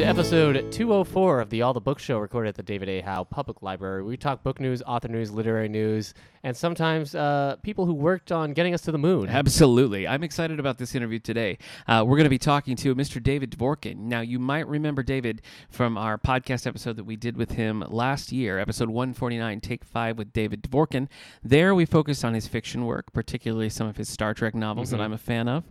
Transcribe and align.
to 0.00 0.06
episode 0.06 0.72
204 0.72 1.40
of 1.40 1.50
the 1.50 1.60
All 1.60 1.74
the 1.74 1.80
Book 1.80 1.98
Show 1.98 2.18
recorded 2.18 2.48
at 2.48 2.54
the 2.54 2.62
David 2.62 2.88
A. 2.88 3.02
Howe 3.02 3.24
Public 3.24 3.60
Library. 3.60 4.02
We 4.02 4.16
talk 4.16 4.42
book 4.42 4.58
news, 4.58 4.80
author 4.86 5.08
news, 5.08 5.30
literary 5.30 5.68
news, 5.68 6.14
and 6.42 6.56
sometimes 6.56 7.14
uh, 7.14 7.56
people 7.62 7.84
who 7.84 7.92
worked 7.92 8.32
on 8.32 8.54
getting 8.54 8.72
us 8.72 8.80
to 8.82 8.92
the 8.92 8.98
moon. 8.98 9.28
Absolutely. 9.28 10.08
I'm 10.08 10.22
excited 10.22 10.58
about 10.58 10.78
this 10.78 10.94
interview 10.94 11.18
today. 11.18 11.58
Uh, 11.86 12.02
we're 12.06 12.16
going 12.16 12.24
to 12.24 12.30
be 12.30 12.38
talking 12.38 12.76
to 12.76 12.94
Mr. 12.94 13.22
David 13.22 13.50
Dvorkin. 13.50 13.96
Now, 13.96 14.22
you 14.22 14.38
might 14.38 14.66
remember 14.66 15.02
David 15.02 15.42
from 15.68 15.98
our 15.98 16.16
podcast 16.16 16.66
episode 16.66 16.96
that 16.96 17.04
we 17.04 17.16
did 17.16 17.36
with 17.36 17.50
him 17.52 17.84
last 17.86 18.32
year, 18.32 18.58
episode 18.58 18.88
149, 18.88 19.60
Take 19.60 19.84
Five 19.84 20.16
with 20.16 20.32
David 20.32 20.62
Dvorkin. 20.62 21.08
There, 21.42 21.74
we 21.74 21.84
focused 21.84 22.24
on 22.24 22.32
his 22.32 22.46
fiction 22.46 22.86
work, 22.86 23.12
particularly 23.12 23.68
some 23.68 23.86
of 23.86 23.98
his 23.98 24.08
Star 24.08 24.32
Trek 24.32 24.54
novels 24.54 24.90
that 24.92 25.00
I'm 25.00 25.12
a 25.12 25.18
fan 25.18 25.46
of. 25.46 25.64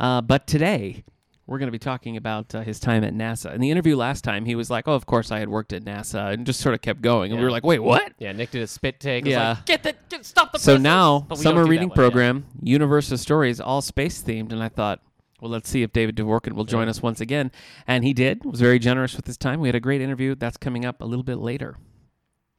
Uh, 0.00 0.22
but 0.22 0.48
today, 0.48 1.04
we're 1.46 1.58
going 1.58 1.68
to 1.68 1.72
be 1.72 1.78
talking 1.78 2.16
about 2.16 2.54
uh, 2.54 2.60
his 2.62 2.80
time 2.80 3.04
at 3.04 3.14
NASA. 3.14 3.54
In 3.54 3.60
the 3.60 3.70
interview 3.70 3.96
last 3.96 4.24
time, 4.24 4.44
he 4.44 4.54
was 4.54 4.68
like, 4.70 4.88
"Oh, 4.88 4.94
of 4.94 5.06
course 5.06 5.30
I 5.30 5.38
had 5.38 5.48
worked 5.48 5.72
at 5.72 5.84
NASA," 5.84 6.32
and 6.32 6.44
just 6.46 6.60
sort 6.60 6.74
of 6.74 6.80
kept 6.82 7.00
going. 7.02 7.30
And 7.32 7.38
we 7.40 7.44
were 7.44 7.50
like, 7.50 7.64
"Wait, 7.64 7.78
what?" 7.78 8.12
Yeah, 8.18 8.32
Nick 8.32 8.50
did 8.50 8.62
a 8.62 8.66
spit 8.66 8.98
take. 9.00 9.24
Yeah. 9.26 9.50
like, 9.50 9.66
get 9.66 9.82
the 9.82 9.94
get, 10.08 10.24
stop 10.24 10.52
the 10.52 10.58
So 10.58 10.72
presses!" 10.72 10.82
now, 10.82 11.26
summer 11.34 11.62
that 11.64 11.70
reading 11.70 11.88
one, 11.88 11.96
yeah. 11.96 12.02
program, 12.02 12.46
Universal 12.62 13.18
Stories, 13.18 13.60
all 13.60 13.80
space 13.82 14.22
themed, 14.22 14.52
and 14.52 14.62
I 14.62 14.68
thought, 14.68 15.00
well, 15.40 15.50
let's 15.50 15.68
see 15.68 15.82
if 15.82 15.92
David 15.92 16.16
Dvorkin 16.16 16.52
will 16.54 16.64
join 16.64 16.86
Yeah. 16.86 16.90
us 16.90 17.02
once 17.02 17.20
again, 17.20 17.52
and 17.86 18.04
he 18.04 18.12
did. 18.12 18.44
Was 18.44 18.60
very 18.60 18.78
generous 18.78 19.14
with 19.16 19.26
his 19.26 19.36
time. 19.36 19.60
We 19.60 19.68
had 19.68 19.74
a 19.74 19.80
great 19.80 20.00
interview. 20.00 20.34
That's 20.34 20.56
coming 20.56 20.84
up 20.84 21.00
a 21.00 21.04
little 21.04 21.22
bit 21.24 21.38
later. 21.38 21.76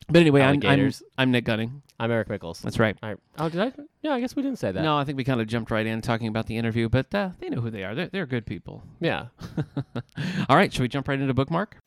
But 0.10 0.22
anyway, 0.22 0.42
I'm, 0.42 0.48
I'm 0.48 0.64
Alligators. 0.64 1.04
I'm 1.18 1.32
Nick 1.32 1.44
Gunning. 1.44 1.82
I'm 2.00 2.10
Eric 2.12 2.30
Mickles. 2.30 2.62
That's 2.62 2.80
right. 2.80 2.96
All 3.04 3.10
right. 3.10 3.18
Oh, 3.40 3.50
did 3.50 3.60
I? 3.60 3.74
Yeah, 4.02 4.14
I 4.14 4.22
guess 4.22 4.38
we 4.38 4.42
didn't 4.42 4.58
say 4.58 4.72
that. 4.72 4.82
No, 4.82 4.98
I 4.98 5.04
think 5.04 5.18
we 5.18 5.26
kind 5.26 5.42
of 5.42 5.48
jumped 5.48 5.70
right 5.70 5.86
in 5.86 6.02
talking 6.02 6.30
about 6.30 6.46
the 6.46 6.56
interview, 6.56 6.88
but 6.88 7.14
uh, 7.14 7.32
they 7.40 7.50
know 7.50 7.60
who 7.60 7.70
they 7.70 7.84
are. 7.84 7.94
They're, 7.94 8.08
they're 8.08 8.26
good 8.26 8.46
people. 8.46 8.84
Yeah. 9.02 9.26
all 10.50 10.56
right, 10.56 10.72
should 10.72 10.82
we 10.82 10.88
jump 10.88 11.10
right 11.10 11.20
into 11.20 11.34
bookmark? 11.34 11.78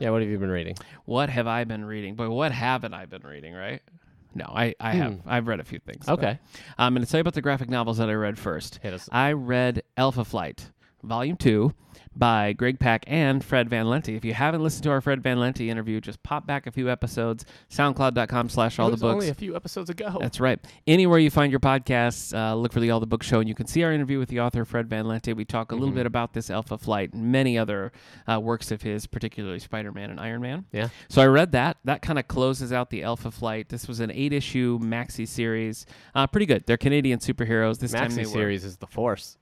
Yeah. 0.00 0.10
What 0.10 0.22
have 0.22 0.30
you 0.30 0.38
been 0.38 0.50
reading? 0.50 0.76
What 1.04 1.30
have 1.30 1.46
I 1.46 1.62
been 1.62 1.84
reading? 1.84 2.16
Boy, 2.16 2.28
what 2.28 2.50
haven't 2.50 2.92
I 2.92 3.06
been 3.06 3.22
reading? 3.22 3.54
Right? 3.54 3.82
No, 4.34 4.44
I, 4.54 4.74
I 4.78 4.92
have. 4.92 5.14
Hmm. 5.14 5.28
I've 5.28 5.46
read 5.48 5.60
a 5.60 5.64
few 5.64 5.78
things. 5.78 6.08
Okay. 6.08 6.38
I'm 6.76 6.94
going 6.94 7.04
to 7.04 7.10
tell 7.10 7.18
you 7.18 7.22
about 7.22 7.34
the 7.34 7.42
graphic 7.42 7.68
novels 7.68 7.98
that 7.98 8.08
I 8.08 8.14
read 8.14 8.38
first. 8.38 8.78
Hit 8.82 8.92
us. 8.92 9.08
I 9.10 9.32
read 9.32 9.82
Alpha 9.96 10.24
Flight, 10.24 10.70
Volume 11.02 11.36
2 11.36 11.72
by 12.16 12.52
Greg 12.52 12.80
Pak 12.80 13.04
and 13.06 13.44
Fred 13.44 13.68
Van 13.70 13.86
Lente. 13.86 14.08
If 14.16 14.24
you 14.24 14.34
haven't 14.34 14.62
listened 14.62 14.82
to 14.84 14.90
our 14.90 15.00
Fred 15.00 15.22
Van 15.22 15.38
Lente 15.38 15.68
interview, 15.68 16.00
just 16.00 16.20
pop 16.24 16.46
back 16.46 16.66
a 16.66 16.72
few 16.72 16.90
episodes, 16.90 17.44
soundcloud.com 17.70 18.48
slash 18.48 18.78
all 18.78 18.90
the 18.90 18.96
books. 18.96 19.14
only 19.14 19.28
a 19.28 19.34
few 19.34 19.54
episodes 19.54 19.88
ago. 19.88 20.18
That's 20.20 20.40
right. 20.40 20.58
Anywhere 20.86 21.18
you 21.20 21.30
find 21.30 21.52
your 21.52 21.60
podcasts, 21.60 22.36
uh, 22.36 22.54
look 22.56 22.72
for 22.72 22.80
the 22.80 22.90
All 22.90 22.98
the 23.00 23.06
Book 23.06 23.22
Show, 23.22 23.38
and 23.40 23.48
you 23.48 23.54
can 23.54 23.66
see 23.66 23.84
our 23.84 23.92
interview 23.92 24.18
with 24.18 24.28
the 24.28 24.40
author 24.40 24.64
Fred 24.64 24.88
Van 24.88 25.06
Lente. 25.06 25.34
We 25.34 25.44
talk 25.44 25.70
a 25.70 25.74
little 25.76 25.94
bit 25.94 26.06
about 26.06 26.32
this 26.32 26.50
Alpha 26.50 26.76
Flight 26.78 27.12
and 27.12 27.30
many 27.30 27.56
other 27.56 27.92
uh, 28.26 28.40
works 28.40 28.70
of 28.72 28.82
his, 28.82 29.06
particularly 29.06 29.60
Spider 29.60 29.92
Man 29.92 30.10
and 30.10 30.18
Iron 30.20 30.42
Man. 30.42 30.64
yeah. 30.72 30.88
So 31.08 31.22
I 31.22 31.26
read 31.26 31.52
that. 31.52 31.76
That 31.84 32.02
kind 32.02 32.18
of 32.18 32.26
closes 32.26 32.72
out 32.72 32.90
the 32.90 33.02
Alpha 33.04 33.30
Flight. 33.30 33.68
This 33.68 33.86
was 33.86 34.00
an 34.00 34.10
eight-issue 34.10 34.78
maxi 34.80 35.26
series. 35.28 35.86
Uh, 36.14 36.26
pretty 36.26 36.46
good. 36.46 36.64
They're 36.66 36.76
Canadian 36.76 37.20
superheroes. 37.20 37.78
This 37.78 37.92
time 37.92 38.10
they 38.14 38.22
Maxi 38.22 38.26
were- 38.26 38.32
series 38.32 38.64
is 38.64 38.76
the 38.78 38.86
Force. 38.86 39.36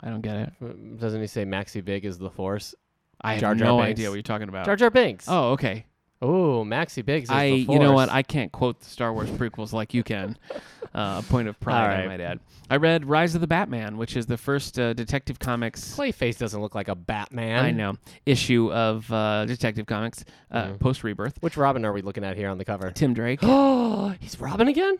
I 0.00 0.10
don't 0.10 0.20
get 0.20 0.36
it. 0.36 0.98
Doesn't 1.00 1.20
he 1.20 1.26
say 1.26 1.44
Maxi 1.44 1.84
Big 1.84 2.04
is 2.04 2.18
the 2.18 2.30
Force? 2.30 2.74
I 3.20 3.32
have 3.32 3.40
Jar 3.40 3.54
Jar 3.54 3.66
no 3.66 3.76
Binks. 3.78 3.90
idea 3.90 4.08
what 4.10 4.14
you're 4.14 4.22
talking 4.22 4.48
about. 4.48 4.64
Jar 4.66 4.76
Jar 4.76 4.90
Binks. 4.90 5.26
oh, 5.28 5.50
okay. 5.52 5.86
Oh, 6.20 6.64
Maxi 6.64 7.04
Biggs 7.04 7.28
is 7.28 7.30
I, 7.30 7.50
the 7.50 7.64
Force. 7.64 7.74
you 7.74 7.78
know 7.80 7.92
what? 7.92 8.08
I 8.10 8.22
can't 8.22 8.50
quote 8.52 8.80
the 8.80 8.86
Star 8.90 9.12
Wars 9.12 9.28
prequels 9.30 9.72
like 9.72 9.94
you 9.94 10.02
can. 10.02 10.36
Uh, 10.94 11.20
a 11.22 11.30
point 11.30 11.46
of 11.46 11.60
pride, 11.60 11.82
All 11.82 11.86
I 11.90 11.98
right. 11.98 12.06
might 12.08 12.20
add. 12.20 12.40
I 12.70 12.76
read 12.76 13.04
Rise 13.04 13.34
of 13.34 13.42
the 13.42 13.46
Batman, 13.46 13.98
which 13.98 14.16
is 14.16 14.24
the 14.24 14.38
first 14.38 14.78
uh, 14.80 14.94
Detective 14.94 15.38
Comics. 15.38 15.94
Clayface 15.94 16.38
doesn't 16.38 16.62
look 16.62 16.74
like 16.74 16.88
a 16.88 16.94
Batman. 16.94 17.62
I 17.62 17.70
know 17.72 17.96
issue 18.24 18.72
of 18.72 19.12
uh, 19.12 19.44
Detective 19.44 19.84
Comics 19.84 20.24
uh, 20.50 20.68
Mhm. 20.68 20.80
post 20.80 21.04
Rebirth. 21.04 21.36
Which 21.40 21.58
Robin 21.58 21.84
are 21.84 21.92
we 21.92 22.00
looking 22.00 22.24
at 22.24 22.38
here 22.38 22.48
on 22.48 22.56
the 22.56 22.64
cover? 22.64 22.90
Tim 22.90 23.12
Drake. 23.12 23.40
Oh, 23.42 24.14
he's 24.20 24.40
Robin 24.40 24.66
again? 24.66 24.96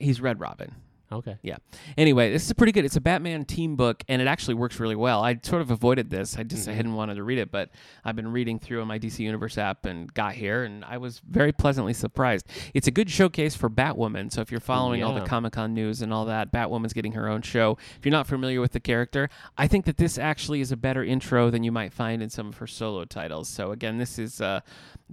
He's 0.00 0.20
Red 0.20 0.38
Robin. 0.38 0.76
Okay. 1.12 1.36
Yeah. 1.42 1.56
Anyway, 1.98 2.30
this 2.32 2.46
is 2.46 2.52
pretty 2.52 2.70
good. 2.72 2.84
It's 2.84 2.94
a 2.96 3.00
Batman 3.00 3.44
team 3.44 3.74
book, 3.74 4.04
and 4.08 4.22
it 4.22 4.28
actually 4.28 4.54
works 4.54 4.78
really 4.78 4.94
well. 4.94 5.22
I 5.24 5.38
sort 5.42 5.60
of 5.60 5.70
avoided 5.70 6.08
this. 6.10 6.38
I 6.38 6.44
just 6.44 6.68
I 6.68 6.72
Mhm. 6.72 6.74
hadn't 6.76 6.94
wanted 6.94 7.16
to 7.16 7.24
read 7.24 7.38
it, 7.38 7.50
but 7.50 7.70
I've 8.04 8.14
been 8.14 8.30
reading 8.30 8.58
through 8.60 8.80
on 8.80 8.86
my 8.86 8.98
DC 8.98 9.24
Universe 9.24 9.58
app 9.58 9.86
and 9.86 10.12
got 10.14 10.34
here, 10.34 10.62
and 10.62 10.84
I 10.84 10.98
was 10.98 11.20
very 11.28 11.50
pleasantly 11.52 11.94
surprised. 11.94 12.46
It's 12.74 12.86
a 12.86 12.92
good 12.92 13.10
showcase 13.10 13.56
for 13.56 13.68
Batwoman. 13.68 14.30
So 14.32 14.40
if 14.40 14.52
you're 14.52 14.60
following 14.60 15.02
all 15.02 15.12
the 15.14 15.20
Comic 15.26 15.54
Con 15.54 15.74
news 15.74 16.00
and 16.00 16.12
all 16.12 16.24
that, 16.26 16.52
Batwoman's 16.52 16.92
getting 16.92 17.12
her 17.12 17.28
own 17.28 17.42
show. 17.42 17.76
If 17.98 18.04
you're 18.06 18.12
not 18.12 18.28
familiar 18.28 18.60
with 18.60 18.72
the 18.72 18.80
character, 18.80 19.28
I 19.58 19.66
think 19.66 19.86
that 19.86 19.96
this 19.96 20.16
actually 20.16 20.60
is 20.60 20.70
a 20.70 20.76
better 20.76 21.02
intro 21.02 21.50
than 21.50 21.64
you 21.64 21.72
might 21.72 21.92
find 21.92 22.22
in 22.22 22.30
some 22.30 22.46
of 22.48 22.58
her 22.58 22.66
solo 22.68 23.04
titles. 23.04 23.48
So 23.48 23.72
again, 23.72 23.98
this 23.98 24.18
is 24.18 24.40
uh, 24.40 24.60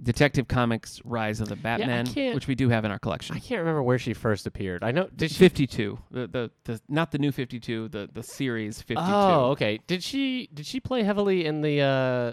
Detective 0.02 0.48
Comics: 0.48 1.00
Rise 1.04 1.40
of 1.40 1.48
the 1.48 1.56
Batman, 1.56 2.06
can't- 2.06 2.34
which 2.34 2.46
we 2.46 2.54
do 2.54 2.68
have 2.68 2.84
in 2.84 2.90
our 2.90 2.98
collection. 2.98 3.36
I 3.36 3.38
can't 3.40 3.60
remember 3.60 3.82
where 3.82 3.98
she 3.98 4.14
first 4.14 4.46
appeared. 4.46 4.82
I 4.84 4.90
know. 4.92 5.08
Did 5.14 5.30
she? 5.30 5.38
52. 5.38 5.98
The, 6.10 6.26
the 6.26 6.50
the 6.64 6.80
not 6.88 7.10
the 7.12 7.18
new 7.18 7.32
52, 7.32 7.88
the 7.88 8.08
the 8.12 8.22
series 8.22 8.80
52. 8.82 9.00
Oh, 9.04 9.50
okay. 9.52 9.80
Did 9.86 10.02
she? 10.02 10.48
Did 10.52 10.66
she 10.66 10.80
play 10.80 11.02
heavily 11.02 11.44
in 11.46 11.60
the 11.62 11.80
uh, 11.80 12.32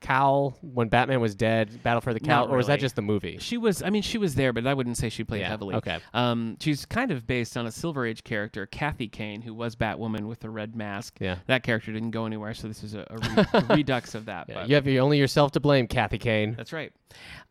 Cowl 0.00 0.56
when 0.62 0.88
Batman 0.88 1.20
was 1.20 1.34
dead? 1.34 1.82
Battle 1.82 2.00
for 2.00 2.12
the 2.14 2.20
Cowl, 2.20 2.46
Not 2.46 2.54
or 2.54 2.56
was 2.56 2.66
that 2.68 2.80
just 2.80 2.96
the 2.96 3.02
movie? 3.02 3.38
She 3.40 3.56
was 3.56 3.82
I 3.82 3.90
mean 3.90 4.02
she 4.02 4.18
was 4.18 4.34
there, 4.34 4.52
but 4.52 4.66
I 4.66 4.74
wouldn't 4.74 4.96
say 4.96 5.08
she 5.08 5.24
played 5.24 5.40
yeah. 5.40 5.48
heavily. 5.48 5.74
Okay. 5.76 5.98
Um 6.14 6.56
she's 6.60 6.84
kind 6.86 7.10
of 7.10 7.26
based 7.26 7.56
on 7.56 7.66
a 7.66 7.70
Silver 7.70 8.06
Age 8.06 8.24
character, 8.24 8.66
Kathy 8.66 9.08
Kane, 9.08 9.42
who 9.42 9.54
was 9.54 9.76
Batwoman 9.76 10.26
with 10.26 10.40
the 10.40 10.50
red 10.50 10.74
mask. 10.76 11.18
Yeah. 11.20 11.36
That 11.46 11.62
character 11.62 11.92
didn't 11.92 12.10
go 12.10 12.26
anywhere, 12.26 12.54
so 12.54 12.68
this 12.68 12.82
is 12.82 12.94
a, 12.94 13.06
a, 13.10 13.16
re- 13.16 13.76
redux 13.76 14.14
of 14.14 14.26
that. 14.26 14.46
Yeah, 14.48 14.54
but 14.54 14.68
you 14.68 14.74
have 14.74 14.86
your, 14.86 15.02
only 15.02 15.18
yourself 15.18 15.52
to 15.52 15.60
blame, 15.60 15.86
Kathy 15.86 16.18
Kane. 16.18 16.54
That's 16.56 16.72
right. 16.72 16.92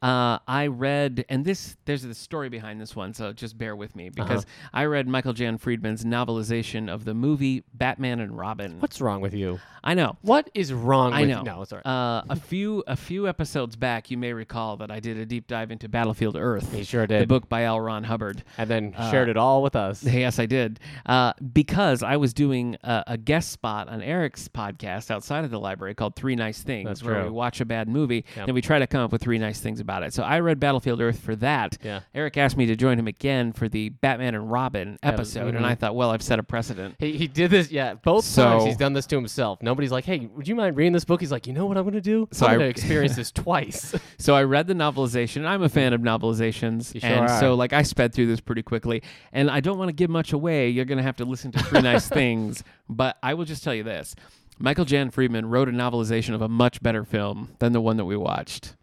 Uh, 0.02 0.40
I 0.48 0.68
read, 0.68 1.26
and 1.28 1.44
this 1.44 1.76
there's 1.86 2.04
the 2.04 2.16
story 2.16 2.48
behind 2.50 2.80
this 2.80 2.96
one, 2.96 3.14
so 3.14 3.34
just 3.34 3.58
bear 3.58 3.76
with 3.76 3.96
me 3.96 4.10
because 4.10 4.44
Uh-huh. 4.44 4.70
I 4.74 4.86
read 4.86 5.08
Michael 5.08 5.34
Jan 5.34 5.58
Friedman's 5.58 6.06
novelization 6.06 6.90
of 6.90 7.04
the 7.06 7.14
movie 7.14 7.64
Batman 7.74 8.22
and 8.22 8.38
Robin. 8.38 8.80
What's 8.80 9.02
wrong 9.02 9.20
with 9.20 9.34
you? 9.34 9.60
I 9.84 9.94
know. 9.96 10.18
What 10.22 10.50
is 10.54 10.72
wrong 10.74 11.12
I 11.14 11.22
with 11.22 11.30
know. 11.30 11.42
No, 11.42 11.64
sorry. 11.66 11.82
Uh, 11.84 12.19
a 12.30 12.36
few 12.36 12.84
a 12.88 12.96
few 12.96 13.28
episodes 13.28 13.76
back, 13.76 14.10
you 14.12 14.18
may 14.18 14.34
recall 14.34 14.78
that 14.78 14.92
I 14.92 15.00
did 15.00 15.18
a 15.18 15.26
deep 15.26 15.48
dive 15.48 15.72
into 15.72 15.88
Battlefield 15.90 16.36
Earth, 16.36 16.74
he 16.74 16.84
sure 16.84 17.06
did. 17.08 17.22
the 17.22 17.28
book 17.28 17.48
by 17.50 17.64
L. 17.64 17.80
Ron 17.80 18.04
Hubbard. 18.04 18.44
and 18.58 18.70
then 18.70 18.94
uh, 18.98 19.10
shared 19.12 19.30
it 19.30 19.38
all 19.38 19.62
with 19.62 19.76
us. 19.76 20.04
Yes, 20.20 20.38
I 20.40 20.46
did. 20.48 20.80
Uh, 21.06 21.34
because 21.54 22.04
I 22.04 22.18
was 22.18 22.34
doing 22.34 22.76
a, 22.84 23.04
a 23.08 23.18
guest 23.18 23.52
spot 23.52 23.88
on 23.88 24.02
Eric's 24.02 24.48
podcast 24.48 25.12
outside 25.12 25.46
of 25.46 25.52
the 25.52 25.60
library 25.60 25.96
called 25.96 26.16
Three 26.16 26.36
Nice 26.36 26.62
Things, 26.62 26.88
That's 26.88 27.04
where 27.04 27.24
we 27.24 27.30
watch 27.30 27.62
a 27.62 27.66
bad 27.66 27.88
movie 27.88 28.26
Yep. 28.36 28.48
and 28.48 28.54
we 28.56 28.62
try 28.62 28.80
to 28.80 28.88
come 28.88 29.02
up 29.02 29.12
with 29.12 29.22
three 29.22 29.38
nice 29.38 29.60
things 29.62 29.80
about 29.80 30.04
it. 30.04 30.14
So 30.14 30.24
I 30.24 30.40
read 30.40 30.60
Battlefield 30.60 31.00
Earth 31.02 31.20
for 31.20 31.36
that. 31.38 31.78
Yeah. 31.84 32.02
Eric 32.14 32.38
asked 32.38 32.58
me 32.58 32.66
to 32.66 32.76
join 32.76 33.00
him 33.00 33.08
again 33.08 33.54
for 33.54 33.70
the 33.70 33.90
Batman 33.90 34.36
and 34.36 34.52
Robin 34.52 34.98
episode, 35.04 35.56
and 35.56 35.64
mhm. 35.64 35.70
I 35.70 35.76
thought, 35.76 35.96
well, 35.96 36.10
I've 36.12 36.22
set 36.22 36.40
a 36.40 36.44
precedent. 36.44 36.96
He, 37.00 37.14
he 37.18 37.28
did 37.28 37.52
this, 37.52 37.72
yeah. 37.72 37.94
Both 37.94 38.26
So- 38.26 38.44
times 38.44 38.64
he's 38.66 38.78
done 38.78 38.94
this 38.94 39.06
to 39.08 39.16
himself. 39.16 39.62
Nobody's 39.62 39.92
like, 39.92 40.06
"Hey, 40.06 40.28
would 40.36 40.48
you 40.48 40.56
mind 40.56 40.76
reading 40.76 40.94
this 40.94 41.06
book?" 41.06 41.20
He's 41.22 41.32
like, 41.32 41.48
"You 41.48 41.54
know 41.54 41.66
what 41.66 41.78
I'm 41.78 41.84
going 41.84 41.94
to 41.94 42.02
do? 42.02 42.09
So 42.32 42.46
I'm 42.46 42.52
I- 42.52 42.58
going 42.58 42.74
to 42.74 42.80
experience 42.80 43.16
this 43.16 43.32
twice." 43.32 43.96
So 44.20 44.36
I 44.36 44.44
read 44.44 44.68
the 44.68 44.74
novelization. 44.74 45.46
I'm 45.46 45.64
a 45.64 45.70
fan 45.70 45.94
of 45.94 46.02
novelizations, 46.02 47.00
sure 47.00 47.10
and 47.10 47.22
are. 47.22 47.40
so 47.40 47.54
like 47.56 47.72
I 47.72 47.84
sped 47.84 48.14
through 48.14 48.28
this 48.28 48.42
pretty 48.42 48.62
quickly. 48.64 49.02
And 49.32 49.50
I 49.50 49.62
don't 49.62 49.78
want 49.78 49.88
to 49.90 49.94
give 49.94 50.10
much 50.10 50.34
away. 50.34 50.70
You're 50.70 50.84
gonna 50.86 51.04
have 51.04 51.16
to 51.18 51.26
listen 51.26 51.52
to 51.54 51.60
three 51.64 51.82
nice 51.82 52.08
things, 52.22 52.64
but 52.90 53.18
I 53.24 53.34
will 53.34 53.46
just 53.46 53.64
tell 53.64 53.74
you 53.74 53.84
this: 53.84 54.16
Michael 54.60 54.84
Jan 54.86 55.10
Friedman 55.10 55.46
wrote 55.50 55.70
a 55.70 55.72
novelization 55.72 56.34
of 56.36 56.42
a 56.42 56.50
much 56.50 56.82
better 56.84 57.06
film 57.06 57.50
than 57.60 57.72
the 57.72 57.82
one 57.82 57.96
that 57.98 58.06
we 58.06 58.18
watched. 58.18 58.76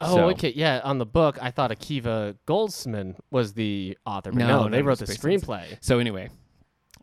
oh, 0.00 0.14
So- 0.16 0.28
okay, 0.30 0.52
yeah. 0.56 0.80
On 0.84 0.96
the 0.98 1.06
book, 1.06 1.36
I 1.42 1.50
thought 1.50 1.70
Akiva 1.70 2.36
Goldsman 2.46 3.14
was 3.30 3.52
the 3.52 3.98
author, 4.06 4.30
but 4.32 4.38
No, 4.38 4.46
no, 4.48 4.62
no, 4.64 4.68
they 4.70 4.82
wrote 4.82 4.98
the 5.00 5.04
screenplay. 5.06 5.64
So 5.80 5.98
anyway, 5.98 6.30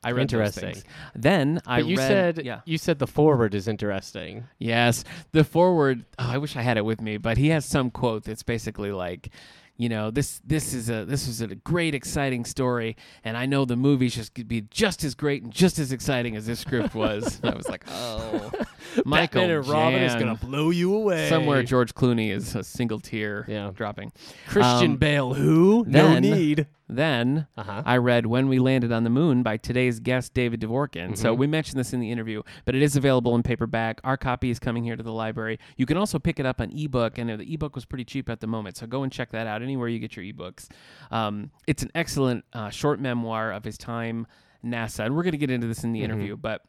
I 0.05 0.11
read 0.11 0.29
those 0.29 0.33
Interesting. 0.57 0.73
things. 0.73 0.83
Then 1.15 1.61
I 1.65 1.81
But 1.81 1.87
you 1.89 1.97
read. 1.97 2.07
said 2.07 2.45
yeah, 2.45 2.61
you 2.65 2.77
said 2.77 2.99
the 2.99 3.07
forward 3.07 3.55
is 3.55 3.67
interesting. 3.67 4.45
yes, 4.59 5.03
the 5.31 5.43
forward. 5.43 6.05
Oh, 6.19 6.29
I 6.29 6.37
wish 6.37 6.55
I 6.55 6.61
had 6.61 6.77
it 6.77 6.85
with 6.85 7.01
me, 7.01 7.17
but 7.17 7.37
he 7.37 7.49
has 7.49 7.65
some 7.65 7.89
quote 7.91 8.23
that's 8.23 8.43
basically 8.43 8.91
like. 8.91 9.29
You 9.77 9.89
know 9.89 10.09
this. 10.09 10.39
This 10.45 10.73
is 10.73 10.89
a 10.89 11.03
this 11.03 11.27
was 11.27 11.41
a 11.41 11.47
great, 11.53 11.93
exciting 11.93 12.45
story, 12.45 12.95
and 13.25 13.35
I 13.35 13.45
know 13.45 13.65
the 13.65 13.75
movie 13.75 14.07
should 14.07 14.29
be 14.47 14.61
just 14.71 15.03
as 15.03 15.15
great 15.15 15.43
and 15.43 15.51
just 15.51 15.79
as 15.79 15.91
exciting 15.91 16.35
as 16.37 16.45
this 16.45 16.61
script 16.61 16.95
was. 16.95 17.39
And 17.43 17.53
I 17.53 17.57
was 17.57 17.67
like, 17.67 17.83
oh, 17.89 18.51
Michael 19.05 19.41
Batman 19.41 19.57
and 19.57 19.67
Robin 19.67 20.01
is 20.01 20.13
gonna 20.15 20.35
blow 20.35 20.69
you 20.69 20.95
away. 20.95 21.27
Somewhere 21.27 21.61
George 21.63 21.93
Clooney 21.93 22.31
is 22.31 22.55
a 22.55 22.63
single 22.63 22.99
tear 23.01 23.43
Yeah. 23.49 23.71
dropping. 23.73 24.13
Christian 24.47 24.91
Um, 24.91 24.97
Bale. 24.97 25.33
Who? 25.33 25.83
then- 25.87 26.13
no 26.23 26.35
need. 26.35 26.67
Then 26.87 27.47
Uh 27.57 27.63
huh. 27.63 27.81
I 27.83 27.97
read 27.97 28.27
When 28.27 28.47
We 28.47 28.59
Landed 28.59 28.91
on 28.91 29.03
the 29.03 29.09
Moon 29.09 29.41
by 29.41 29.57
today's 29.57 29.99
guest, 29.99 30.35
David 30.35 30.61
Dvorkin. 30.61 31.17
So 31.17 31.33
Mhm. 31.33 31.39
we 31.39 31.47
mentioned 31.47 31.79
this 31.79 31.93
in 31.93 31.99
the 31.99 32.11
interview, 32.11 32.43
but 32.63 32.75
it 32.75 32.83
is 32.83 32.95
available 32.95 33.33
in 33.33 33.41
paperback. 33.41 33.99
Our 34.03 34.17
copy 34.17 34.51
is 34.51 34.59
coming 34.59 34.83
here 34.83 34.95
to 34.95 35.01
the 35.01 35.11
library. 35.11 35.57
You 35.77 35.87
can 35.87 35.97
also 35.97 36.19
pick 36.19 36.39
it 36.39 36.45
up 36.45 36.61
on 36.61 36.69
ebook, 36.71 37.17
and 37.17 37.27
the 37.27 37.51
ebook 37.53 37.73
was 37.73 37.85
pretty 37.85 38.05
cheap 38.05 38.29
at 38.29 38.39
the 38.39 38.45
moment. 38.45 38.77
So 38.77 38.85
go 38.85 39.01
and 39.01 39.11
check 39.11 39.31
that 39.31 39.47
out 39.47 39.63
anywhere 39.65 39.87
you 39.89 39.99
get 39.99 40.15
your 40.15 40.23
ebooks. 40.23 40.67
Um, 41.11 41.51
it's 41.67 41.83
an 41.83 41.91
excellent 41.93 42.45
uh, 42.53 42.69
short 42.69 42.99
memoir 42.99 43.51
of 43.51 43.63
his 43.65 43.77
time 43.77 44.27
NASA, 44.63 45.05
and 45.05 45.15
we're 45.15 45.23
going 45.23 45.33
to 45.33 45.37
get 45.37 45.51
into 45.51 45.67
this 45.67 45.83
in 45.83 45.91
the 45.91 45.99
Mhm. 46.01 46.05
interview, 46.05 46.37
but. 46.37 46.61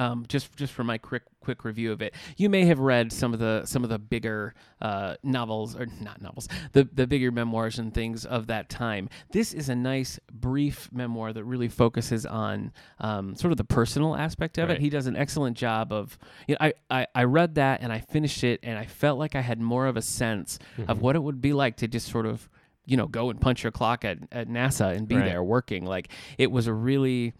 Um, 0.00 0.24
just 0.28 0.56
just 0.56 0.72
for 0.72 0.82
my 0.84 0.96
quick 0.98 1.22
quick 1.40 1.64
review 1.64 1.92
of 1.92 2.00
it, 2.00 2.14
you 2.36 2.48
may 2.48 2.64
have 2.64 2.78
read 2.78 3.12
some 3.12 3.34
of 3.34 3.38
the 3.40 3.64
some 3.66 3.84
of 3.84 3.90
the 3.90 3.98
bigger 3.98 4.54
uh, 4.80 5.16
novels 5.22 5.76
or 5.76 5.86
not 6.00 6.22
novels, 6.22 6.48
the 6.72 6.88
the 6.92 7.06
bigger 7.06 7.30
memoirs 7.30 7.78
and 7.78 7.92
things 7.92 8.24
of 8.24 8.46
that 8.46 8.68
time. 8.68 9.08
This 9.32 9.52
is 9.52 9.68
a 9.68 9.74
nice 9.74 10.18
brief 10.32 10.88
memoir 10.92 11.32
that 11.32 11.44
really 11.44 11.68
focuses 11.68 12.24
on 12.24 12.72
um, 12.98 13.34
sort 13.36 13.50
of 13.52 13.58
the 13.58 13.64
personal 13.64 14.16
aspect 14.16 14.56
of 14.58 14.68
Right. 14.68 14.78
it. 14.78 14.80
He 14.80 14.90
does 14.90 15.06
an 15.06 15.16
excellent 15.16 15.56
job 15.56 15.92
of. 15.92 16.18
You 16.48 16.56
know, 16.58 16.66
I, 16.68 16.72
I 16.90 17.06
I 17.14 17.24
read 17.24 17.56
that 17.56 17.82
and 17.82 17.92
I 17.92 18.00
finished 18.00 18.42
it 18.44 18.60
and 18.62 18.78
I 18.78 18.86
felt 18.86 19.18
like 19.18 19.34
I 19.34 19.40
had 19.42 19.60
more 19.60 19.86
of 19.86 19.96
a 19.96 20.02
sense 20.02 20.58
Mm-hmm. 20.78 20.90
of 20.90 21.00
what 21.02 21.14
it 21.16 21.22
would 21.22 21.40
be 21.40 21.52
like 21.52 21.76
to 21.78 21.88
just 21.88 22.08
sort 22.08 22.26
of 22.26 22.48
you 22.86 22.96
know 22.96 23.06
go 23.06 23.28
and 23.30 23.40
punch 23.40 23.62
your 23.64 23.72
clock 23.72 24.04
at, 24.04 24.18
at 24.32 24.48
NASA 24.48 24.96
and 24.96 25.06
be 25.06 25.16
Right. 25.16 25.24
there 25.26 25.42
working. 25.44 25.84
Like 25.84 26.08
it 26.38 26.50
was 26.50 26.66
a 26.66 26.72
really 26.72 27.34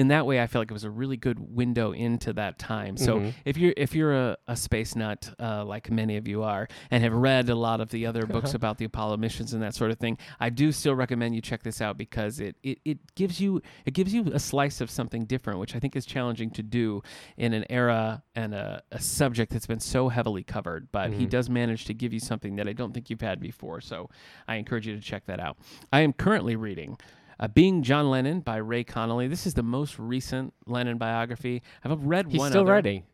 in 0.00 0.08
that 0.08 0.24
way, 0.26 0.40
I 0.40 0.46
feel 0.46 0.60
like 0.62 0.70
it 0.70 0.74
was 0.80 0.84
a 0.84 0.90
really 0.90 1.18
good 1.18 1.38
window 1.54 1.92
into 1.92 2.32
that 2.32 2.58
time. 2.58 2.96
So 2.96 3.20
Mhm. 3.20 3.34
if 3.44 3.56
you're 3.58 3.74
if 3.76 3.94
you're 3.94 4.14
a, 4.14 4.36
a 4.48 4.56
space 4.56 4.96
nut 4.96 5.30
uh, 5.38 5.64
like 5.64 5.90
many 5.90 6.16
of 6.16 6.26
you 6.26 6.42
are 6.42 6.68
and 6.90 7.02
have 7.04 7.12
read 7.12 7.48
a 7.50 7.54
lot 7.54 7.80
of 7.80 7.90
the 7.90 8.06
other 8.06 8.24
books 8.26 8.54
about 8.54 8.78
the 8.78 8.86
Apollo 8.86 9.18
missions 9.18 9.52
and 9.52 9.62
that 9.62 9.74
sort 9.74 9.90
of 9.90 9.98
thing, 9.98 10.16
I 10.40 10.48
do 10.50 10.72
still 10.72 10.94
recommend 10.94 11.34
you 11.34 11.42
check 11.42 11.62
this 11.62 11.80
out 11.82 11.98
because 11.98 12.40
it, 12.40 12.56
it, 12.62 12.78
it 12.84 12.98
gives 13.14 13.40
you 13.40 13.60
it 13.84 13.92
gives 13.92 14.14
you 14.14 14.22
a 14.32 14.38
slice 14.38 14.80
of 14.80 14.90
something 14.90 15.26
different, 15.26 15.60
which 15.60 15.76
I 15.76 15.78
think 15.78 15.94
is 15.96 16.06
challenging 16.06 16.50
to 16.52 16.62
do 16.62 17.02
in 17.36 17.52
an 17.52 17.64
era 17.68 18.22
and 18.34 18.54
a, 18.54 18.82
a 18.92 19.00
subject 19.00 19.52
that's 19.52 19.66
been 19.66 19.80
so 19.80 20.08
heavily 20.08 20.42
covered. 20.42 20.90
But 20.92 21.12
he 21.12 21.26
Mhm. 21.26 21.30
does 21.30 21.50
manage 21.50 21.84
to 21.84 21.94
give 21.94 22.12
you 22.14 22.20
something 22.20 22.56
that 22.56 22.66
I 22.66 22.72
don't 22.72 22.92
think 22.94 23.10
you've 23.10 23.20
had 23.20 23.38
before. 23.40 23.80
So 23.82 24.08
I 24.48 24.54
encourage 24.56 24.86
you 24.86 24.94
to 24.96 25.02
check 25.02 25.26
that 25.26 25.40
out. 25.40 25.58
I 25.92 26.00
am 26.00 26.12
currently 26.14 26.56
reading. 26.56 26.96
Uh, 27.40 27.48
Being 27.48 27.82
John 27.82 28.10
Lennon 28.10 28.40
by 28.40 28.58
Ray 28.58 28.84
Connolly. 28.84 29.26
This 29.26 29.46
is 29.46 29.54
the 29.54 29.62
most 29.62 29.98
recent 29.98 30.52
Lennon 30.66 30.98
biography. 30.98 31.62
I've 31.82 32.04
read 32.04 32.26
He's 32.30 32.38
one 32.38 32.50
still 32.50 32.62
other 32.62 32.72
writing. 32.72 33.04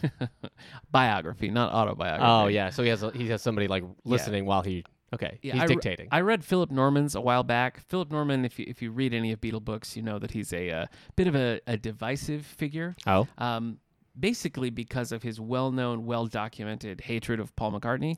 biography, 0.92 1.50
not 1.50 1.72
autobiography. 1.72 2.24
Oh 2.24 2.46
yeah. 2.46 2.70
So 2.70 2.84
he 2.84 2.88
has 2.88 3.02
a, 3.02 3.10
he 3.10 3.28
has 3.28 3.42
somebody 3.42 3.66
like 3.66 3.82
listening 4.04 4.46
while 4.46 4.62
he. 4.62 4.84
Okay. 5.12 5.40
Yeah, 5.42 5.54
he's 5.54 5.62
I 5.62 5.64
re- 5.64 5.74
dictating. 5.74 6.08
I 6.12 6.20
read 6.20 6.44
Philip 6.44 6.70
Norman's 6.70 7.16
a 7.16 7.20
while 7.20 7.42
back. 7.42 7.80
Philip 7.88 8.12
Norman, 8.12 8.44
if 8.44 8.58
you 8.58 8.64
if 8.68 8.80
you 8.80 8.92
read 8.92 9.12
any 9.12 9.32
of 9.32 9.40
Beatle 9.40 9.62
books, 9.62 9.96
you 9.96 10.02
know 10.02 10.20
that 10.20 10.30
he's 10.30 10.52
a 10.52 10.70
uh, 10.70 10.86
bit 11.16 11.26
of 11.26 11.34
a, 11.34 11.60
a 11.66 11.76
divisive 11.76 12.46
figure. 12.46 12.94
oh. 13.06 13.26
Um, 13.36 13.78
basically 14.18 14.68
because 14.68 15.10
of 15.10 15.22
his 15.22 15.40
well-known, 15.40 16.04
well-documented 16.04 17.00
hatred 17.00 17.40
of 17.40 17.56
Paul 17.56 17.72
McCartney. 17.72 18.16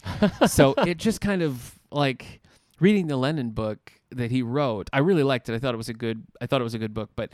so 0.50 0.74
it 0.78 0.98
just 0.98 1.20
kind 1.20 1.40
of 1.40 1.78
like 1.92 2.42
reading 2.80 3.06
the 3.06 3.16
Lennon 3.16 3.50
book 3.50 3.92
that 4.16 4.30
he 4.30 4.42
wrote. 4.42 4.88
I 4.92 4.98
really 5.00 5.22
liked 5.22 5.48
it. 5.48 5.54
I 5.54 5.58
thought 5.58 5.74
it 5.74 5.78
was 5.78 5.88
a 5.88 5.94
good. 5.94 6.22
I 6.40 6.46
thought 6.46 6.60
it 6.60 6.64
was 6.64 6.74
a 6.74 6.78
good 6.78 6.94
book, 6.94 7.10
but 7.16 7.30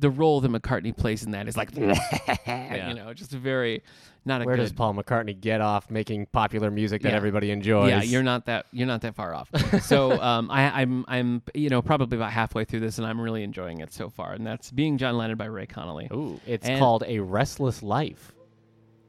the 0.00 0.10
role 0.10 0.40
that 0.40 0.48
McCartney 0.50 0.96
plays 0.96 1.24
in 1.24 1.32
that 1.32 1.48
is 1.48 1.56
like, 1.56 1.70
you 1.76 1.86
know, 1.86 3.12
just 3.14 3.34
a 3.34 3.38
very 3.38 3.82
not 4.24 4.42
a 4.42 4.44
Where 4.44 4.56
good. 4.56 4.62
does 4.62 4.72
Paul 4.72 4.94
McCartney 4.94 5.38
get 5.40 5.60
off 5.60 5.90
making 5.90 6.26
popular 6.26 6.70
music 6.70 7.02
that 7.02 7.10
Yeah. 7.10 7.16
everybody 7.16 7.50
enjoys? 7.50 7.88
Yeah, 7.90 8.02
you're 8.02 8.22
not 8.22 8.46
that 8.46 8.66
you're 8.72 8.86
not 8.86 9.00
that 9.00 9.14
far 9.14 9.34
off. 9.34 9.50
so 9.82 10.12
um, 10.22 10.50
I, 10.50 10.82
I'm 10.82 11.04
I'm 11.08 11.42
you 11.54 11.68
know 11.70 11.82
probably 11.82 12.16
about 12.18 12.30
halfway 12.32 12.64
through 12.64 12.80
this, 12.80 12.98
and 12.98 13.06
I'm 13.06 13.20
really 13.20 13.42
enjoying 13.42 13.80
it 13.80 13.92
so 13.92 14.08
far. 14.08 14.32
And 14.32 14.46
that's 14.46 14.70
being 14.70 14.98
John 14.98 15.16
Lennon 15.16 15.36
by 15.36 15.46
Ray 15.46 15.66
Connolly. 15.66 16.08
Ooh, 16.12 16.40
it's 16.46 16.68
And- 16.68 16.78
called 16.78 17.04
A 17.06 17.18
Restless 17.20 17.82
Life. 17.82 18.32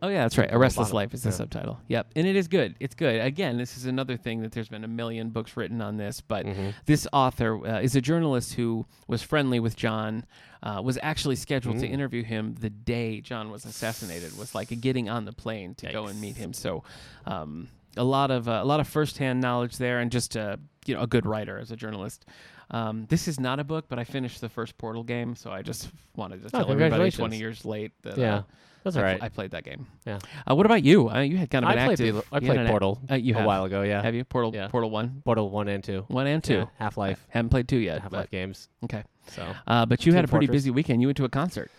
Oh 0.02 0.08
yeah, 0.08 0.24
that's 0.24 0.38
right. 0.38 0.50
A 0.52 0.58
Restless. 0.58 0.94
Life 0.94 1.14
is 1.14 1.24
the 1.24 1.30
Yeah. 1.30 1.36
subtitle. 1.36 1.80
Yep, 1.88 2.12
and 2.16 2.26
it 2.26 2.36
is 2.36 2.48
good. 2.48 2.76
It's 2.80 2.96
good. 2.96 3.20
Again, 3.22 3.58
this 3.58 3.76
is 3.78 3.86
another 3.86 4.16
thing 4.18 4.42
that 4.42 4.52
there's 4.54 4.70
been 4.70 4.84
a 4.84 4.88
million 4.88 5.30
books 5.30 5.58
written 5.58 5.82
on 5.82 5.98
this, 5.98 6.22
but 6.22 6.46
Mhm. 6.46 6.74
this 6.86 7.06
author 7.12 7.66
uh, 7.68 7.82
is 7.82 7.96
a 7.96 8.02
journalist 8.02 8.54
who 8.54 8.86
was 9.08 9.22
friendly 9.22 9.60
with 9.60 9.76
John. 9.76 10.26
Uh, 10.64 10.82
was 10.84 10.98
actually 11.02 11.36
scheduled 11.38 11.80
to 11.80 11.88
Mm. 11.88 11.92
interview 11.92 12.24
him 12.24 12.56
the 12.56 12.70
day 12.70 13.22
John 13.22 13.50
was 13.50 13.66
assassinated. 13.66 14.38
Was 14.38 14.54
like 14.56 14.70
getting 14.82 15.10
on 15.10 15.26
the 15.26 15.32
plane 15.34 15.76
to 15.76 15.92
go 15.92 16.08
and 16.08 16.20
meet 16.22 16.36
him. 16.38 16.54
So, 16.54 16.84
um, 17.26 17.70
a 17.98 18.04
lot 18.04 18.30
of 18.32 18.48
uh, 18.48 18.60
a 18.62 18.66
lot 18.66 18.80
of 18.80 18.88
firsthand 18.88 19.42
knowledge 19.42 19.78
there, 19.78 20.00
and 20.00 20.12
just 20.12 20.38
uh, 20.38 20.58
you 20.86 20.96
know 20.96 21.02
a 21.02 21.08
good 21.08 21.26
writer 21.26 21.58
as 21.58 21.72
a 21.72 21.76
journalist. 21.76 22.26
Um, 22.72 23.06
this 23.10 23.28
is 23.28 23.40
not 23.40 23.60
a 23.60 23.64
book, 23.64 23.86
but 23.90 23.98
I 24.00 24.04
finished 24.04 24.42
the 24.42 24.50
first 24.50 24.78
Portal 24.78 25.04
game, 25.04 25.36
so 25.36 25.52
I 25.52 25.62
just 25.64 25.90
wanted 26.16 26.44
to 26.44 26.50
tell 26.52 26.70
everybody 26.70 27.10
twenty 27.12 27.38
years 27.38 27.66
late 27.66 27.92
that 28.04 28.18
Yeah, 28.18 28.36
uh, 28.36 28.44
that's 28.84 28.96
I, 28.96 29.00
all 29.00 29.04
pl- 29.06 29.12
right. 29.14 29.24
I 29.24 29.30
played 29.30 29.52
that 29.52 29.64
game. 29.64 29.88
Yeah. 30.06 30.20
Uh, 30.50 30.56
what 30.56 30.66
about 30.66 30.84
you? 30.84 31.10
Uh, 31.10 31.20
you 31.20 31.38
had 31.38 31.50
kind 31.50 31.66
of 31.66 31.70
I 31.72 31.74
an 31.76 31.86
played 31.88 32.00
active. 32.02 32.16
I 32.32 32.38
you 32.40 32.48
had 32.48 32.56
played 32.56 32.60
an 32.60 32.68
Portal 32.68 33.00
uh, 33.10 33.16
you 33.16 33.34
a 33.34 33.38
have. 33.38 33.46
while 33.46 33.66
ago. 33.66 33.82
Yeah. 33.84 34.02
Have 34.02 34.16
you 34.16 34.24
Portal? 34.24 34.52
Yeah. 34.56 34.68
Portal 34.68 34.90
one, 34.90 35.22
Portal 35.26 35.50
one 35.50 35.68
and 35.68 35.84
two. 35.84 36.06
one 36.08 36.28
and 36.28 36.44
two. 36.44 36.68
Half 36.78 36.98
Life. 36.98 37.26
Haven't 37.30 37.50
played 37.50 37.68
two 37.68 37.78
yet. 37.78 38.02
Half 38.02 38.12
but- 38.12 38.18
Life 38.18 38.32
games. 38.32 38.70
okay. 38.84 39.04
So 39.28 39.46
Uh, 39.68 39.86
but 39.86 40.06
you 40.06 40.14
had 40.14 40.22
Team 40.22 40.26
a 40.26 40.28
pretty 40.30 40.46
Fortress. 40.48 40.64
busy 40.64 40.72
weekend. 40.72 41.02
You 41.02 41.08
went 41.08 41.18
to 41.18 41.26
a 41.26 41.30
concert. 41.30 41.70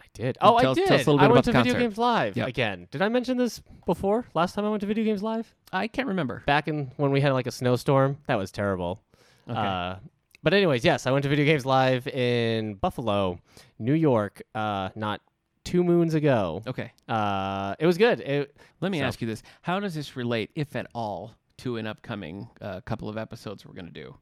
I 0.00 0.04
did. 0.14 0.38
Oh, 0.40 0.58
Tell 0.60 0.68
I 0.68 0.70
us- 0.72 0.76
did. 0.76 0.86
tell 0.86 0.96
us 0.96 1.06
a 1.06 1.10
little 1.10 1.18
bit 1.18 1.22
I 1.22 1.26
about 1.26 1.34
went 1.34 1.44
the 1.46 1.52
to 1.52 1.58
Video 1.58 1.72
concert. 1.74 1.84
Games 1.88 1.98
Live 1.98 2.36
Yep. 2.36 2.48
again. 2.48 2.88
Did 2.90 3.02
I 3.02 3.08
mention 3.08 3.36
this 3.36 3.60
before? 3.86 4.24
Last 4.34 4.54
time 4.54 4.64
I 4.64 4.70
went 4.70 4.80
to 4.80 4.86
Video 4.86 5.04
Games 5.04 5.22
Live, 5.22 5.52
I 5.72 5.88
can't 5.88 6.08
remember. 6.08 6.42
back 6.46 6.68
in 6.68 6.92
when 6.96 7.10
we 7.10 7.20
had 7.20 7.32
like 7.32 7.46
a 7.46 7.50
snowstorm. 7.52 8.18
That 8.28 8.36
was 8.36 8.50
terrible. 8.50 9.02
Okay. 9.50 9.58
Uh, 9.58 9.96
but 10.42 10.54
anyways, 10.54 10.84
yes, 10.84 11.06
I 11.06 11.10
went 11.10 11.22
to 11.24 11.28
Video 11.28 11.44
Games 11.44 11.66
Live 11.66 12.06
in 12.08 12.74
Buffalo, 12.74 13.38
New 13.78 13.94
York. 13.94 14.40
Uh, 14.54 14.88
not 14.94 15.20
two 15.64 15.82
moons 15.84 16.14
ago. 16.14 16.62
okay. 16.66 16.92
Uh, 17.08 17.74
it 17.78 17.86
was 17.86 17.98
good. 17.98 18.20
It, 18.20 18.56
Let 18.80 18.92
me 18.92 18.98
So- 19.00 19.04
ask 19.04 19.20
you 19.20 19.26
this: 19.26 19.42
How 19.62 19.80
does 19.80 19.94
this 19.94 20.16
relate, 20.16 20.50
if 20.54 20.76
at 20.76 20.86
all, 20.94 21.34
to 21.58 21.76
an 21.76 21.86
upcoming 21.86 22.48
uh, 22.60 22.80
couple 22.82 23.08
of 23.08 23.16
episodes 23.16 23.64
we're 23.66 23.74
going 23.74 23.86
to 23.86 23.92
do? 23.92 24.14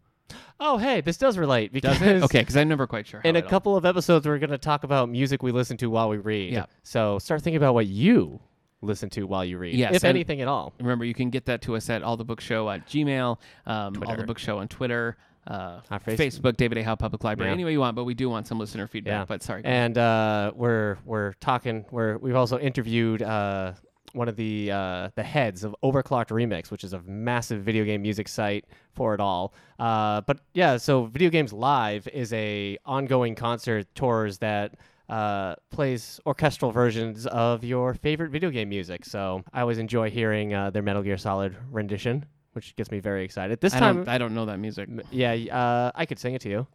oh, 0.60 0.78
hey, 0.78 1.00
this 1.02 1.16
does 1.18 1.36
relate 1.36 1.72
because 1.72 1.98
Does 1.98 2.06
it? 2.08 2.22
Okay, 2.22 2.40
because 2.40 2.56
I'm 2.56 2.68
never 2.68 2.86
quite 2.86 3.06
sure. 3.06 3.20
How 3.22 3.28
in 3.28 3.36
a 3.36 3.42
couple 3.42 3.76
of 3.76 3.84
episodes 3.84 4.26
we're 4.26 4.38
going 4.38 4.50
to 4.50 4.58
talk 4.58 4.84
about 4.84 5.08
music 5.10 5.42
we 5.42 5.52
listen 5.52 5.76
to 5.78 5.90
while 5.90 6.08
we 6.08 6.16
read. 6.18 6.52
Yeah. 6.52 6.66
So 6.84 7.18
start 7.18 7.42
thinking 7.42 7.56
about 7.58 7.74
what 7.74 7.86
you 7.86 8.40
listen 8.80 9.10
to 9.10 9.24
while 9.24 9.44
you 9.44 9.58
read, 9.58 9.74
Yes, 9.74 9.94
if 9.94 10.04
anything 10.04 10.40
at 10.40 10.48
all. 10.48 10.72
Remember, 10.80 11.04
you 11.04 11.14
can 11.14 11.30
get 11.30 11.44
that 11.46 11.62
to 11.62 11.76
us 11.76 11.90
at 11.90 12.02
All 12.02 12.16
the 12.16 12.24
Book 12.24 12.40
Show 12.40 12.68
at 12.70 12.86
Gmail, 12.86 13.38
um, 13.66 14.02
All 14.06 14.16
the. 14.16 14.24
Book 14.24 14.38
Show 14.38 14.58
on 14.58 14.68
Twitter, 14.68 15.16
uh, 15.46 15.80
Our 15.90 15.98
face- 16.00 16.18
Facebook, 16.38 16.56
David 16.56 16.78
A. 16.78 16.82
Howe 16.84 16.94
Public 16.96 17.24
Library, 17.24 17.50
Yeah. 17.50 17.54
any 17.54 17.64
way 17.64 17.72
you 17.72 17.80
want. 17.80 17.96
But 17.96 18.04
we 18.04 18.14
do 18.14 18.28
want 18.28 18.46
some 18.46 18.58
listener 18.58 18.86
feedback. 18.86 19.12
Yeah. 19.12 19.24
But 19.26 19.42
sorry, 19.42 19.62
And 19.64 19.96
uh, 19.98 20.52
we're 20.54 20.98
we're 21.04 21.32
talking. 21.34 21.84
We're 21.90 22.16
we've 22.18 22.36
also 22.36 22.58
interviewed 22.58 23.22
uh, 23.22 23.72
one 24.12 24.28
of 24.28 24.36
the 24.36 24.70
uh, 24.70 25.08
the 25.14 25.22
heads 25.22 25.64
of 25.64 25.74
Overclocked 25.82 26.28
Remix, 26.28 26.70
which 26.70 26.84
is 26.84 26.92
a 26.92 27.00
massive 27.02 27.62
video 27.62 27.84
game 27.84 28.02
music 28.02 28.28
site 28.28 28.66
for 28.92 29.14
it 29.14 29.20
all. 29.20 29.54
Uh, 29.78 30.20
but 30.22 30.40
yeah, 30.54 30.76
so 30.76 31.06
Video 31.06 31.30
Games 31.30 31.52
Live 31.52 32.06
is 32.08 32.32
a 32.32 32.76
ongoing 32.84 33.34
concert 33.34 33.86
tours 33.94 34.38
that 34.38 34.74
uh, 35.08 35.56
plays 35.70 36.20
orchestral 36.24 36.70
versions 36.70 37.26
of 37.26 37.64
your 37.64 37.94
favorite 37.94 38.30
video 38.30 38.50
game 38.50 38.68
music. 38.68 39.04
So 39.04 39.42
I 39.52 39.62
always 39.62 39.78
enjoy 39.78 40.10
hearing 40.10 40.54
uh, 40.54 40.70
their 40.70 40.82
Metal 40.82 41.02
Gear 41.02 41.18
Solid 41.18 41.56
rendition, 41.70 42.24
which 42.52 42.74
gets 42.76 42.90
me 42.90 43.00
very 43.00 43.24
excited. 43.24 43.60
This 43.60 43.74
I 43.74 43.78
time, 43.80 43.96
don't, 43.96 44.08
I 44.08 44.18
don't 44.18 44.34
know 44.34 44.46
that 44.46 44.58
music. 44.58 44.88
yeah, 45.10 45.32
uh, 45.32 45.90
I 45.94 46.06
could 46.06 46.18
sing 46.18 46.34
it 46.34 46.40
to 46.42 46.48
you. 46.48 46.66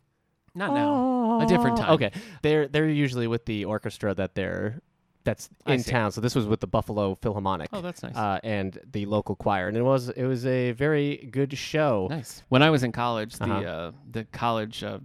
Not 0.56 0.74
now. 0.74 1.42
A 1.42 1.46
different 1.46 1.78
time. 1.78 1.92
Okay, 1.92 2.12
they're 2.42 2.68
they're 2.68 2.90
usually 2.90 3.28
with 3.28 3.46
the 3.46 3.66
orchestra 3.66 4.14
that 4.16 4.34
they're 4.34 4.82
that's 5.24 5.50
I 5.66 5.74
in 5.74 5.80
see. 5.84 5.92
town. 5.92 6.12
So 6.12 6.20
this 6.22 6.34
was 6.36 6.48
with 6.48 6.62
the 6.62 6.68
Buffalo 6.68 7.16
Philharmonic. 7.22 7.70
Oh, 7.74 7.82
that's 7.82 8.02
nice. 8.02 8.16
Uh, 8.16 8.40
and 8.44 8.80
the 8.92 9.06
local 9.06 9.36
choir, 9.36 9.68
and 9.68 9.78
it 9.78 9.84
was 9.84 10.10
it 10.10 10.24
was 10.26 10.46
a 10.48 10.72
very 10.72 11.30
good 11.32 11.56
show. 11.56 12.08
Nice. 12.10 12.44
When 12.50 12.64
I 12.64 12.70
was 12.72 12.84
in 12.84 12.92
college, 12.92 13.36
the 13.36 13.44
Uh-huh. 13.46 13.70
uh, 13.70 13.92
the 14.10 14.24
college 14.26 14.84
uh, 14.84 14.98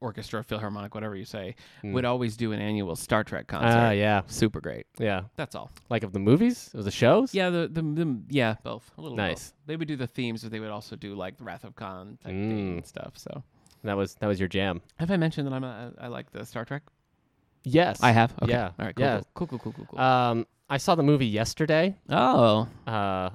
orchestra, 0.00 0.42
philharmonic, 0.44 0.94
whatever 0.94 1.16
you 1.16 1.24
say, 1.24 1.54
Mm. 1.82 1.92
would 1.92 2.04
always 2.04 2.36
do 2.36 2.52
an 2.52 2.60
annual 2.60 2.94
Star 2.96 3.24
Trek 3.24 3.46
concert. 3.46 3.66
Ah, 3.68 3.72
concert. 3.80 3.94
yeah, 3.96 4.22
Super 4.26 4.60
great. 4.60 4.86
yeah. 4.98 5.22
That's 5.36 5.54
all. 5.54 5.70
Like 5.90 6.02
of 6.04 6.12
the 6.12 6.18
movies, 6.18 6.70
of 6.74 6.84
the 6.84 6.90
shows. 6.90 7.34
Yeah, 7.34 7.50
the, 7.50 7.68
the 7.68 7.82
the 7.82 8.20
yeah 8.28 8.56
both 8.62 8.90
a 8.96 9.00
little 9.00 9.16
Nice. 9.16 9.50
both. 9.50 9.54
They 9.66 9.76
would 9.76 9.88
do 9.88 9.96
the 9.96 10.06
themes, 10.06 10.42
but 10.42 10.50
they 10.52 10.60
would 10.60 10.70
also 10.70 10.96
do 10.96 11.14
like 11.14 11.36
the 11.36 11.44
Wrath 11.44 11.64
of 11.64 11.74
Khan 11.76 12.18
type 12.22 12.32
Mm. 12.32 12.78
and 12.78 12.86
stuff. 12.86 13.12
So 13.16 13.42
that 13.84 13.96
was 13.96 14.14
that 14.16 14.26
was 14.26 14.38
your 14.38 14.48
jam. 14.48 14.80
have 14.98 15.10
I 15.10 15.16
mentioned 15.16 15.46
that 15.48 15.54
I'm 15.54 15.64
a, 15.64 15.92
I 16.00 16.06
like 16.08 16.30
the 16.32 16.44
Star 16.46 16.64
Trek? 16.64 16.82
Yes, 17.64 18.02
I 18.02 18.12
have. 18.12 18.32
Okay. 18.42 18.52
Yeah. 18.52 18.70
All 18.78 18.86
right. 18.86 18.94
Cool. 18.94 19.04
Yeah. 19.04 19.20
Cool. 19.34 19.46
Cool. 19.48 19.58
Cool. 19.58 19.72
Cool. 19.72 19.86
Cool. 19.90 19.98
Um, 19.98 20.46
I 20.70 20.76
saw 20.76 20.94
the 20.94 21.02
movie 21.02 21.26
yesterday. 21.26 21.96
oh, 22.08 22.68
Uh, 22.86 23.30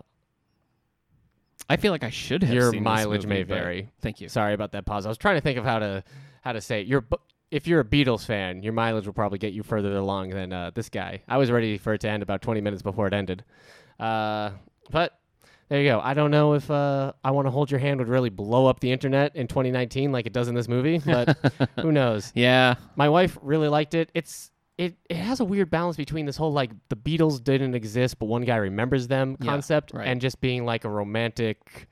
I 1.74 1.78
feel 1.78 1.92
like 1.92 2.04
I 2.04 2.10
should 2.10 2.44
have. 2.44 2.54
your 2.54 2.72
mileage 2.72 3.26
movie, 3.26 3.40
may 3.40 3.44
vary. 3.44 3.90
Thank 4.02 4.22
you. 4.22 4.30
Sorry 4.30 4.54
about 4.54 4.72
that 4.74 4.86
pause. 4.86 5.06
I 5.06 5.10
was 5.10 5.18
trying 5.18 5.36
to 5.36 5.42
think 5.42 5.58
of 5.58 5.66
how 5.66 5.80
to 5.80 6.04
how 6.42 6.54
to 6.54 6.62
say 6.62 6.82
it. 6.82 6.88
your 6.88 7.06
if 7.52 7.68
you're 7.68 7.82
a 7.82 7.86
Beatles 7.86 8.26
fan, 8.26 8.64
your 8.64 8.74
mileage 8.74 9.06
will 9.06 9.14
probably 9.14 9.38
get 9.38 9.54
you 9.54 9.62
further 9.64 9.96
along 9.96 10.30
than 10.30 10.52
uh, 10.52 10.72
this 10.74 10.90
guy. 10.90 11.22
I 11.28 11.38
was 11.38 11.52
ready 11.52 11.78
for 11.78 11.94
it 11.94 12.02
to 12.02 12.10
end 12.10 12.24
about 12.24 12.42
20 12.42 12.62
minutes 12.62 12.82
before 12.82 13.08
it 13.08 13.14
ended. 13.14 13.44
Uh, 14.00 14.52
but 14.90 15.20
there 15.70 15.82
you 15.82 15.90
go. 15.90 16.00
I 16.04 16.14
don't 16.14 16.32
know 16.32 16.54
if 16.54 16.70
uh, 16.72 17.14
I 17.24 17.32
want 17.32 17.46
to 17.46 17.52
hold 17.52 17.70
your 17.70 17.80
hand 17.80 18.00
would 18.00 18.10
really 18.10 18.30
blow 18.30 18.66
up 18.66 18.80
the 18.80 18.92
internet 18.92 19.36
in 19.36 19.48
2019 19.48 20.12
like 20.12 20.26
it 20.26 20.34
does 20.34 20.48
in 20.48 20.56
this 20.56 20.68
movie, 20.68 21.00
but 21.00 21.38
who 21.80 21.92
knows? 21.92 22.32
Yeah. 22.36 22.76
My 22.96 23.10
wife 23.10 23.38
really 23.42 23.68
liked 23.68 23.94
it. 23.94 24.10
It's 24.14 24.50
it 24.78 24.96
it 25.10 25.18
has 25.18 25.40
a 25.40 25.46
weird 25.46 25.70
balance 25.70 25.98
between 25.98 26.26
this 26.26 26.36
whole 26.38 26.52
like 26.52 26.72
the 26.90 26.96
Beatles 26.96 27.44
didn't 27.44 27.76
exist 27.76 28.18
but 28.20 28.26
one 28.26 28.44
guy 28.44 28.56
remembers 28.56 29.08
them 29.08 29.38
Yeah, 29.40 29.52
concept 29.52 29.94
right. 29.94 30.08
and 30.08 30.20
just 30.22 30.42
being 30.42 30.66
like 30.66 30.84
a 30.86 30.90
romantic 30.90 31.88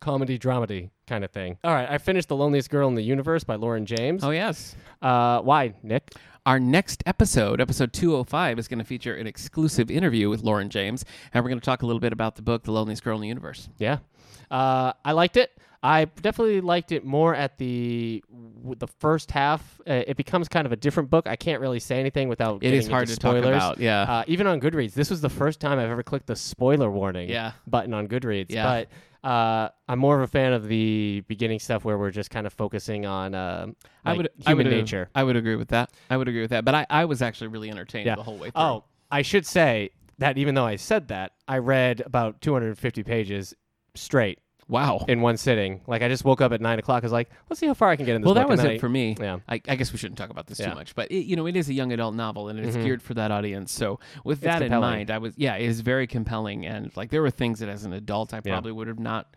comedy 0.00 0.38
dramedy 0.38 0.90
kind 1.06 1.24
of 1.24 1.30
thing. 1.30 1.58
All 1.62 1.72
right, 1.72 1.88
I 1.88 1.98
finished 1.98 2.28
The 2.28 2.36
Loneliest 2.36 2.70
Girl 2.70 2.88
in 2.88 2.94
the 2.94 3.02
Universe 3.02 3.44
by 3.44 3.54
Lauren 3.56 3.86
James. 3.86 4.24
Oh 4.24 4.30
yes. 4.30 4.74
Uh, 5.00 5.40
why, 5.42 5.74
Nick? 5.82 6.10
Our 6.44 6.58
next 6.58 7.04
episode, 7.06 7.60
episode 7.60 7.92
205, 7.92 8.58
is 8.58 8.66
going 8.66 8.80
to 8.80 8.84
feature 8.84 9.14
an 9.14 9.28
exclusive 9.28 9.92
interview 9.92 10.28
with 10.28 10.42
Lauren 10.42 10.70
James, 10.70 11.04
and 11.32 11.44
we're 11.44 11.48
going 11.50 11.60
to 11.60 11.64
talk 11.64 11.82
a 11.82 11.86
little 11.86 12.00
bit 12.00 12.12
about 12.12 12.34
the 12.34 12.42
book, 12.42 12.64
The 12.64 12.72
Loneliest 12.72 13.04
Girl 13.04 13.14
in 13.14 13.22
the 13.22 13.28
Universe. 13.28 13.68
Yeah, 13.78 13.98
uh, 14.50 14.92
I 15.04 15.12
liked 15.12 15.36
it. 15.36 15.52
I 15.84 16.04
definitely 16.04 16.60
liked 16.60 16.92
it 16.92 17.04
more 17.04 17.34
at 17.34 17.58
the 17.58 18.22
the 18.76 18.86
first 18.86 19.30
half. 19.32 19.80
Uh, 19.80 20.04
it 20.06 20.16
becomes 20.16 20.48
kind 20.48 20.64
of 20.66 20.72
a 20.72 20.76
different 20.76 21.10
book. 21.10 21.26
I 21.26 21.34
can't 21.36 21.60
really 21.60 21.80
say 21.80 21.98
anything 21.98 22.28
without. 22.28 22.56
It 22.56 22.60
getting 22.60 22.78
is 22.78 22.88
hard 22.88 23.08
to 23.08 23.16
talk 23.16 23.32
spoilers. 23.36 23.56
about. 23.56 23.78
Yeah. 23.80 24.02
Uh, 24.02 24.24
even 24.28 24.46
on 24.46 24.60
Goodreads, 24.60 24.94
this 24.94 25.10
was 25.10 25.20
the 25.20 25.28
first 25.28 25.58
time 25.60 25.78
I've 25.80 25.90
ever 25.90 26.02
clicked 26.04 26.26
the 26.26 26.36
spoiler 26.36 26.90
warning 26.90 27.28
Yeah. 27.28 27.52
button 27.66 27.94
on 27.94 28.06
Goodreads. 28.06 28.46
Yeah. 28.50 28.84
But 29.22 29.28
uh, 29.28 29.68
I'm 29.88 29.98
more 29.98 30.16
of 30.16 30.22
a 30.22 30.26
fan 30.28 30.52
of 30.52 30.68
the 30.68 31.22
beginning 31.26 31.58
stuff 31.58 31.84
where 31.84 31.98
we're 31.98 32.10
just 32.10 32.30
kind 32.30 32.46
of 32.46 32.52
focusing 32.52 33.04
on 33.06 33.34
uh, 33.34 33.66
I 34.04 34.14
would 34.14 34.28
human 34.38 34.66
I 34.66 34.70
would, 34.70 34.76
nature. 34.76 35.10
I 35.16 35.24
would 35.24 35.36
agree 35.36 35.56
with 35.56 35.68
that. 35.68 35.90
I 36.10 36.16
would 36.16 36.28
agree 36.28 36.40
with 36.42 36.50
that. 36.50 36.64
But 36.64 36.74
I, 36.76 36.86
I 36.90 37.04
was 37.06 37.22
actually 37.22 37.48
really 37.48 37.70
entertained 37.70 38.06
Yeah. 38.06 38.14
the 38.16 38.22
whole 38.22 38.38
way 38.38 38.50
through. 38.50 38.62
Oh, 38.62 38.84
I 39.10 39.22
should 39.22 39.46
say 39.46 39.90
that 40.18 40.38
even 40.38 40.54
though 40.54 40.64
I 40.66 40.76
said 40.76 41.08
that, 41.08 41.32
I 41.48 41.58
read 41.58 42.00
about 42.02 42.40
250 42.40 43.02
pages 43.02 43.54
straight 43.94 44.38
wow. 44.68 45.04
in 45.08 45.20
one 45.20 45.36
sitting. 45.36 45.80
Like 45.86 46.02
I 46.02 46.08
just 46.08 46.24
woke 46.24 46.40
up 46.40 46.52
at 46.52 46.60
nine 46.60 46.78
o'clock. 46.78 47.02
I 47.02 47.06
was 47.06 47.12
like, 47.12 47.30
let's 47.50 47.60
see 47.60 47.66
how 47.66 47.74
far 47.74 47.90
I 47.90 47.96
can 47.96 48.06
get 48.06 48.16
in 48.16 48.22
this. 48.22 48.26
Well, 48.26 48.34
that 48.34 48.42
book," 48.48 48.52
and 48.52 48.62
was 48.62 48.64
it 48.64 48.74
I- 48.74 48.78
for 48.78 48.88
me. 48.88 49.16
Yeah. 49.20 49.38
I, 49.48 49.60
I 49.68 49.76
guess 49.76 49.92
we 49.92 49.98
shouldn't 49.98 50.18
talk 50.18 50.30
about 50.30 50.46
this 50.46 50.60
Yeah. 50.60 50.70
too 50.70 50.74
much, 50.74 50.94
but 50.94 51.10
it, 51.10 51.24
you 51.26 51.36
know, 51.36 51.46
it 51.46 51.56
is 51.56 51.68
a 51.68 51.74
young 51.74 51.92
adult 51.92 52.14
novel 52.14 52.48
and 52.48 52.58
it's 52.58 52.76
Mhm. 52.76 52.84
geared 52.84 53.02
for 53.02 53.14
that 53.14 53.30
audience. 53.30 53.72
So 53.72 54.00
with 54.24 54.40
that 54.42 54.62
in 54.62 54.70
mind, 54.72 55.10
I 55.10 55.18
was 55.18 55.34
yeah, 55.36 55.56
it 55.56 55.66
is 55.66 55.80
very 55.80 56.06
compelling 56.06 56.66
and 56.66 56.90
like 56.96 57.10
there 57.10 57.22
were 57.22 57.30
things 57.30 57.58
that 57.60 57.68
as 57.68 57.84
an 57.84 57.92
adult 57.92 58.32
I 58.34 58.38
Yeah. 58.44 58.52
probably 58.54 58.72
would 58.72 58.88
have 58.88 58.98
not. 58.98 59.34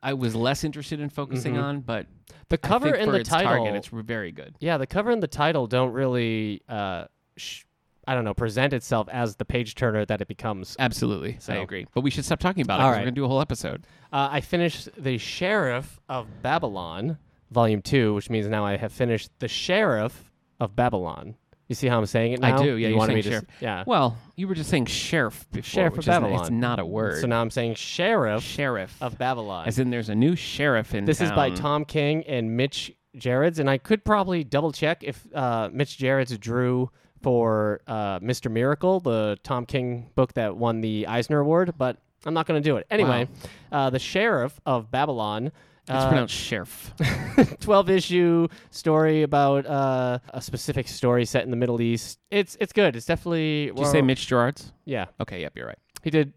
I 0.00 0.14
was 0.14 0.36
less 0.36 0.62
interested 0.62 1.00
in 1.00 1.08
focusing 1.08 1.54
Mhm. 1.54 1.62
on, 1.62 1.80
but 1.80 2.06
The 2.50 2.58
cover 2.58 2.94
and 2.94 3.12
the 3.12 3.24
title. 3.24 3.50
target, 3.64 3.74
it's 3.74 3.88
very 3.88 4.30
good. 4.30 4.54
yeah, 4.60 4.78
the 4.78 4.86
cover 4.86 5.10
and 5.10 5.20
the 5.20 5.26
title 5.26 5.66
don't 5.66 5.92
really, 5.92 6.62
uh, 6.68 7.06
sh- 7.36 7.64
I 8.08 8.14
don't 8.14 8.24
know, 8.24 8.34
present 8.34 8.72
itself 8.72 9.08
as 9.12 9.36
the 9.36 9.44
page 9.44 9.74
turner 9.74 10.04
that 10.06 10.20
it 10.20 10.28
becomes. 10.28 10.74
Absolutely, 10.78 11.38
I 11.48 11.56
agree. 11.56 11.86
But 11.94 12.00
we 12.00 12.10
should 12.10 12.24
stop 12.24 12.40
talking 12.40 12.62
about 12.62 12.80
it. 12.80 12.82
All 12.84 12.90
right. 12.90 12.98
We're 12.98 13.02
gonna 13.04 13.12
do 13.12 13.24
a 13.24 13.28
whole 13.28 13.40
episode. 13.40 13.86
Uh, 14.12 14.28
I 14.32 14.40
finished 14.40 14.88
the 14.96 15.18
Sheriff 15.18 16.00
of 16.08 16.26
Babylon, 16.42 17.18
Volume 17.50 17.82
Two, 17.82 18.14
which 18.14 18.30
means 18.30 18.46
now 18.48 18.64
I 18.64 18.76
have 18.76 18.92
finished 18.92 19.30
the 19.38 19.48
Sheriff 19.48 20.30
of 20.58 20.74
Babylon. 20.74 21.34
You 21.68 21.74
see 21.74 21.86
how 21.86 21.98
I'm 21.98 22.06
saying 22.06 22.32
it 22.32 22.40
now? 22.40 22.56
I 22.58 22.62
do, 22.64 22.76
yeah, 22.76 22.88
You 22.88 22.96
wanted 22.96 23.08
saying 23.08 23.16
me 23.16 23.22
to, 23.24 23.28
sheriff. 23.30 23.44
yeah. 23.60 23.84
Well, 23.86 24.16
you 24.36 24.48
were 24.48 24.54
just 24.54 24.70
saying 24.70 24.86
sheriff 24.86 25.46
before, 25.50 25.62
Sheriff 25.68 25.98
of 25.98 26.06
not- 26.06 26.40
it's 26.40 26.48
not 26.50 26.78
a 26.78 26.86
word. 26.86 27.20
So 27.20 27.26
now 27.26 27.42
I'm 27.42 27.50
saying 27.50 27.74
Sheriff 27.74 28.42
sheriff 28.42 28.96
of 29.02 29.18
Babylon. 29.18 29.68
as 29.68 29.78
in 29.78 29.90
there's 29.90 30.08
a 30.08 30.14
new 30.14 30.34
sheriff 30.34 30.94
in 30.94 31.04
This 31.04 31.20
is 31.20 31.30
by. 31.32 31.50
Tom 31.50 31.84
King 31.84 32.24
and 32.26 32.56
Mitch 32.56 32.90
Gerads, 33.18 33.58
and 33.58 33.68
I 33.68 33.76
could 33.76 34.02
probably 34.02 34.44
double 34.44 34.72
check 34.72 35.04
if 35.04 35.26
uh, 35.34 35.68
Mitch 35.70 35.98
Gerads 35.98 36.38
drew 36.38 36.90
for 37.22 37.80
uh, 37.86 38.18
Mr. 38.20 38.50
Miracle, 38.50 39.00
the 39.00 39.38
Tom 39.42 39.66
King 39.66 40.10
book 40.14 40.34
that 40.34 40.56
won 40.56 40.80
the 40.80 41.06
Eisner 41.06 41.40
Award, 41.40 41.74
but 41.76 41.98
I'm 42.24 42.34
not 42.34 42.46
going 42.46 42.60
to 42.62 42.68
do 42.68 42.76
it. 42.76 42.86
Anyway, 42.90 43.28
uh, 43.72 43.90
the 43.90 43.98
Sheriff 43.98 44.60
of 44.66 44.90
Babylon. 44.90 45.52
It's 45.90 45.94
uh, 46.04 46.08
pronounced 46.08 46.34
sheriff. 46.34 46.92
12 47.60 47.88
issue 47.88 48.48
story 48.70 49.22
about 49.22 49.64
uh, 49.64 50.18
a 50.34 50.40
specific 50.42 50.86
story 50.86 51.24
set 51.24 51.44
in 51.44 51.50
the 51.50 51.56
Middle 51.56 51.80
East. 51.80 52.18
It's 52.30 52.58
it's 52.60 52.74
good. 52.74 52.94
It's 52.94 53.06
definitely. 53.06 53.66
Did 53.68 53.78
you 53.78 53.86
say 53.86 54.02
Mitch 54.02 54.26
Gerads? 54.26 54.70
Yeah, 54.84 55.06
Okay, 55.18 55.40
yep, 55.40 55.56
you're 55.56 55.66
right. 55.66 55.78
he 56.02 56.10
did. 56.10 56.34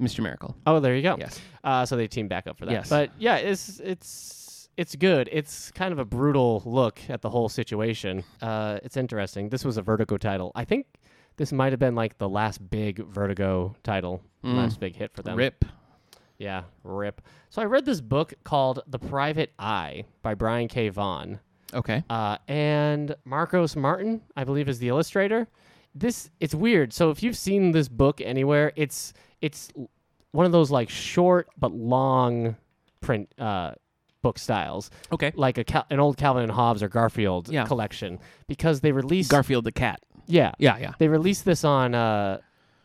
Mr. 0.00 0.20
Miracle. 0.20 0.56
Oh, 0.64 0.78
there 0.80 0.94
you 0.94 1.02
go. 1.02 1.16
Yes. 1.18 1.40
Uh, 1.64 1.84
so 1.84 1.96
they 1.96 2.06
teamed 2.06 2.28
back 2.28 2.46
up 2.46 2.56
for 2.56 2.66
that. 2.66 2.72
Yes. 2.72 2.88
But 2.88 3.10
yeah, 3.18 3.36
it's 3.36 3.80
it's 3.80 4.06
it's 4.78 4.94
good. 4.96 5.28
It's 5.32 5.70
kind 5.72 5.92
of 5.92 5.98
a 5.98 6.04
brutal 6.04 6.62
look 6.64 7.00
at 7.10 7.20
the 7.20 7.28
whole 7.28 7.48
situation. 7.48 8.22
Uh, 8.40 8.78
it's 8.84 8.96
interesting. 8.96 9.48
This 9.50 9.64
was 9.64 9.76
a 9.76 9.82
Vertigo 9.82 10.16
title. 10.16 10.52
I 10.54 10.64
think 10.64 10.86
this 11.36 11.52
might 11.52 11.72
have 11.72 11.80
been 11.80 11.94
like 11.96 12.16
the 12.18 12.28
last 12.28 12.70
big 12.70 13.04
Vertigo 13.06 13.74
title, 13.82 14.22
Mm. 14.44 14.54
last 14.56 14.78
big 14.78 14.94
hit 14.94 15.12
for 15.12 15.22
them. 15.22 15.36
Rip. 15.36 15.64
Yeah, 16.38 16.62
rip. 16.84 17.20
So 17.50 17.60
I 17.60 17.64
read 17.64 17.84
this 17.84 18.00
book 18.00 18.32
called 18.44 18.80
The 18.86 19.00
Private 19.00 19.52
Eye 19.58 20.04
by 20.22 20.34
Brian 20.34 20.68
K. 20.68 20.88
Vaughan. 20.90 21.40
Okay. 21.74 22.04
Uh, 22.08 22.38
and 22.46 23.16
Marcos 23.24 23.74
Martin, 23.74 24.22
I 24.36 24.44
believe, 24.44 24.68
is 24.68 24.78
the 24.78 24.88
illustrator. 24.88 25.48
This 25.94 26.30
it's 26.38 26.54
weird. 26.54 26.92
So 26.92 27.10
if 27.10 27.22
you've 27.24 27.36
seen 27.36 27.72
this 27.72 27.88
book 27.88 28.20
anywhere, 28.20 28.72
it's 28.76 29.12
it's 29.40 29.70
one 30.30 30.46
of 30.46 30.52
those 30.52 30.70
like 30.70 30.88
short 30.88 31.48
but 31.58 31.72
long 31.72 32.54
print 33.00 33.28
uh, 33.38 33.72
book 34.22 34.38
styles, 34.38 34.90
Okay. 35.12 35.32
like 35.36 35.58
a 35.58 35.64
Cal- 35.64 35.86
an 35.90 36.00
old 36.00 36.16
Calvin 36.16 36.42
and 36.42 36.52
Hobbes 36.52 36.82
or 36.82 36.88
Garfield 36.88 37.48
Yeah. 37.48 37.64
collection, 37.66 38.18
because 38.46 38.80
they 38.80 38.92
released 38.92 39.30
Garfield 39.30 39.64
the 39.64 39.72
cat. 39.72 40.00
yeah 40.26 40.52
Yeah, 40.58 40.76
yeah. 40.78 40.92
they 40.98 41.08
released 41.08 41.44
this 41.44 41.64
on 41.64 41.94
uh, 41.94 42.38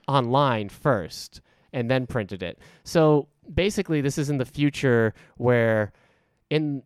online 0.07 0.69
first 0.69 1.41
and 1.73 1.89
then 1.89 2.05
printed 2.07 2.43
it. 2.43 2.59
So 2.83 3.27
basically, 3.53 3.99
this 4.01 4.17
is 4.17 4.29
in 4.29 4.37
the 4.37 4.45
future 4.45 5.13
where, 5.37 5.91
in 6.49 6.83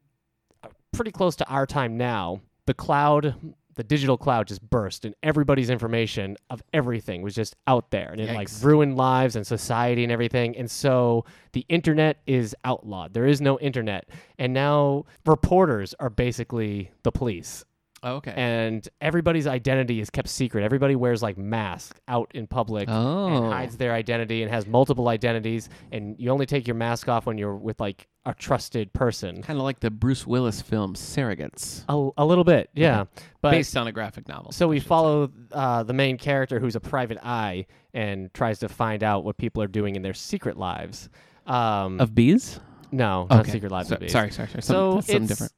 uh, 0.63 0.69
pretty 0.93 1.11
close 1.11 1.35
to 1.37 1.47
our 1.47 1.65
time 1.65 1.97
now, 1.97 2.41
the 2.65 2.73
cloud, 2.73 3.35
the 3.77 3.83
digital 3.83 4.17
cloud, 4.17 4.47
just 4.47 4.67
burst, 4.69 5.05
and 5.05 5.15
everybody's 5.23 5.69
information 5.69 6.35
of 6.49 6.61
everything 6.73 7.21
was 7.21 7.33
just 7.33 7.55
out 7.67 7.91
there, 7.91 8.09
and 8.11 8.19
it 8.19 8.33
like 8.33 8.49
ruined 8.61 8.97
lives 8.97 9.35
and 9.35 9.47
society 9.47 10.03
and 10.03 10.11
everything. 10.11 10.57
And 10.57 10.69
so 10.69 11.25
the 11.53 11.65
internet 11.69 12.17
is 12.27 12.55
outlawed. 12.65 13.13
There 13.13 13.27
is 13.27 13.39
no 13.39 13.59
internet, 13.59 14.09
and 14.37 14.51
now 14.53 15.05
reporters 15.25 15.95
are 15.99 16.09
basically 16.09 16.91
the 17.03 17.11
police 17.11 17.63
Oh, 18.03 18.15
okay. 18.17 18.33
and 18.35 18.87
everybody's 19.01 19.47
identity 19.47 19.99
is 19.99 20.09
kept 20.09 20.29
secret. 20.29 20.63
Everybody 20.63 20.95
wears 20.95 21.23
like 21.23 21.37
masks 21.37 21.99
out 22.07 22.31
in 22.35 22.45
public 22.45 22.87
oh. 22.89 23.27
and 23.27 23.51
hides 23.51 23.75
their 23.77 23.93
identity 23.93 24.43
and 24.43 24.51
has 24.51 24.67
multiple 24.67 25.07
identities. 25.09 25.69
And 25.91 26.15
you 26.19 26.29
only 26.29 26.45
take 26.45 26.67
your 26.67 26.75
mask 26.75 27.09
off 27.09 27.25
when 27.25 27.37
you're 27.39 27.55
with 27.55 27.79
like 27.79 28.07
a 28.25 28.33
trusted 28.35 28.93
person. 28.93 29.41
Kind 29.41 29.57
of 29.57 29.63
like 29.63 29.79
the 29.79 29.89
Bruce 29.89 30.27
Willis 30.27 30.61
film 30.61 30.93
Surrogates, 30.93 31.83
A, 31.89 32.21
a 32.21 32.25
little 32.25 32.43
bit, 32.43 32.69
yeah. 32.75 33.05
But 33.41 33.51
based 33.51 33.75
on 33.75 33.87
a 33.87 33.91
graphic 33.91 34.27
novel. 34.27 34.51
so 34.51 34.67
I 34.67 34.69
we 34.69 34.79
follow 34.79 35.31
uh, 35.51 35.83
the 35.83 35.93
main 35.93 36.17
character 36.17 36.59
who's 36.59 36.75
a 36.75 36.79
private 36.79 37.17
eye 37.23 37.65
and 37.93 38.31
tries 38.33 38.59
to 38.59 38.69
find 38.69 39.03
out 39.03 39.23
what 39.23 39.37
people 39.37 39.63
are 39.63 39.67
doing 39.67 39.95
in 39.95 40.01
their 40.03 40.13
secret 40.13 40.57
lives. 40.57 41.09
Um, 41.47 41.99
of 41.99 42.13
bees. 42.13 42.59
no, 42.91 43.25
not 43.29 43.39
Okay. 43.41 43.53
secret 43.53 43.71
lives 43.71 43.89
So- 43.89 43.95
of 43.95 44.01
bees. 44.01 44.11
sorry, 44.11 44.31
sorry, 44.31 44.49
sorry. 44.49 44.61
So 44.61 44.91
something 44.95 45.15
it's 45.23 45.27
different. 45.29 45.53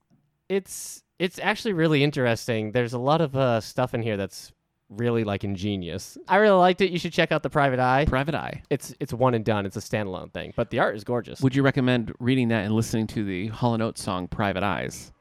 it's 0.48 1.04
it's 1.20 1.38
actually 1.40 1.74
really 1.74 2.04
interesting. 2.04 2.72
There's 2.72 2.94
a 2.94 3.00
lot 3.00 3.22
of 3.22 3.36
uh, 3.36 3.62
stuff 3.62 3.94
in 3.94 4.02
here 4.02 4.18
that's 4.18 4.52
really 4.90 5.24
like 5.24 5.44
ingenious. 5.44 6.18
I 6.28 6.38
really 6.38 6.58
liked 6.58 6.82
it. 6.82 6.90
You 6.92 6.98
should 6.98 7.14
check 7.14 7.32
out 7.32 7.44
the 7.44 7.50
Private 7.50 7.80
Eye. 7.80 8.06
Private 8.08 8.34
Eye. 8.36 8.64
It's 8.70 8.96
it's 9.00 9.14
one 9.14 9.34
and 9.36 9.46
done. 9.46 9.66
It's 9.66 9.78
a 9.78 9.82
standalone 9.82 10.32
thing, 10.34 10.54
but 10.56 10.70
the 10.72 10.80
art 10.80 10.96
is 10.96 11.04
gorgeous. 11.04 11.42
Would 11.42 11.56
you 11.56 11.62
recommend 11.62 12.14
reading 12.20 12.48
that 12.48 12.66
and 12.66 12.74
listening 12.74 13.06
to 13.08 13.24
the 13.24 13.48
Hall 13.48 13.80
Oates 13.82 14.02
song 14.02 14.28
"Private 14.28 14.64
Eyes"? 14.64 15.12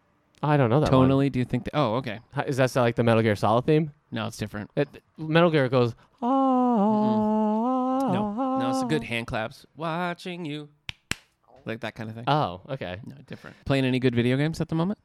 I 0.42 0.56
don't 0.56 0.70
know 0.70 0.80
that 0.80 0.92
one. 0.92 1.08
Tonally, 1.10 1.32
do 1.32 1.40
you 1.40 1.44
think? 1.44 1.64
That, 1.64 1.72
oh, 1.74 1.96
okay. 1.96 2.20
How- 2.32 2.42
Is 2.44 2.56
that 2.58 2.74
like 2.76 2.94
the 2.94 3.02
Metal 3.02 3.22
Gear 3.22 3.34
Solid 3.36 3.66
theme? 3.66 3.90
No, 4.12 4.26
it's 4.28 4.36
different. 4.38 4.70
It, 4.76 4.88
Metal 5.18 5.50
Gear 5.50 5.68
goes. 5.68 5.94
Ah. 6.22 8.12
No, 8.12 8.58
no, 8.58 8.70
it's 8.70 8.82
a 8.82 8.86
good 8.86 9.02
hand 9.04 9.26
claps. 9.26 9.66
Watching 9.76 10.44
you, 10.44 10.68
like 11.66 11.80
that 11.80 11.94
kind 11.94 12.08
of 12.08 12.14
thing. 12.14 12.24
Oh, 12.26 12.60
okay. 12.70 12.98
no, 13.04 13.16
different. 13.26 13.56
Playing 13.66 13.84
any 13.84 13.98
good 13.98 14.14
video 14.14 14.36
games 14.36 14.60
at 14.60 14.68
the 14.68 14.74
moment? 14.74 14.98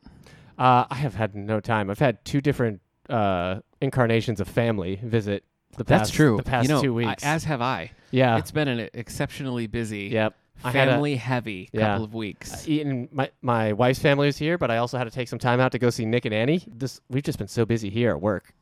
Uh, 0.58 0.86
I 0.90 0.96
have 0.96 1.16
had 1.16 1.36
no 1.36 1.60
time. 1.60 1.90
I've 1.90 2.00
had 2.00 2.24
two 2.26 2.42
different 2.42 2.82
uh, 3.10 3.60
incarnations 3.82 4.40
of 4.40 4.48
family 4.48 5.00
visit 5.04 5.44
the 5.78 5.84
past. 5.86 5.88
That's 5.88 6.12
true. 6.12 6.38
The 6.38 6.44
past 6.44 6.68
you 6.70 6.76
know, 6.76 6.82
two 6.82 6.94
I- 7.00 7.10
weeks. 7.10 7.24
as 7.24 7.44
have 7.46 7.62
I. 7.62 7.92
yeah. 8.12 8.38
It's 8.38 8.52
been 8.52 8.68
an 8.68 8.90
exceptionally 8.94 9.68
busy, 9.68 10.10
Yep. 10.12 10.36
I 10.64 10.72
had 10.72 10.88
a- 10.88 10.92
family 10.92 11.16
heavy 11.16 11.70
Yeah. 11.74 11.88
couple 11.88 12.06
of 12.06 12.14
weeks. 12.14 12.68
Uh, 12.68 13.06
my 13.12 13.30
my 13.42 13.74
wife's 13.74 14.00
family 14.00 14.28
was 14.28 14.38
here, 14.38 14.58
but 14.58 14.70
I 14.72 14.78
also 14.78 14.98
had 14.98 15.06
to 15.06 15.12
take 15.12 15.28
some 15.28 15.40
time 15.40 15.60
out 15.60 15.72
to 15.74 15.80
go 15.80 15.90
see 15.90 16.06
Nick 16.06 16.26
and 16.26 16.34
Annie. 16.34 16.64
This 16.68 17.02
we've 17.10 17.24
just 17.24 17.40
been 17.40 17.48
so 17.48 17.66
busy 17.66 17.90
here 17.90 18.12
at 18.12 18.22
work. 18.22 18.54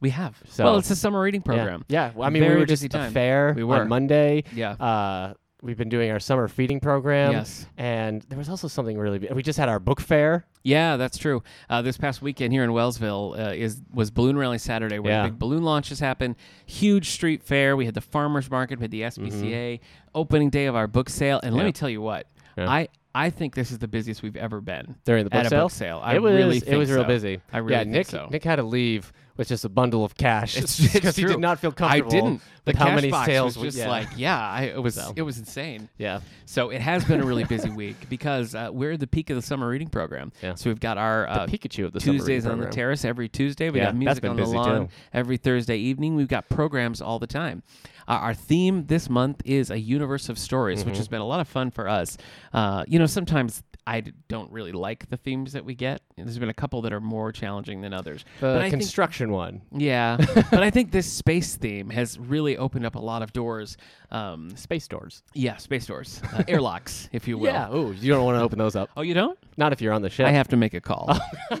we 0.00 0.10
have. 0.10 0.40
So- 0.50 0.64
well, 0.64 0.76
it's 0.76 0.90
a 0.90 0.96
summer 0.96 1.20
reading 1.22 1.40
program. 1.40 1.84
Yeah, 1.88 2.08
yeah. 2.08 2.12
well, 2.14 2.26
I 2.26 2.30
mean, 2.30 2.42
we 2.42 2.50
were 2.50 2.66
just 2.66 2.82
busy 2.82 2.94
at 2.98 3.06
the 3.08 3.10
fair 3.12 3.54
We 3.56 3.64
were. 3.64 3.76
on 3.80 3.88
Monday. 3.88 4.44
Yeah. 4.54 4.72
Uh, 4.72 5.32
we've 5.62 5.76
been 5.76 5.88
doing 5.88 6.10
our 6.10 6.20
summer 6.20 6.48
feeding 6.48 6.80
program. 6.80 7.32
Yes. 7.32 7.66
And 7.76 8.22
there 8.28 8.38
was 8.38 8.48
also 8.48 8.68
something 8.68 8.96
really. 8.98 9.18
Big. 9.18 9.32
We 9.32 9.42
just 9.42 9.58
had 9.58 9.68
our 9.68 9.78
book 9.80 10.00
fair. 10.00 10.46
Yeah, 10.62 10.96
that's 10.96 11.16
true. 11.18 11.42
Uh, 11.70 11.82
this 11.82 11.96
past 11.96 12.20
weekend 12.20 12.52
here 12.52 12.62
in 12.64 12.70
Wellsville 12.70 13.38
uh, 13.38 13.52
is 13.52 13.80
was 13.92 14.10
Balloon 14.10 14.36
Rally 14.36 14.58
Saturday, 14.58 14.98
where 14.98 15.12
Yeah. 15.12 15.22
the 15.22 15.28
big 15.30 15.38
balloon 15.38 15.62
launches 15.62 16.00
happen. 16.00 16.36
Huge 16.66 17.10
street 17.10 17.42
fair. 17.42 17.76
We 17.76 17.84
had 17.86 17.94
the 17.94 18.00
farmers 18.00 18.50
market. 18.50 18.78
We 18.78 18.84
had 18.84 18.90
the 18.90 19.02
SPCA 19.02 19.80
opening 20.14 20.50
day 20.50 20.66
of 20.66 20.76
our 20.76 20.86
book 20.86 21.08
sale. 21.08 21.40
And 21.42 21.54
let 21.54 21.60
Mm-hmm. 21.60 21.66
Me 21.68 21.72
tell 21.72 21.90
you 21.90 22.00
what, 22.02 22.26
Yeah. 22.56 22.68
I 22.70 22.88
I 23.14 23.30
think 23.30 23.54
this 23.54 23.70
is 23.70 23.78
the 23.78 23.88
busiest 23.88 24.22
we've 24.22 24.36
ever 24.36 24.60
been 24.60 24.94
during 25.04 25.24
the 25.24 25.30
book 25.30 25.40
at 25.40 25.46
a 25.46 25.48
sale. 25.48 25.64
book 25.64 25.70
sale. 25.72 26.00
I 26.04 26.16
it 26.16 26.22
was 26.22 26.34
really 26.34 26.62
it 26.66 26.76
was 26.76 26.90
real 26.90 27.02
so. 27.02 27.08
busy. 27.08 27.40
I 27.52 27.58
really 27.58 27.72
yeah, 27.72 27.78
think 27.80 27.90
Nick 27.92 28.06
so. 28.06 28.28
Nick 28.30 28.44
had 28.44 28.56
to 28.56 28.62
leave 28.62 29.12
with 29.38 29.48
just 29.48 29.64
a 29.64 29.68
bundle 29.70 30.04
of 30.04 30.14
cash 30.16 30.56
It's- 30.58 30.78
because 30.92 31.08
it's 31.10 31.16
he 31.16 31.22
true. 31.22 31.32
did 31.32 31.40
not 31.40 31.58
feel 31.60 31.70
I 31.70 32.00
comfortable. 32.00 32.10
didn't. 32.10 32.42
The 32.66 32.76
how 32.76 32.94
many 32.94 33.10
box 33.10 33.24
sales 33.26 33.56
was 33.56 33.74
just 33.76 33.78
yeah. 33.78 33.88
like 33.88 34.08
yeah, 34.16 34.38
I, 34.38 34.64
it 34.64 34.82
was 34.82 34.96
So. 34.96 35.14
it 35.16 35.22
was 35.22 35.38
insane. 35.38 35.88
yeah. 35.96 36.20
So 36.44 36.68
it 36.68 36.82
has 36.82 37.02
been 37.02 37.22
a 37.22 37.24
really 37.24 37.44
busy 37.44 37.70
week 37.70 38.10
because 38.10 38.54
uh, 38.54 38.68
we're 38.70 38.92
at 38.92 39.00
the 39.00 39.06
peak 39.06 39.30
of 39.30 39.36
the 39.36 39.42
summer 39.42 39.66
reading 39.68 39.88
program. 39.88 40.32
Yeah. 40.42 40.54
So 40.54 40.68
we've 40.68 40.78
got 40.80 40.98
our 40.98 41.26
uh, 41.28 41.46
Pikachu 41.46 41.86
of 41.86 41.92
the 41.94 42.00
Tuesdays 42.00 42.44
on 42.44 42.58
the 42.60 42.66
terrace 42.66 43.06
every 43.06 43.26
Tuesday. 43.30 43.70
We 43.70 43.78
Yeah, 43.78 43.86
got 43.86 43.96
music 43.96 44.24
on 44.26 44.36
the 44.36 44.44
lawn 44.44 44.88
too. 44.88 44.92
every 45.14 45.38
Thursday 45.38 45.78
evening. 45.78 46.14
We've 46.14 46.28
got 46.28 46.50
programs 46.50 47.00
all 47.00 47.18
the 47.18 47.26
time. 47.26 47.62
Uh, 48.06 48.12
our 48.12 48.34
theme 48.34 48.84
this 48.86 49.08
month 49.08 49.40
is 49.46 49.70
a 49.70 49.78
universe 49.78 50.28
of 50.28 50.38
stories, 50.38 50.80
Mm-hmm. 50.80 50.90
which 50.90 50.98
has 50.98 51.08
been 51.08 51.20
a 51.22 51.26
lot 51.26 51.40
of 51.40 51.48
fun 51.48 51.70
for 51.70 51.88
us. 51.88 52.18
Uh, 52.52 52.84
you 52.86 52.98
know, 52.98 53.06
sometimes 53.06 53.62
I 53.88 54.02
don't 54.28 54.52
really 54.52 54.72
like 54.72 55.08
the 55.08 55.16
themes 55.16 55.52
that 55.54 55.64
we 55.64 55.74
get. 55.74 56.02
There's 56.16 56.38
been 56.38 56.48
a 56.50 56.54
couple 56.54 56.82
that 56.82 56.92
are 56.92 57.00
more 57.00 57.32
challenging 57.32 57.80
than 57.80 57.94
others. 57.94 58.24
The 58.40 58.46
but 58.46 58.56
I 58.58 58.70
think 58.70 58.82
construction 58.82 59.30
one. 59.32 59.62
yeah, 59.72 60.16
but 60.50 60.62
I 60.62 60.70
think 60.70 60.90
this 60.92 61.10
space 61.10 61.56
theme 61.56 61.88
has 61.90 62.18
really 62.18 62.56
opened 62.58 62.84
up 62.84 62.96
a 62.96 63.00
lot 63.00 63.22
of 63.22 63.32
doors. 63.32 63.76
Um, 64.10 64.56
Space 64.56 64.88
doors. 64.88 65.22
yeah, 65.34 65.56
space 65.58 65.84
doors, 65.86 66.20
uh, 66.34 66.42
airlocks, 66.48 67.08
if 67.12 67.28
you 67.28 67.36
will. 67.38 67.52
Yeah. 67.52 67.74
Ooh, 67.74 67.92
you 67.92 68.10
don't 68.12 68.24
want 68.24 68.38
to 68.38 68.42
open 68.42 68.58
those 68.58 68.74
up. 68.74 68.88
Oh, 68.96 69.02
you 69.02 69.12
don't? 69.14 69.38
Not 69.58 69.72
if 69.72 69.82
you're 69.82 69.92
on 69.92 70.00
the 70.02 70.08
ship. 70.10 70.26
I 70.26 70.30
have 70.30 70.48
to 70.48 70.56
make 70.56 70.72
a 70.72 70.80
call. 70.80 71.18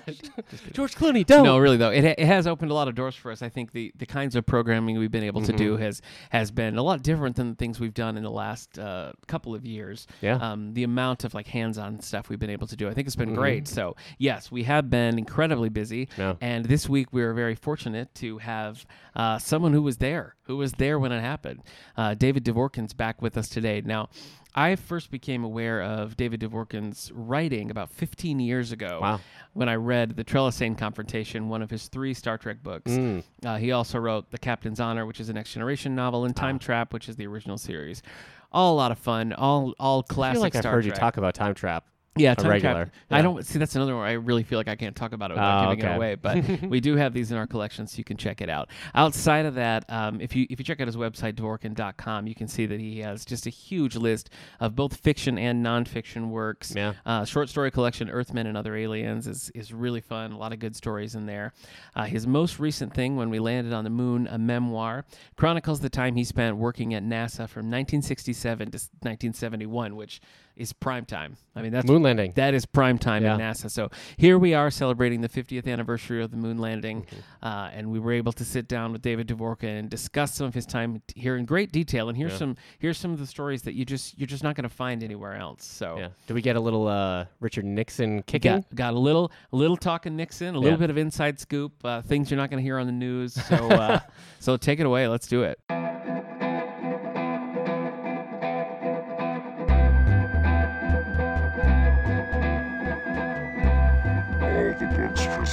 George 0.72 0.94
Clooney, 0.96 1.26
don't. 1.26 1.44
No, 1.44 1.58
really 1.58 1.76
though, 1.76 1.90
it, 1.90 2.04
ha- 2.04 2.14
it 2.16 2.26
has 2.26 2.46
opened 2.46 2.70
a 2.70 2.74
lot 2.74 2.88
of 2.88 2.94
doors 2.94 3.14
for 3.14 3.30
us. 3.30 3.42
I 3.42 3.48
think 3.48 3.72
the, 3.72 3.92
the 3.96 4.06
kinds 4.06 4.34
of 4.36 4.46
programming 4.46 4.98
we've 4.98 5.10
been 5.10 5.24
able 5.24 5.42
to 5.42 5.48
Mm-hmm. 5.48 5.56
do 5.56 5.76
has 5.78 6.02
has 6.30 6.50
been 6.50 6.76
a 6.76 6.82
lot 6.82 7.02
different 7.02 7.36
than 7.36 7.50
the 7.50 7.54
things 7.56 7.80
we've 7.80 7.94
done 7.94 8.16
in 8.18 8.22
the 8.22 8.30
last 8.30 8.78
uh, 8.78 9.12
couple 9.26 9.54
of 9.54 9.64
years. 9.64 10.06
Yeah. 10.20 10.34
Um, 10.36 10.74
the 10.74 10.84
amount 10.84 11.24
of 11.24 11.32
like 11.34 11.46
hands-on 11.48 12.00
stuff 12.00 12.17
we've 12.28 12.38
been 12.38 12.50
able 12.50 12.66
to 12.66 12.76
do, 12.76 12.88
I 12.88 12.94
think 12.94 13.06
it's 13.06 13.16
been 13.16 13.32
Mhm. 13.32 13.36
great. 13.36 13.68
So 13.68 13.96
yes, 14.18 14.50
we 14.50 14.62
have 14.64 14.88
been 14.90 15.18
incredibly 15.18 15.68
busy. 15.68 16.08
Yeah. 16.16 16.34
And 16.40 16.64
this 16.64 16.88
week 16.88 17.12
we 17.12 17.22
were 17.22 17.34
very 17.34 17.54
fortunate 17.54 18.14
to 18.16 18.38
have 18.38 18.86
uh, 19.14 19.36
someone 19.38 19.72
who 19.72 19.82
was 19.82 19.96
there, 19.98 20.36
who 20.44 20.56
was 20.56 20.72
there 20.72 20.98
when 20.98 21.10
it 21.12 21.20
happened. 21.20 21.62
Uh, 21.96 22.14
David 22.14 22.44
Dvorkin's 22.44 22.94
back 22.94 23.20
with 23.20 23.36
us 23.36 23.48
today. 23.48 23.82
Now. 23.84 24.08
I 24.54 24.74
first 24.74 25.10
became 25.12 25.44
aware 25.44 25.82
of 25.82 26.16
David 26.16 26.40
Dvorkin's 26.40 27.12
writing 27.14 27.70
about 27.70 27.90
15 27.90 28.40
years 28.40 28.72
ago 28.72 28.98
Wow. 29.00 29.20
when 29.52 29.68
I 29.68 29.76
read 29.76 30.16
The 30.16 30.24
Trellisane 30.24 30.76
Confrontation, 30.76 31.48
one 31.48 31.62
of 31.62 31.70
his 31.70 31.86
three 31.86 32.12
Star 32.14 32.38
Trek 32.38 32.62
books. 32.62 32.90
Mm. 32.90 33.22
Uh, 33.44 33.56
he 33.58 33.70
also 33.70 33.98
wrote 34.00 34.30
The 34.30 34.38
Captain's 34.38 34.80
Honor, 34.80 35.06
which 35.06 35.20
is 35.20 35.28
a 35.28 35.32
Next 35.32 35.52
Generation 35.52 35.94
novel, 35.94 36.24
and 36.24 36.34
Ah. 36.36 36.40
Time 36.40 36.58
Trap, 36.58 36.92
which 36.92 37.08
is 37.08 37.14
the 37.16 37.26
original 37.26 37.58
series. 37.58 38.02
All 38.50 38.74
a 38.74 38.76
lot 38.78 38.90
of 38.90 38.98
fun, 38.98 39.32
all 39.34 39.74
all 39.78 40.02
classic 40.02 40.30
I 40.30 40.34
feel 40.34 40.40
like 40.42 40.56
I've 40.56 40.64
heard 40.64 40.84
Trek. 40.84 40.94
you 40.96 40.98
talk 41.00 41.16
about 41.18 41.34
Time 41.34 41.54
Trap. 41.54 41.84
Yeah, 42.18 42.32
a 42.32 42.36
Time 42.36 42.50
regular. 42.50 42.84
Trap. 42.84 42.94
I 43.10 43.22
don't 43.22 43.44
see 43.44 43.58
that's 43.58 43.74
another 43.76 43.92
one 43.94 44.00
where 44.02 44.08
I 44.08 44.12
really 44.14 44.42
feel 44.42 44.58
like 44.58 44.68
I 44.68 44.76
can't 44.76 44.94
talk 44.96 45.12
about 45.12 45.30
it 45.30 45.34
without 45.34 45.66
Oh, 45.68 45.74
giving 45.74 45.90
it 45.90 45.96
away. 45.96 46.14
But 46.14 46.62
we 46.62 46.80
do 46.80 46.96
have 46.96 47.12
these 47.14 47.30
in 47.30 47.36
our 47.38 47.46
collection, 47.46 47.86
so 47.86 47.98
you 47.98 48.04
can 48.04 48.16
check 48.16 48.40
it 48.40 48.48
out. 48.50 48.68
Outside 48.94 49.46
of 49.46 49.54
that, 49.54 49.84
um, 49.88 50.20
if 50.20 50.34
you 50.36 50.46
if 50.50 50.58
you 50.58 50.64
check 50.64 50.80
out 50.80 50.86
his 50.86 50.96
website 50.96 51.34
dvorkin.com, 51.34 52.26
you 52.26 52.34
can 52.34 52.48
see 52.48 52.66
that 52.66 52.80
he 52.80 53.00
has 53.00 53.24
just 53.24 53.46
a 53.46 53.50
huge 53.50 53.96
list 53.96 54.30
of 54.60 54.74
both 54.74 54.96
fiction 54.96 55.38
and 55.38 55.64
nonfiction 55.64 56.28
works. 56.28 56.74
Yeah. 56.74 56.94
Uh, 57.06 57.24
short 57.24 57.48
story 57.48 57.70
collection 57.70 58.08
Earthmen 58.10 58.46
and 58.46 58.56
Other 58.56 58.76
Aliens 58.76 59.26
is 59.26 59.50
is 59.54 59.72
really 59.72 60.00
fun. 60.00 60.32
A 60.32 60.38
lot 60.38 60.52
of 60.52 60.58
good 60.58 60.76
stories 60.76 61.14
in 61.14 61.26
there. 61.26 61.52
Uh, 61.94 62.04
his 62.04 62.26
most 62.26 62.58
recent 62.58 62.94
thing, 62.94 63.16
When 63.16 63.30
We 63.30 63.38
Landed 63.38 63.72
on 63.72 63.84
the 63.84 63.90
Moon, 63.90 64.26
a 64.30 64.38
memoir, 64.38 65.04
chronicles 65.36 65.80
the 65.80 65.90
time 65.90 66.16
he 66.16 66.24
spent 66.24 66.56
working 66.56 66.94
at 66.94 67.02
NASA 67.02 67.48
from 67.48 67.66
1967 67.70 68.70
to 68.70 68.78
1971, 69.00 69.96
which 69.96 70.20
is 70.58 70.72
prime 70.72 71.04
time. 71.04 71.36
I 71.56 71.62
mean, 71.62 71.72
that's 71.72 71.88
Moon 71.88 72.02
landing. 72.02 72.32
that 72.36 72.52
is 72.54 72.66
prime 72.66 72.98
time 72.98 73.22
Yeah. 73.24 73.34
at 73.34 73.40
NASA. 73.40 73.70
So 73.70 73.90
here 74.16 74.38
we 74.38 74.54
are 74.54 74.70
celebrating 74.70 75.20
the 75.22 75.28
50th 75.28 75.66
anniversary 75.66 76.22
of 76.22 76.30
the 76.30 76.36
moon 76.36 76.58
landing, 76.58 77.02
Mm-hmm. 77.02 77.16
uh, 77.46 77.70
and 77.72 77.90
we 77.90 77.98
were 77.98 78.12
able 78.12 78.32
to 78.32 78.44
sit 78.44 78.68
down 78.68 78.92
with 78.92 79.02
David 79.02 79.26
Dvorkin 79.28 79.78
and 79.78 79.88
discuss 79.90 80.34
some 80.34 80.46
of 80.46 80.54
his 80.54 80.66
time 80.66 81.02
here 81.14 81.36
in 81.36 81.44
great 81.46 81.72
detail. 81.72 82.08
And 82.08 82.16
here's 82.18 82.32
Yeah. 82.32 82.38
some 82.38 82.56
here's 82.78 82.98
some 82.98 83.12
of 83.12 83.18
the 83.18 83.26
stories 83.26 83.62
that 83.62 83.74
you 83.74 83.84
just 83.84 84.18
you're 84.18 84.26
just 84.26 84.42
not 84.44 84.54
going 84.56 84.68
to 84.68 84.74
find 84.74 85.02
anywhere 85.02 85.34
else. 85.36 85.64
So. 85.64 85.96
Yeah. 85.98 86.08
Do 86.26 86.34
we 86.34 86.42
get 86.42 86.56
a 86.56 86.60
little 86.60 86.86
uh, 86.88 87.26
Richard 87.40 87.64
Nixon 87.64 88.22
kicking? 88.24 88.52
Got, 88.52 88.74
got 88.74 88.94
a 88.94 88.98
little 88.98 89.32
a 89.52 89.56
little 89.56 89.76
talking 89.76 90.16
Nixon, 90.16 90.54
a 90.54 90.58
little 90.58 90.78
bit 90.78 90.90
of 90.90 90.98
inside 90.98 91.38
scoop, 91.40 91.72
uh, 91.84 92.02
things 92.02 92.30
you're 92.30 92.38
not 92.38 92.50
going 92.50 92.58
to 92.62 92.64
hear 92.64 92.78
on 92.78 92.86
the 92.86 92.92
news. 92.92 93.34
So 93.34 93.56
uh, 93.70 94.00
so 94.40 94.56
take 94.56 94.80
it 94.80 94.86
away. 94.86 95.08
Let's 95.08 95.26
do 95.26 95.42
it. 95.44 95.58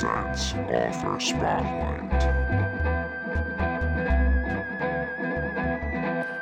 Presents 0.05 0.53
Author 0.53 1.19
Spotlight. 1.19 2.23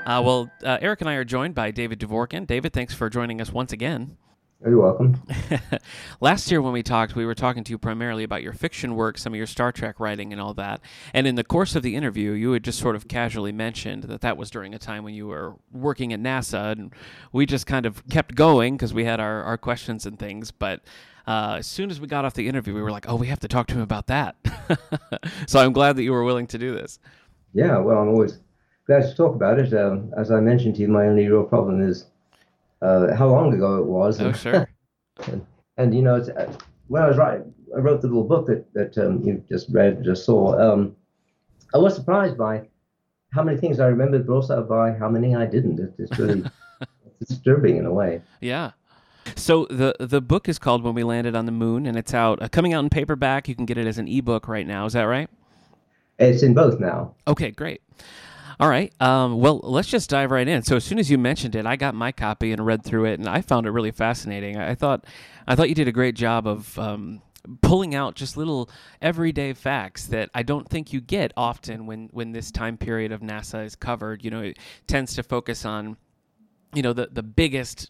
Uh, 0.05 0.21
well, 0.21 0.51
uh, 0.63 0.77
Eric 0.81 0.99
and 1.01 1.09
I 1.09 1.13
are 1.13 1.23
joined 1.23 1.55
by 1.55 1.71
David 1.71 1.99
Dvorkin. 1.99 2.45
David, 2.45 2.73
thanks 2.73 2.93
for 2.93 3.09
joining 3.09 3.39
us 3.39 3.53
once 3.53 3.71
again. 3.71 4.17
You're 4.65 4.79
welcome. 4.79 5.21
Last 6.21 6.49
year, 6.49 6.61
when 6.61 6.71
we 6.71 6.83
talked, 6.83 7.15
we 7.15 7.25
were 7.25 7.35
talking 7.35 7.65
to 7.65 7.71
you 7.71 7.77
primarily 7.77 8.23
about 8.23 8.43
your 8.43 8.53
fiction 8.53 8.95
work, 8.95 9.17
some 9.17 9.33
of 9.33 9.37
your 9.37 9.47
Star 9.47 9.73
Trek 9.73 9.99
writing, 9.99 10.31
and 10.31 10.41
all 10.41 10.53
that. 10.53 10.81
And 11.13 11.27
in 11.27 11.35
the 11.35 11.43
course 11.43 11.75
of 11.75 11.83
the 11.83 11.95
interview, 11.95 12.31
you 12.31 12.53
had 12.53 12.63
just 12.63 12.79
sort 12.79 12.95
of 12.95 13.09
casually 13.09 13.51
mentioned 13.51 14.03
that 14.03 14.21
that 14.21 14.37
was 14.37 14.49
during 14.49 14.73
a 14.73 14.79
time 14.79 15.03
when 15.03 15.13
you 15.13 15.27
were 15.27 15.55
working 15.71 16.13
at 16.13 16.21
NASA, 16.21 16.73
and 16.73 16.93
we 17.33 17.45
just 17.45 17.65
kind 17.65 17.85
of 17.85 18.07
kept 18.07 18.35
going 18.35 18.77
because 18.77 18.93
we 18.93 19.03
had 19.03 19.19
our, 19.19 19.43
our 19.43 19.57
questions 19.57 20.05
and 20.05 20.17
things. 20.17 20.51
But 20.51 20.81
uh, 21.27 21.55
as 21.59 21.67
soon 21.67 21.89
as 21.89 21.99
we 21.99 22.07
got 22.07 22.25
off 22.25 22.33
the 22.33 22.47
interview, 22.47 22.73
we 22.73 22.81
were 22.81 22.91
like, 22.91 23.07
"Oh, 23.07 23.15
we 23.15 23.27
have 23.27 23.39
to 23.41 23.47
talk 23.47 23.67
to 23.67 23.73
him 23.75 23.81
about 23.81 24.07
that." 24.07 24.35
so 25.47 25.59
I'm 25.59 25.73
glad 25.73 25.95
that 25.95 26.03
you 26.03 26.11
were 26.11 26.23
willing 26.23 26.47
to 26.47 26.57
do 26.57 26.73
this. 26.73 26.99
Yeah, 27.53 27.77
well, 27.77 27.99
I'm 27.99 28.09
always 28.09 28.39
glad 28.87 29.03
to 29.03 29.15
talk 29.15 29.35
about 29.35 29.59
it. 29.59 29.73
Um, 29.73 30.11
as 30.17 30.31
I 30.31 30.39
mentioned 30.39 30.75
to 30.75 30.81
you, 30.81 30.87
my 30.87 31.05
only 31.05 31.27
real 31.27 31.43
problem 31.43 31.81
is 31.81 32.07
uh, 32.81 33.15
how 33.15 33.27
long 33.29 33.53
ago 33.53 33.77
it 33.77 33.85
was. 33.85 34.19
Oh, 34.21 34.27
And, 34.35 34.37
sure. 34.37 34.67
and 35.77 35.93
you 35.93 36.01
know, 36.01 36.15
it's, 36.15 36.29
uh, 36.29 36.51
when 36.87 37.03
I 37.03 37.07
was 37.07 37.17
writing, 37.17 37.53
I 37.75 37.79
wrote 37.79 38.01
the 38.01 38.07
little 38.07 38.23
book 38.23 38.47
that, 38.47 38.65
that 38.73 38.97
um, 38.97 39.21
you 39.21 39.43
just 39.47 39.69
read, 39.69 40.03
just 40.03 40.25
saw. 40.25 40.57
Um, 40.59 40.95
I 41.73 41.77
was 41.77 41.95
surprised 41.95 42.37
by 42.37 42.67
how 43.31 43.43
many 43.43 43.57
things 43.57 43.79
I 43.79 43.87
remembered, 43.87 44.25
but 44.27 44.33
also 44.33 44.63
by 44.63 44.93
how 44.93 45.09
many 45.09 45.35
I 45.35 45.45
didn't. 45.45 45.79
It, 45.79 45.93
it's 45.99 46.17
really 46.17 46.43
disturbing 47.19 47.77
in 47.77 47.85
a 47.85 47.93
way. 47.93 48.21
Yeah. 48.41 48.71
So 49.35 49.65
the 49.69 49.95
the 49.99 50.21
book 50.21 50.49
is 50.49 50.59
called 50.59 50.83
When 50.83 50.93
We 50.93 51.03
Landed 51.03 51.35
on 51.35 51.45
the 51.45 51.51
Moon, 51.51 51.85
and 51.85 51.97
it's 51.97 52.13
out 52.13 52.41
uh, 52.41 52.49
coming 52.49 52.73
out 52.73 52.83
in 52.83 52.89
paperback. 52.89 53.47
You 53.47 53.55
can 53.55 53.65
get 53.65 53.77
it 53.77 53.87
as 53.87 53.97
an 53.97 54.07
ebook 54.07 54.47
right 54.47 54.67
now. 54.67 54.85
Is 54.85 54.93
that 54.93 55.03
right? 55.03 55.29
It's 56.19 56.43
in 56.43 56.53
both 56.53 56.79
now. 56.79 57.15
Okay, 57.27 57.51
great. 57.51 57.81
All 58.59 58.69
right. 58.69 58.93
Um, 59.01 59.39
well, 59.39 59.59
let's 59.63 59.87
just 59.87 60.09
dive 60.09 60.31
right 60.31 60.47
in. 60.47 60.63
So 60.63 60.75
as 60.75 60.83
soon 60.83 60.99
as 60.99 61.09
you 61.09 61.17
mentioned 61.17 61.55
it, 61.55 61.65
I 61.65 61.75
got 61.75 61.95
my 61.95 62.11
copy 62.11 62.51
and 62.51 62.65
read 62.65 62.83
through 62.83 63.05
it, 63.05 63.19
and 63.19 63.27
I 63.27 63.41
found 63.41 63.65
it 63.65 63.71
really 63.71 63.91
fascinating. 63.91 64.57
I 64.57 64.75
thought, 64.75 65.05
I 65.47 65.55
thought 65.55 65.69
you 65.69 65.75
did 65.75 65.87
a 65.87 65.91
great 65.91 66.15
job 66.15 66.47
of 66.47 66.77
um, 66.77 67.21
pulling 67.61 67.95
out 67.95 68.15
just 68.15 68.37
little 68.37 68.69
everyday 69.01 69.53
facts 69.53 70.05
that 70.07 70.29
I 70.33 70.43
don't 70.43 70.69
think 70.69 70.93
you 70.93 71.01
get 71.01 71.33
often 71.35 71.85
when 71.85 72.09
when 72.11 72.31
this 72.31 72.51
time 72.51 72.77
period 72.77 73.11
of 73.11 73.21
NASA 73.21 73.65
is 73.65 73.75
covered. 73.75 74.23
You 74.23 74.31
know, 74.31 74.41
it 74.41 74.59
tends 74.87 75.15
to 75.15 75.23
focus 75.23 75.65
on, 75.65 75.97
you 76.73 76.83
know, 76.83 76.93
the 76.93 77.09
the 77.11 77.23
biggest 77.23 77.89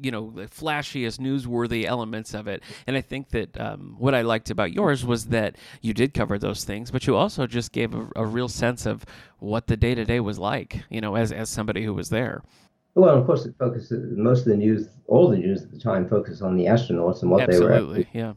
you 0.00 0.10
know 0.10 0.30
the 0.30 0.46
flashiest 0.46 1.18
newsworthy 1.18 1.84
elements 1.84 2.34
of 2.34 2.46
it. 2.46 2.62
And 2.86 2.96
i 2.96 3.00
think 3.00 3.30
that 3.30 3.60
um, 3.60 3.96
what 3.98 4.14
i 4.14 4.22
liked 4.22 4.50
about 4.50 4.72
yours 4.72 5.04
was 5.04 5.26
that 5.26 5.56
you 5.82 5.94
did 5.94 6.14
cover 6.14 6.38
those 6.38 6.64
things 6.64 6.90
but 6.90 7.06
you 7.06 7.16
also 7.16 7.46
just 7.46 7.72
gave 7.72 7.94
a, 7.94 8.08
a 8.16 8.26
real 8.26 8.48
sense 8.48 8.86
of 8.86 9.04
what 9.38 9.66
the 9.66 9.76
day-to-day 9.76 10.20
was 10.20 10.38
like 10.38 10.82
you 10.90 11.00
know 11.00 11.14
as, 11.16 11.32
as 11.32 11.48
somebody 11.48 11.84
who 11.84 11.94
was 11.94 12.08
there. 12.08 12.42
Well, 12.94 13.14
of 13.14 13.26
course, 13.26 13.44
it 13.44 13.54
focuses 13.58 14.16
most 14.16 14.40
of 14.40 14.46
the 14.46 14.56
news, 14.56 14.88
all 15.06 15.28
the 15.28 15.36
news 15.36 15.62
at 15.62 15.70
the 15.70 15.78
time, 15.78 16.08
focused 16.08 16.40
on 16.40 16.56
the 16.56 16.64
astronauts 16.64 17.20
and 17.20 17.30
what 17.30 17.46
they 17.46 17.60
were 17.60 17.72
absolutely 17.72 18.08
yeah. 18.14 18.32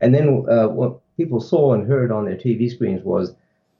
And 0.00 0.14
then 0.14 0.46
uh, 0.48 0.68
what 0.68 1.00
people 1.18 1.40
saw 1.40 1.74
and 1.74 1.86
heard 1.86 2.10
on 2.10 2.24
their 2.24 2.36
TV 2.36 2.70
screens 2.70 3.02
was 3.04 3.34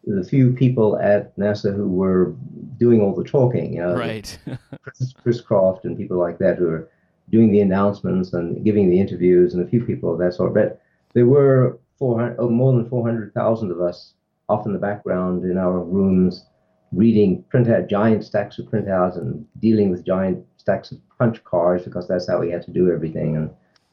the 0.06 0.24
few 0.24 0.52
people 0.52 0.98
at 0.98 1.36
NASA 1.36 1.74
who 1.74 1.88
were 1.88 2.34
doing 2.78 3.00
all 3.00 3.14
the 3.14 3.24
talking. 3.24 3.74
You 3.74 3.82
know, 3.82 3.96
right 3.96 4.38
Chris, 4.82 5.12
Chris 5.22 5.40
Kraft 5.40 5.84
and 5.84 5.96
people 5.96 6.18
like 6.18 6.38
that 6.38 6.58
who 6.58 6.66
were 6.66 6.88
doing 7.30 7.50
the 7.50 7.60
announcements 7.60 8.32
and 8.32 8.64
giving 8.64 8.88
the 8.88 9.00
interviews, 9.00 9.52
and 9.52 9.62
a 9.62 9.68
few 9.68 9.84
people 9.84 10.12
of 10.12 10.18
that 10.20 10.34
sort. 10.34 10.54
But 10.54 10.80
there 11.12 11.26
were 11.26 11.78
400, 11.98 12.36
oh, 12.38 12.48
more 12.48 12.72
than 12.72 12.88
400,000 12.88 13.70
of 13.70 13.80
us 13.80 14.12
off 14.48 14.64
in 14.64 14.72
the 14.72 14.78
background 14.78 15.44
in 15.44 15.58
our 15.58 15.80
rooms 15.80 16.44
reading 16.92 17.44
printout, 17.52 17.90
giant 17.90 18.24
stacks 18.24 18.58
of 18.60 18.66
printouts, 18.66 19.16
and 19.16 19.44
dealing 19.58 19.90
with 19.90 20.06
giant 20.06 20.44
stacks 20.56 20.92
of 20.92 20.98
punch 21.18 21.42
cards 21.42 21.84
because 21.84 22.06
that's 22.06 22.28
how 22.28 22.38
we 22.38 22.50
had 22.50 22.62
to 22.62 22.70
do 22.70 22.92
everything, 22.92 23.36
and 23.36 23.50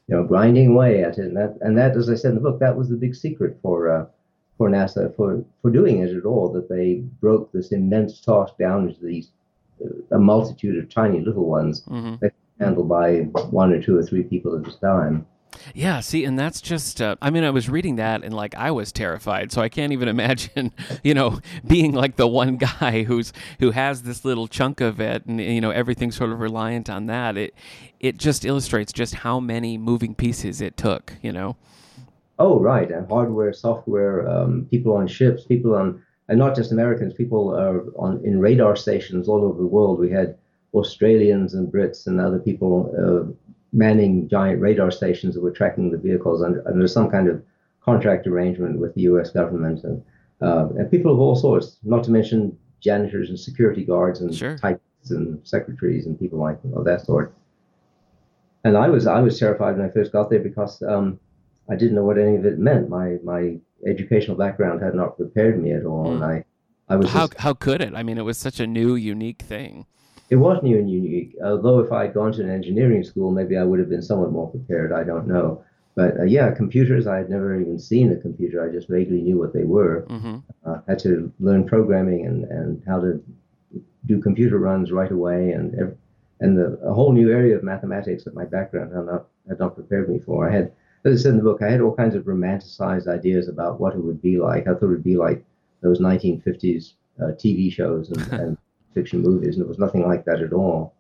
you 0.07 0.15
know, 0.15 0.23
grinding 0.23 0.71
away 0.71 1.03
at 1.03 1.17
it. 1.17 1.25
And 1.25 1.37
that, 1.37 1.57
and 1.61 1.77
that, 1.77 1.95
as 1.95 2.09
I 2.09 2.15
said 2.15 2.29
in 2.29 2.35
the 2.35 2.41
book, 2.41 2.59
that 2.59 2.75
was 2.75 2.89
the 2.89 2.95
big 2.95 3.15
secret 3.15 3.57
for 3.61 3.89
uh, 3.89 4.05
for 4.57 4.69
NASA 4.69 5.15
for 5.15 5.43
for 5.61 5.71
doing 5.71 5.99
it 5.99 6.15
at 6.15 6.25
all. 6.25 6.49
That 6.51 6.69
they 6.69 7.03
broke 7.21 7.51
this 7.51 7.71
immense 7.71 8.19
task 8.21 8.53
down 8.59 8.89
into 8.89 9.03
these 9.05 9.29
uh, 9.83 10.15
a 10.15 10.19
multitude 10.19 10.77
of 10.81 10.89
tiny 10.89 11.19
little 11.19 11.45
ones 11.45 11.83
Mhm. 11.89 12.19
that 12.19 12.33
handled 12.59 12.87
by 12.89 13.21
one 13.49 13.73
or 13.73 13.81
two 13.81 13.97
or 13.97 14.03
three 14.03 14.23
people 14.23 14.57
at 14.57 14.67
a 14.71 14.79
time. 14.79 15.25
Yeah, 15.75 15.99
see, 15.99 16.25
and 16.25 16.37
that's 16.37 16.61
just, 16.61 16.99
uh, 16.99 17.15
I 17.21 17.29
mean, 17.29 17.43
I 17.43 17.51
was 17.51 17.69
reading 17.69 17.95
that 17.97 18.23
and 18.23 18.33
like 18.33 18.55
I 18.55 18.71
was 18.71 18.91
terrified. 18.91 19.51
So 19.51 19.61
I 19.61 19.69
can't 19.69 19.93
even 19.93 20.07
imagine, 20.17 20.71
you 21.03 21.13
know, 21.13 21.39
being 21.65 21.93
like 21.93 22.15
the 22.15 22.27
one 22.27 22.57
guy 22.57 23.03
who's, 23.03 23.31
who 23.59 23.69
has 23.71 24.01
this 24.01 24.25
little 24.25 24.47
chunk 24.47 24.81
of 24.81 24.99
it 24.99 25.25
and, 25.25 25.39
you 25.39 25.61
know, 25.61 25.69
everything's 25.69 26.15
sort 26.15 26.31
of 26.31 26.39
reliant 26.39 26.89
on 26.89 27.05
that. 27.05 27.37
It, 27.37 27.53
it 27.99 28.17
just 28.17 28.45
illustrates 28.45 28.91
just 28.91 29.13
how 29.15 29.39
many 29.39 29.77
moving 29.77 30.15
pieces 30.15 30.59
it 30.59 30.75
took, 30.75 31.13
you 31.21 31.31
know? 31.31 31.55
Oh, 32.43 32.59
right. 32.59 32.91
And 32.91 33.07
hardware, 33.07 33.53
software, 33.53 34.27
um, 34.27 34.67
people 34.69 34.91
on 34.99 35.07
ships, 35.07 35.45
people 35.45 35.73
on, 35.75 36.03
and 36.27 36.37
not 36.37 36.57
just 36.57 36.73
Americans, 36.73 37.13
people 37.13 37.55
are 37.55 37.85
on 37.95 38.19
in 38.25 38.37
radar 38.37 38.75
stations 38.75 39.29
all 39.29 39.45
over 39.45 39.59
the 39.61 39.73
world. 39.77 39.97
We 39.97 40.11
had 40.11 40.35
Australians 40.73 41.53
and 41.53 41.71
Brits 41.71 42.05
and 42.05 42.19
other 42.19 42.39
people 42.39 42.73
uh, 43.03 43.31
manning 43.71 44.27
giant 44.27 44.59
radar 44.59 44.91
stations 44.91 45.35
that 45.35 45.41
were 45.41 45.57
tracking 45.59 45.89
the 45.89 45.97
vehicles 45.97 46.43
under, 46.43 46.61
under 46.67 46.85
some 46.85 47.09
kind 47.09 47.29
of 47.29 47.41
contract 47.79 48.27
arrangement 48.27 48.77
with 48.77 48.93
the 48.95 49.03
U.S. 49.11 49.29
government 49.31 49.85
and, 49.85 50.03
uh, 50.41 50.67
and 50.77 50.91
people 50.91 51.13
of 51.13 51.19
all 51.21 51.37
sorts. 51.37 51.77
Not 51.83 52.03
to 52.05 52.11
mention 52.11 52.57
janitors 52.81 53.29
and 53.29 53.39
security 53.39 53.85
guards 53.85 54.19
and 54.19 54.35
Sure. 54.35 54.57
typists 54.57 55.11
and 55.11 55.39
secretaries 55.47 56.07
and 56.07 56.19
people 56.19 56.39
like 56.39 56.59
of 56.75 56.83
that 56.83 57.05
sort. 57.05 57.33
And 58.65 58.75
I 58.75 58.89
was 58.89 59.07
I 59.07 59.21
was 59.21 59.39
terrified 59.39 59.77
when 59.77 59.85
I 59.87 59.91
first 59.97 60.11
got 60.11 60.29
there 60.29 60.39
because 60.49 60.81
um, 60.83 61.19
I 61.69 61.75
didn't 61.75 61.95
know 61.95 62.03
what 62.03 62.17
any 62.17 62.35
of 62.35 62.45
it 62.45 62.59
meant. 62.59 62.89
My 62.89 63.17
my 63.23 63.57
educational 63.85 64.37
background 64.37 64.81
had 64.81 64.95
not 64.95 65.17
prepared 65.17 65.61
me 65.61 65.71
at 65.71 65.85
all, 65.85 66.13
and 66.13 66.23
I 66.23 66.45
I 66.89 66.95
was 66.97 67.09
How, 67.09 67.27
just, 67.27 67.39
how 67.39 67.53
could 67.53 67.81
it? 67.81 67.93
I 67.95 68.03
mean, 68.03 68.17
it 68.17 68.23
was 68.25 68.37
such 68.37 68.59
a 68.59 68.67
new, 68.67 68.95
unique 68.95 69.41
thing. 69.41 69.85
it 70.29 70.35
was 70.37 70.61
new 70.63 70.77
and 70.77 70.89
unique. 70.91 71.35
Although 71.43 71.79
if 71.79 71.91
I 71.91 72.03
had 72.05 72.13
gone 72.13 72.31
to 72.33 72.41
an 72.43 72.49
engineering 72.49 73.03
school, 73.03 73.31
maybe 73.31 73.57
I 73.57 73.63
would 73.63 73.79
have 73.79 73.89
been 73.89 74.01
somewhat 74.01 74.31
more 74.31 74.49
prepared. 74.49 74.91
I 74.91 75.03
don't 75.03 75.27
know. 75.27 75.63
But 75.95 76.19
uh, 76.19 76.23
yeah, 76.23 76.51
computers. 76.51 77.07
I 77.07 77.17
had 77.17 77.29
never 77.29 77.59
even 77.59 77.77
seen 77.79 78.11
a 78.11 78.17
computer. 78.17 78.57
I 78.67 78.71
just 78.71 78.89
vaguely 78.89 79.21
knew 79.21 79.37
what 79.37 79.53
they 79.53 79.63
were. 79.63 80.05
hmm 80.09 80.37
Uh, 80.65 80.79
had 80.87 80.99
to 80.99 81.31
learn 81.39 81.65
programming 81.65 82.25
and, 82.25 82.39
and 82.45 82.81
how 82.87 82.99
to 82.99 83.21
do 84.05 84.21
computer 84.21 84.57
runs 84.59 84.91
right 84.91 85.11
away, 85.11 85.51
and 85.51 85.95
and 86.39 86.57
the, 86.57 86.67
a 86.83 86.93
whole 86.93 87.13
new 87.13 87.29
area 87.31 87.55
of 87.55 87.63
mathematics 87.63 88.23
that 88.25 88.33
my 88.35 88.45
background 88.45 88.91
had 88.95 89.05
not 89.05 89.27
had 89.47 89.59
not 89.59 89.75
prepared 89.75 90.09
me 90.09 90.19
for. 90.19 90.37
I 90.49 90.51
had, 90.51 90.71
as 91.05 91.19
I 91.19 91.23
said 91.23 91.31
in 91.31 91.37
the 91.37 91.43
book, 91.43 91.61
I 91.61 91.69
had 91.69 91.81
all 91.81 91.95
kinds 91.95 92.15
of 92.15 92.23
romanticized 92.23 93.07
ideas 93.07 93.47
about 93.47 93.79
what 93.79 93.93
it 93.93 93.99
would 93.99 94.21
be 94.21 94.37
like. 94.37 94.67
I 94.67 94.73
thought 94.73 94.83
it 94.83 94.87
would 94.87 95.03
be 95.03 95.17
like 95.17 95.43
those 95.81 95.99
1950s 95.99 96.93
uh, 97.21 97.33
TV 97.33 97.71
shows 97.71 98.09
and, 98.09 98.33
and 98.41 98.57
fiction 98.93 99.21
movies, 99.21 99.55
and 99.55 99.65
it 99.65 99.67
was 99.67 99.79
nothing 99.79 100.07
like 100.07 100.25
that 100.25 100.41
at 100.41 100.53
all. 100.53 100.93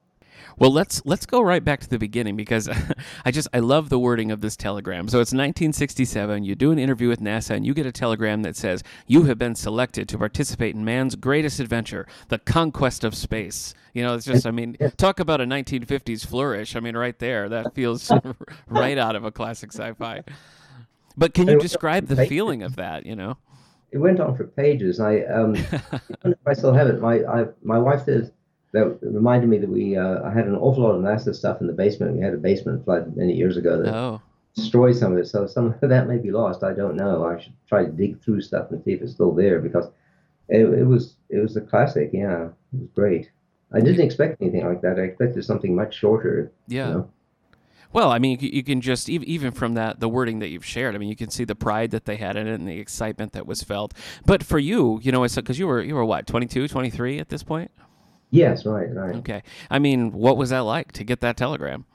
Well, 0.57 0.71
let's 0.71 1.01
let's 1.05 1.25
go 1.25 1.41
right 1.41 1.63
back 1.63 1.79
to 1.81 1.89
the 1.89 1.97
beginning 1.97 2.35
because 2.35 2.69
I 3.25 3.31
just 3.31 3.47
I 3.53 3.59
love 3.59 3.89
the 3.89 3.99
wording 3.99 4.31
of 4.31 4.41
this 4.41 4.55
telegram. 4.55 5.07
So 5.07 5.17
it's 5.17 5.31
1967. 5.31 6.43
You 6.43 6.55
do 6.55 6.71
an 6.71 6.79
interview 6.79 7.09
with 7.09 7.19
NASA 7.19 7.51
and 7.51 7.65
you 7.65 7.73
get 7.73 7.85
a 7.85 7.91
telegram 7.91 8.43
that 8.43 8.55
says 8.55 8.83
you 9.07 9.23
have 9.23 9.37
been 9.37 9.55
selected 9.55 10.07
to 10.09 10.17
participate 10.17 10.75
in 10.75 10.85
man's 10.85 11.15
greatest 11.15 11.59
adventure, 11.59 12.07
the 12.29 12.39
conquest 12.39 13.03
of 13.03 13.15
space. 13.15 13.73
You 13.93 14.03
know, 14.03 14.15
it's 14.15 14.25
just 14.25 14.45
I 14.45 14.51
mean, 14.51 14.77
talk 14.97 15.19
about 15.19 15.41
a 15.41 15.45
1950s 15.45 16.25
flourish. 16.25 16.75
I 16.75 16.79
mean, 16.79 16.97
right 16.97 17.17
there, 17.19 17.49
that 17.49 17.73
feels 17.73 18.11
right 18.67 18.97
out 18.97 19.15
of 19.15 19.25
a 19.25 19.31
classic 19.31 19.71
sci-fi. 19.71 20.23
But 21.15 21.33
can 21.33 21.47
you 21.47 21.59
describe 21.59 22.07
the 22.07 22.25
feeling 22.25 22.63
of 22.63 22.75
that? 22.75 23.05
You 23.05 23.15
know? 23.15 23.37
It 23.91 23.99
went 23.99 24.19
on 24.19 24.35
for 24.35 24.45
pages. 24.45 24.99
I 24.99 25.19
um, 25.21 25.55
I 25.71 25.99
don't 26.23 26.25
know 26.25 26.31
if 26.31 26.47
I 26.47 26.53
still 26.53 26.73
have 26.73 26.87
it. 26.87 26.99
My 26.99 27.23
I, 27.25 27.45
my 27.61 27.77
wife 27.77 28.05
says 28.05 28.31
that 28.73 28.97
reminded 29.01 29.49
me 29.49 29.57
that 29.59 29.69
we 29.69 29.95
uh, 29.97 30.23
I 30.23 30.31
had 30.33 30.45
an 30.47 30.55
awful 30.55 30.83
lot 30.83 30.95
of 30.95 31.01
NASA 31.01 31.33
stuff 31.33 31.61
in 31.61 31.67
the 31.67 31.73
basement. 31.73 32.15
We 32.17 32.21
had 32.23 32.33
a 32.33 32.37
basement 32.37 32.83
flood 32.83 33.15
many 33.15 33.33
years 33.33 33.55
ago 33.57 33.81
that 33.81 33.93
Oh, 33.93 34.21
destroyed 34.55 34.95
some 34.95 35.13
of 35.13 35.19
it. 35.19 35.27
So 35.27 35.47
some 35.47 35.67
of 35.67 35.79
that 35.89 36.07
may 36.07 36.17
be 36.17 36.31
lost. 36.31 36.63
I 36.63 36.73
don't 36.73 36.95
know. 36.95 37.25
I 37.25 37.41
should 37.41 37.53
try 37.67 37.85
to 37.85 37.91
dig 37.91 38.21
through 38.21 38.41
stuff 38.41 38.71
and 38.71 38.83
see 38.83 38.93
if 38.93 39.01
it's 39.01 39.13
still 39.13 39.31
there 39.33 39.59
because 39.59 39.87
it, 40.49 40.65
it 40.65 40.85
was 40.85 41.15
it 41.29 41.39
was 41.39 41.55
a 41.55 41.61
classic. 41.61 42.09
Yeah, 42.13 42.45
it 42.73 42.79
was 42.79 42.89
great. 42.95 43.31
I 43.71 43.79
didn't 43.79 44.05
expect 44.05 44.41
anything 44.41 44.67
like 44.67 44.81
that. 44.81 44.99
I 44.99 45.03
expected 45.03 45.43
something 45.43 45.75
much 45.75 45.95
shorter. 45.95 46.51
yeah. 46.67 46.87
You 46.87 46.93
know? 46.93 47.09
Well, 47.91 48.11
I 48.11 48.17
mean, 48.17 48.39
you 48.41 48.63
can 48.63 48.81
just 48.81 49.07
ev- 49.07 49.23
even 49.23 49.51
from 49.51 49.75
that 49.75 49.99
the 49.99 50.09
wording 50.09 50.39
that 50.39 50.47
you've 50.49 50.65
shared. 50.65 50.95
I 50.95 50.97
mean, 50.97 51.09
you 51.09 51.15
can 51.15 51.29
see 51.29 51.43
the 51.43 51.53
pride 51.53 51.91
that 51.91 52.05
they 52.05 52.15
had 52.15 52.35
in 52.35 52.47
it 52.47 52.55
and 52.55 52.67
the 52.67 52.79
excitement 52.79 53.33
that 53.33 53.45
was 53.45 53.61
felt. 53.61 53.93
But 54.25 54.41
for 54.41 54.57
you, 54.57 54.99
you 55.03 55.11
know, 55.11 55.23
it's 55.23 55.35
because 55.35 55.59
you 55.59 55.67
were 55.67 55.79
you 55.81 55.93
were 55.93 56.03
what 56.03 56.25
22, 56.25 56.67
23 56.67 57.19
at 57.19 57.29
this 57.29 57.43
point. 57.43 57.69
Yes, 58.33 58.65
right, 58.65 58.91
right. 58.91 59.15
Okay. 59.17 59.43
I 59.69 59.77
mean, 59.77 60.11
what 60.11 60.37
was 60.37 60.49
that 60.49 60.61
like 60.61 60.91
to 60.93 61.03
get 61.03 61.21
that 61.21 61.37
telegram? 61.37 61.85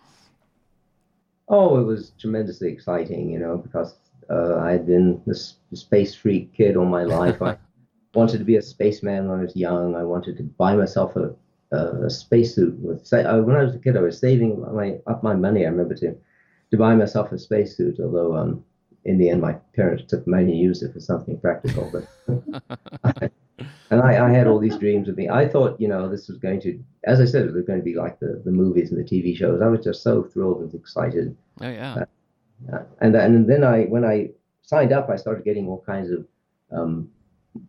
Oh, 1.49 1.81
it 1.81 1.83
was 1.83 2.13
tremendously 2.21 2.71
exciting, 2.71 3.29
you 3.29 3.41
know, 3.41 3.57
because 3.57 3.97
uh, 4.31 4.57
I 4.59 4.71
had 4.71 4.87
been 4.87 5.21
this 5.27 5.57
space 5.75 6.15
freak 6.15 6.55
kid 6.55 6.77
all 6.77 6.87
my 6.87 7.03
life. 7.03 7.43
I 7.43 7.57
wanted 8.15 8.39
to 8.39 8.45
be 8.45 8.55
a 8.55 8.63
spaceman 8.63 9.29
when 9.29 9.41
I 9.41 9.43
was 9.43 9.57
young. 9.57 9.97
I 9.97 10.05
wanted 10.05 10.37
to 10.37 10.45
buy 10.45 10.77
myself 10.77 11.17
a, 11.17 11.35
a, 11.73 12.05
a 12.07 12.11
spacesuit. 12.11 12.79
With 12.79 13.13
uh, 13.13 13.41
when 13.43 13.57
I 13.57 13.65
was 13.65 13.75
a 13.75 13.81
kid, 13.81 13.97
I 13.97 14.01
was 14.01 14.21
saving 14.21 14.65
my 14.73 14.99
up 15.09 15.25
my 15.25 15.35
money. 15.35 15.67
I 15.67 15.71
remember 15.71 15.97
to 15.97 16.15
to 16.71 16.77
buy 16.77 16.95
myself 16.95 17.33
a 17.33 17.39
spacesuit. 17.39 17.99
Although 17.99 18.37
um, 18.37 18.65
in 19.05 19.19
the 19.19 19.29
end, 19.31 19.41
my 19.41 19.55
parents 19.75 20.05
took 20.07 20.25
money 20.29 20.53
and 20.53 20.61
used 20.61 20.85
it 20.85 20.93
for 20.93 21.01
something 21.01 21.41
practical. 21.41 21.91
But 21.93 23.33
and 23.91 24.01
I, 24.01 24.27
I 24.27 24.31
had 24.31 24.47
all 24.47 24.59
these 24.59 24.77
dreams 24.77 25.09
of 25.09 25.17
me. 25.17 25.29
I 25.29 25.49
thought, 25.49 25.81
you 25.81 25.89
know, 25.89 26.09
this 26.09 26.29
was 26.29 26.39
going 26.39 26.61
to, 26.63 26.79
as 27.05 27.21
I 27.21 27.25
said, 27.25 27.47
it 27.47 27.55
was 27.55 27.65
going 27.65 27.79
to 27.79 27.85
be 27.85 27.95
like 27.95 28.19
the, 28.21 28.43
the 28.45 28.51
movies 28.51 28.91
and 28.91 28.99
the 28.99 29.09
TV 29.09 29.37
shows. 29.37 29.63
I 29.63 29.69
was 29.69 29.85
just 29.85 30.03
so 30.03 30.23
thrilled 30.23 30.61
and 30.61 30.75
excited. 30.75 31.37
Oh 31.61 31.69
yeah. 31.69 32.05
Uh, 32.73 32.79
and 33.01 33.15
and 33.15 33.49
then 33.49 33.63
I 33.65 33.85
when 33.85 34.05
I 34.05 34.31
signed 34.63 34.93
up, 34.93 35.09
I 35.09 35.17
started 35.17 35.45
getting 35.45 35.69
all 35.69 35.83
kinds 35.87 36.11
of 36.11 36.27
um, 36.71 37.09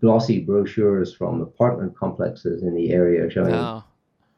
glossy 0.01 0.39
brochures 0.39 1.13
from 1.13 1.41
apartment 1.41 1.95
complexes 1.95 2.63
in 2.63 2.75
the 2.75 2.91
area 2.91 3.29
showing 3.29 3.53
Oh, 3.53 3.83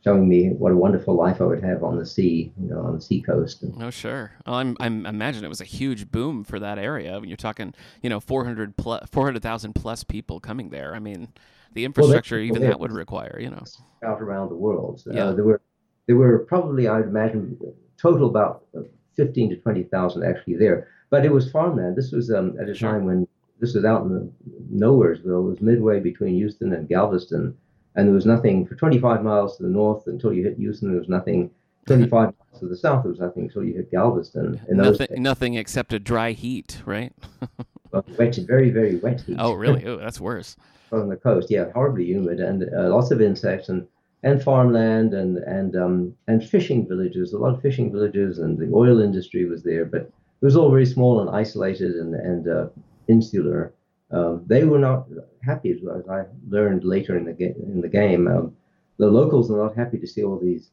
showing 0.04 0.28
me 0.28 0.50
what 0.50 0.72
a 0.72 0.76
wonderful 0.76 1.16
life 1.16 1.42
I 1.42 1.46
would 1.46 1.64
have 1.64 1.84
on 1.84 1.98
the 1.98 2.06
sea, 2.06 2.52
you 2.60 2.70
know, 2.70 2.82
on 2.82 2.96
the 2.96 3.02
seacoast. 3.02 3.64
And, 3.64 3.78
no, 3.78 3.90
sure. 3.90 4.32
Well, 4.46 4.56
I'm 4.56 4.76
I'm 4.80 5.06
imagine 5.06 5.44
it 5.44 5.50
was 5.50 5.62
a 5.62 5.66
huge 5.66 6.12
boom 6.12 6.44
for 6.44 6.60
that 6.60 6.78
area. 6.78 7.20
When 7.20 7.30
you're 7.30 7.38
talking, 7.38 7.74
you 8.02 8.10
know, 8.10 8.20
400 8.20 8.78
plus 8.78 9.08
400,000 9.12 9.74
plus 9.74 10.04
people 10.04 10.40
coming 10.40 10.70
there. 10.70 10.96
I 10.96 11.00
mean, 11.00 11.30
the 11.74 11.86
infrastructure 11.86 12.40
even 12.40 12.62
that 12.64 12.80
would 12.80 12.92
require, 12.92 13.38
you 13.40 13.50
know. 13.50 13.64
out 14.04 14.22
around 14.22 14.50
the 14.50 14.56
world. 14.56 15.04
Yeah. 15.06 15.26
uh, 15.28 15.34
there 15.34 15.44
were 15.46 15.62
there 16.08 16.16
were 16.16 16.40
probably 16.40 16.88
I'd 16.88 17.04
imagine 17.04 17.58
total 17.98 18.28
about 18.30 18.66
uh, 18.78 18.82
fifteen 19.16 19.50
to 19.52 19.56
twenty 19.58 19.84
thousand 19.84 20.24
actually 20.24 20.56
there, 20.58 20.88
but 21.10 21.26
it 21.26 21.32
was 21.32 21.50
farmland. 21.52 21.96
This 21.96 22.12
was 22.12 22.32
um, 22.32 22.58
at 22.60 22.70
a 22.70 22.74
Sure. 22.76 22.92
time 22.92 23.06
when 23.06 23.28
this 23.60 23.76
was 23.76 23.86
out 23.86 24.04
in 24.04 24.10
the 24.10 24.32
nowheresville. 24.74 25.46
It 25.46 25.50
was 25.50 25.62
midway 25.62 26.00
between 26.00 26.34
Houston 26.36 26.74
and 26.74 26.88
Galveston, 26.90 27.56
and 27.96 28.08
there 28.08 28.16
was 28.16 28.26
nothing 28.26 28.66
for 28.66 28.76
twenty 28.76 29.00
five 29.00 29.24
miles 29.24 29.58
to 29.58 29.64
the 29.64 29.70
north 29.70 30.08
until 30.08 30.34
you 30.34 30.44
hit 30.44 30.58
Houston. 30.58 30.90
There 30.92 31.00
was 31.00 31.10
nothing. 31.10 31.52
Twenty 31.88 32.08
five 32.08 32.32
miles 32.38 32.60
to 32.60 32.68
the 32.68 32.78
south, 32.78 33.02
there 33.02 33.10
was 33.12 33.20
nothing 33.20 33.46
until 33.46 33.64
you 33.64 33.74
hit 33.74 33.90
Galveston. 33.90 34.62
In 34.70 34.78
Nothing 34.78 35.24
nothing 35.24 35.56
except 35.56 35.92
a 35.94 36.00
dry 36.00 36.34
heat, 36.34 36.80
right? 36.86 37.12
well, 37.92 38.06
wet, 38.18 38.36
very 38.48 38.70
very 38.72 38.96
wet 38.98 39.22
heat. 39.22 39.38
Oh, 39.40 39.54
really? 39.54 39.86
Oh, 39.90 39.98
that's 39.98 40.20
worse. 40.20 40.56
on 40.92 41.10
the 41.10 41.16
coast. 41.18 41.50
Yeah, 41.50 41.72
horribly 41.74 42.06
humid 42.06 42.40
and 42.40 42.64
uh, 42.76 42.90
lots 42.90 43.12
of 43.12 43.22
insects 43.22 43.70
and 43.70 43.88
and 44.24 44.42
farmland 44.44 45.14
and 45.14 45.38
and 45.40 45.76
um 45.76 46.14
and 46.28 46.44
fishing 46.48 46.88
villages. 46.88 47.34
A 47.34 47.38
lot 47.38 47.54
of 47.56 47.62
fishing 47.62 47.92
villages 47.92 48.40
and 48.40 48.58
the 48.58 48.70
oil 48.74 49.02
industry 49.02 49.46
was 49.46 49.64
there, 49.64 49.86
but 49.86 50.02
it 50.02 50.46
was 50.46 50.56
all 50.56 50.70
very 50.70 50.86
small 50.86 51.22
and 51.22 51.30
isolated 51.30 51.94
and 51.96 52.16
and 52.16 52.48
uh, 52.48 52.68
insular. 53.08 53.74
Um, 54.12 54.44
they 54.46 54.66
were 54.66 54.80
not 54.80 55.08
happy, 55.44 55.72
as 55.72 56.08
I 56.10 56.26
learned 56.50 56.84
later 56.84 57.16
in 57.18 57.24
the 57.26 57.32
game. 57.32 57.56
In 57.74 57.80
the 57.80 57.88
game, 57.88 58.28
um, 58.28 58.54
the 58.98 59.08
locals 59.08 59.50
are 59.50 59.58
not 59.58 59.74
happy 59.76 59.98
to 60.00 60.06
see 60.08 60.22
all 60.24 60.38
these 60.38 60.72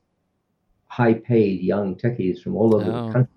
high-paid 0.88 1.61
young 1.61 1.94
techies 1.94 2.42
from 2.42 2.57
all 2.57 2.74
over 2.74 2.90
Oh. 2.90 3.07
the 3.07 3.12
country. 3.12 3.33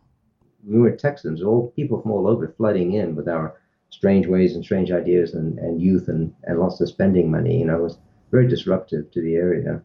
We 0.67 0.79
were 0.79 0.91
Texans, 0.91 1.43
all 1.43 1.71
people 1.75 2.01
from 2.01 2.11
all 2.11 2.27
over 2.27 2.47
flooding 2.57 2.93
in 2.93 3.15
with 3.15 3.27
our 3.27 3.60
strange 3.91 4.25
ways 4.25 4.55
and 4.55 4.63
strange 4.63 4.91
ideas 4.91 5.35
and, 5.35 5.59
and 5.59 5.79
youth 5.81 6.07
and, 6.07 6.33
and 6.43 6.59
lots 6.59 6.81
of 6.81 6.89
spending 6.89 7.29
money. 7.29 7.59
You 7.59 7.65
know, 7.65 7.77
it 7.77 7.83
was 7.83 7.97
very 8.31 8.47
disruptive 8.47 9.11
to 9.11 9.21
the 9.21 9.35
area. 9.35 9.81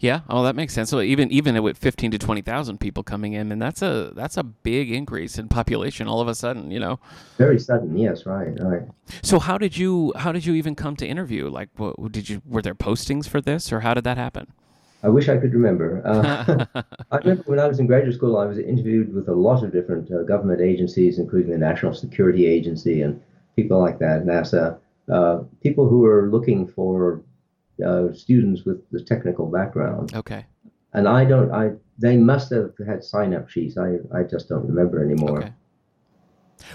Yeah, 0.00 0.20
oh, 0.30 0.42
that 0.44 0.56
makes 0.56 0.72
sense. 0.72 0.88
So 0.88 1.00
even 1.02 1.30
even 1.30 1.62
with 1.62 1.76
fifteen 1.76 2.10
to 2.12 2.18
twenty 2.18 2.40
thousand 2.40 2.78
people 2.78 3.02
coming 3.02 3.34
in, 3.34 3.52
and 3.52 3.60
that's 3.60 3.82
a 3.82 4.12
that's 4.14 4.38
a 4.38 4.42
big 4.42 4.90
increase 4.90 5.38
in 5.38 5.48
population 5.48 6.08
all 6.08 6.22
of 6.22 6.28
a 6.28 6.34
sudden. 6.34 6.70
You 6.70 6.80
know. 6.80 7.00
Very 7.36 7.58
sudden, 7.58 7.96
yes, 7.96 8.24
right, 8.24 8.58
right. 8.60 8.82
So 9.22 9.38
how 9.38 9.58
did 9.58 9.76
you 9.76 10.12
how 10.16 10.32
did 10.32 10.46
you 10.46 10.54
even 10.54 10.74
come 10.74 10.96
to 10.96 11.06
interview? 11.06 11.50
Like, 11.50 11.68
what, 11.76 12.12
did 12.12 12.30
you 12.30 12.40
were 12.46 12.62
there 12.62 12.74
postings 12.74 13.28
for 13.28 13.42
this, 13.42 13.72
or 13.72 13.80
how 13.80 13.92
did 13.92 14.04
that 14.04 14.16
happen? 14.16 14.52
I 15.04 15.08
wish 15.08 15.28
I 15.28 15.36
could 15.36 15.52
remember. 15.52 16.02
Uh, 16.06 16.82
I 17.10 17.18
remember 17.18 17.42
when 17.44 17.60
I 17.60 17.68
was 17.68 17.78
in 17.78 17.86
graduate 17.86 18.14
school, 18.14 18.38
I 18.38 18.46
was 18.46 18.58
interviewed 18.58 19.14
with 19.14 19.28
a 19.28 19.34
lot 19.34 19.62
of 19.62 19.70
different 19.70 20.10
uh, 20.10 20.22
government 20.22 20.62
agencies, 20.62 21.18
including 21.18 21.52
the 21.52 21.58
National 21.58 21.92
Security 21.92 22.46
Agency 22.46 23.02
and 23.02 23.20
people 23.54 23.78
like 23.78 23.98
that, 23.98 24.24
NASA. 24.24 24.78
Uh, 25.12 25.40
people 25.62 25.86
who 25.86 25.98
were 25.98 26.30
looking 26.30 26.66
for 26.66 27.22
uh, 27.86 28.14
students 28.14 28.64
with 28.64 28.78
the 28.92 29.02
technical 29.02 29.46
background. 29.46 30.14
Okay. 30.14 30.46
And 30.94 31.06
I 31.06 31.26
don't. 31.26 31.52
I 31.52 31.72
they 31.98 32.16
must 32.16 32.50
have 32.50 32.72
had 32.86 33.04
sign-up 33.04 33.50
sheets. 33.50 33.76
I 33.76 33.98
I 34.14 34.22
just 34.22 34.48
don't 34.48 34.66
remember 34.66 35.04
anymore. 35.04 35.38
Okay. 35.38 35.52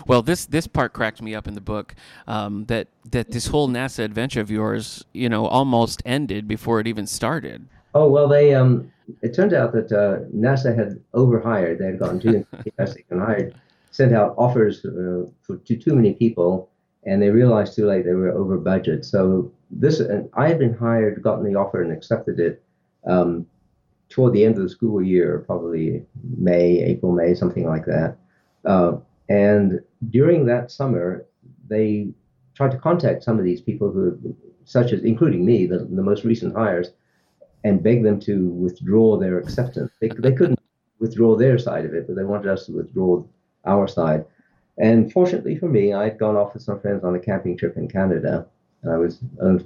Well, 0.05 0.21
this 0.21 0.45
this 0.45 0.67
part 0.67 0.93
cracked 0.93 1.21
me 1.21 1.33
up 1.33 1.47
in 1.47 1.55
the 1.55 1.61
book 1.61 1.95
um, 2.27 2.65
that 2.65 2.89
that 3.09 3.31
this 3.31 3.47
whole 3.47 3.69
NASA 3.69 4.03
adventure 4.03 4.41
of 4.41 4.51
yours, 4.51 5.03
you 5.13 5.29
know, 5.29 5.47
almost 5.47 6.03
ended 6.05 6.47
before 6.47 6.79
it 6.79 6.85
even 6.85 7.07
started. 7.07 7.67
Oh 7.99 8.07
well, 8.07 8.29
they 8.29 8.55
um. 8.55 8.89
It 9.21 9.33
turned 9.33 9.53
out 9.53 9.73
that 9.73 9.91
uh, 9.91 10.23
NASA 10.33 10.73
had 10.73 11.01
overhired. 11.13 11.79
They 11.79 11.87
had 11.87 11.99
gotten 11.99 12.19
too 12.19 12.45
enthusiastic 12.53 13.05
and 13.09 13.19
hired, 13.19 13.55
sent 13.91 14.13
out 14.13 14.35
offers 14.37 14.85
uh, 14.85 15.25
for, 15.41 15.57
to 15.57 15.75
too 15.75 15.95
many 15.95 16.13
people, 16.13 16.69
and 17.05 17.21
they 17.21 17.29
realized 17.29 17.75
too 17.75 17.87
late 17.87 18.05
they 18.05 18.13
were 18.13 18.31
over 18.31 18.57
budget. 18.57 19.03
So 19.03 19.51
this, 19.69 19.99
and 19.99 20.29
I 20.33 20.47
had 20.47 20.59
been 20.59 20.75
hired, 20.75 21.21
gotten 21.21 21.43
the 21.43 21.59
offer, 21.59 21.81
and 21.81 21.91
accepted 21.91 22.39
it 22.39 22.63
um, 23.05 23.45
toward 24.07 24.31
the 24.31 24.45
end 24.45 24.55
of 24.55 24.63
the 24.63 24.69
school 24.69 25.01
year, 25.01 25.43
probably 25.45 26.05
May, 26.37 26.79
April, 26.81 27.11
May, 27.11 27.33
something 27.33 27.67
like 27.67 27.85
that. 27.85 28.15
Uh, 28.63 28.93
and 29.27 29.81
during 30.09 30.45
that 30.45 30.71
summer, 30.71 31.25
they 31.67 32.09
tried 32.55 32.71
to 32.71 32.77
contact 32.77 33.23
some 33.23 33.39
of 33.39 33.43
these 33.43 33.59
people 33.59 33.91
who, 33.91 34.35
such 34.63 34.93
as 34.93 35.01
including 35.03 35.43
me, 35.45 35.65
the, 35.65 35.79
the 35.79 36.03
most 36.03 36.23
recent 36.23 36.55
hires, 36.55 36.91
and 37.63 37.83
beg 37.83 38.03
them 38.03 38.19
to 38.21 38.49
withdraw 38.49 39.17
their 39.17 39.37
acceptance. 39.37 39.91
They, 39.99 40.09
they 40.09 40.33
couldn't 40.33 40.59
withdraw 40.99 41.35
their 41.35 41.57
side 41.57 41.85
of 41.85 41.93
it, 41.93 42.07
but 42.07 42.15
they 42.15 42.23
wanted 42.23 42.47
us 42.47 42.65
to 42.65 42.73
withdraw 42.73 43.23
our 43.65 43.87
side. 43.87 44.25
And 44.77 45.11
fortunately 45.11 45.57
for 45.57 45.67
me, 45.67 45.93
I'd 45.93 46.17
gone 46.17 46.37
off 46.37 46.53
with 46.53 46.63
some 46.63 46.79
friends 46.79 47.03
on 47.03 47.15
a 47.15 47.19
camping 47.19 47.57
trip 47.57 47.75
in 47.77 47.87
Canada. 47.87 48.47
I 48.89 48.97
was 48.97 49.19
uh, 49.43 49.57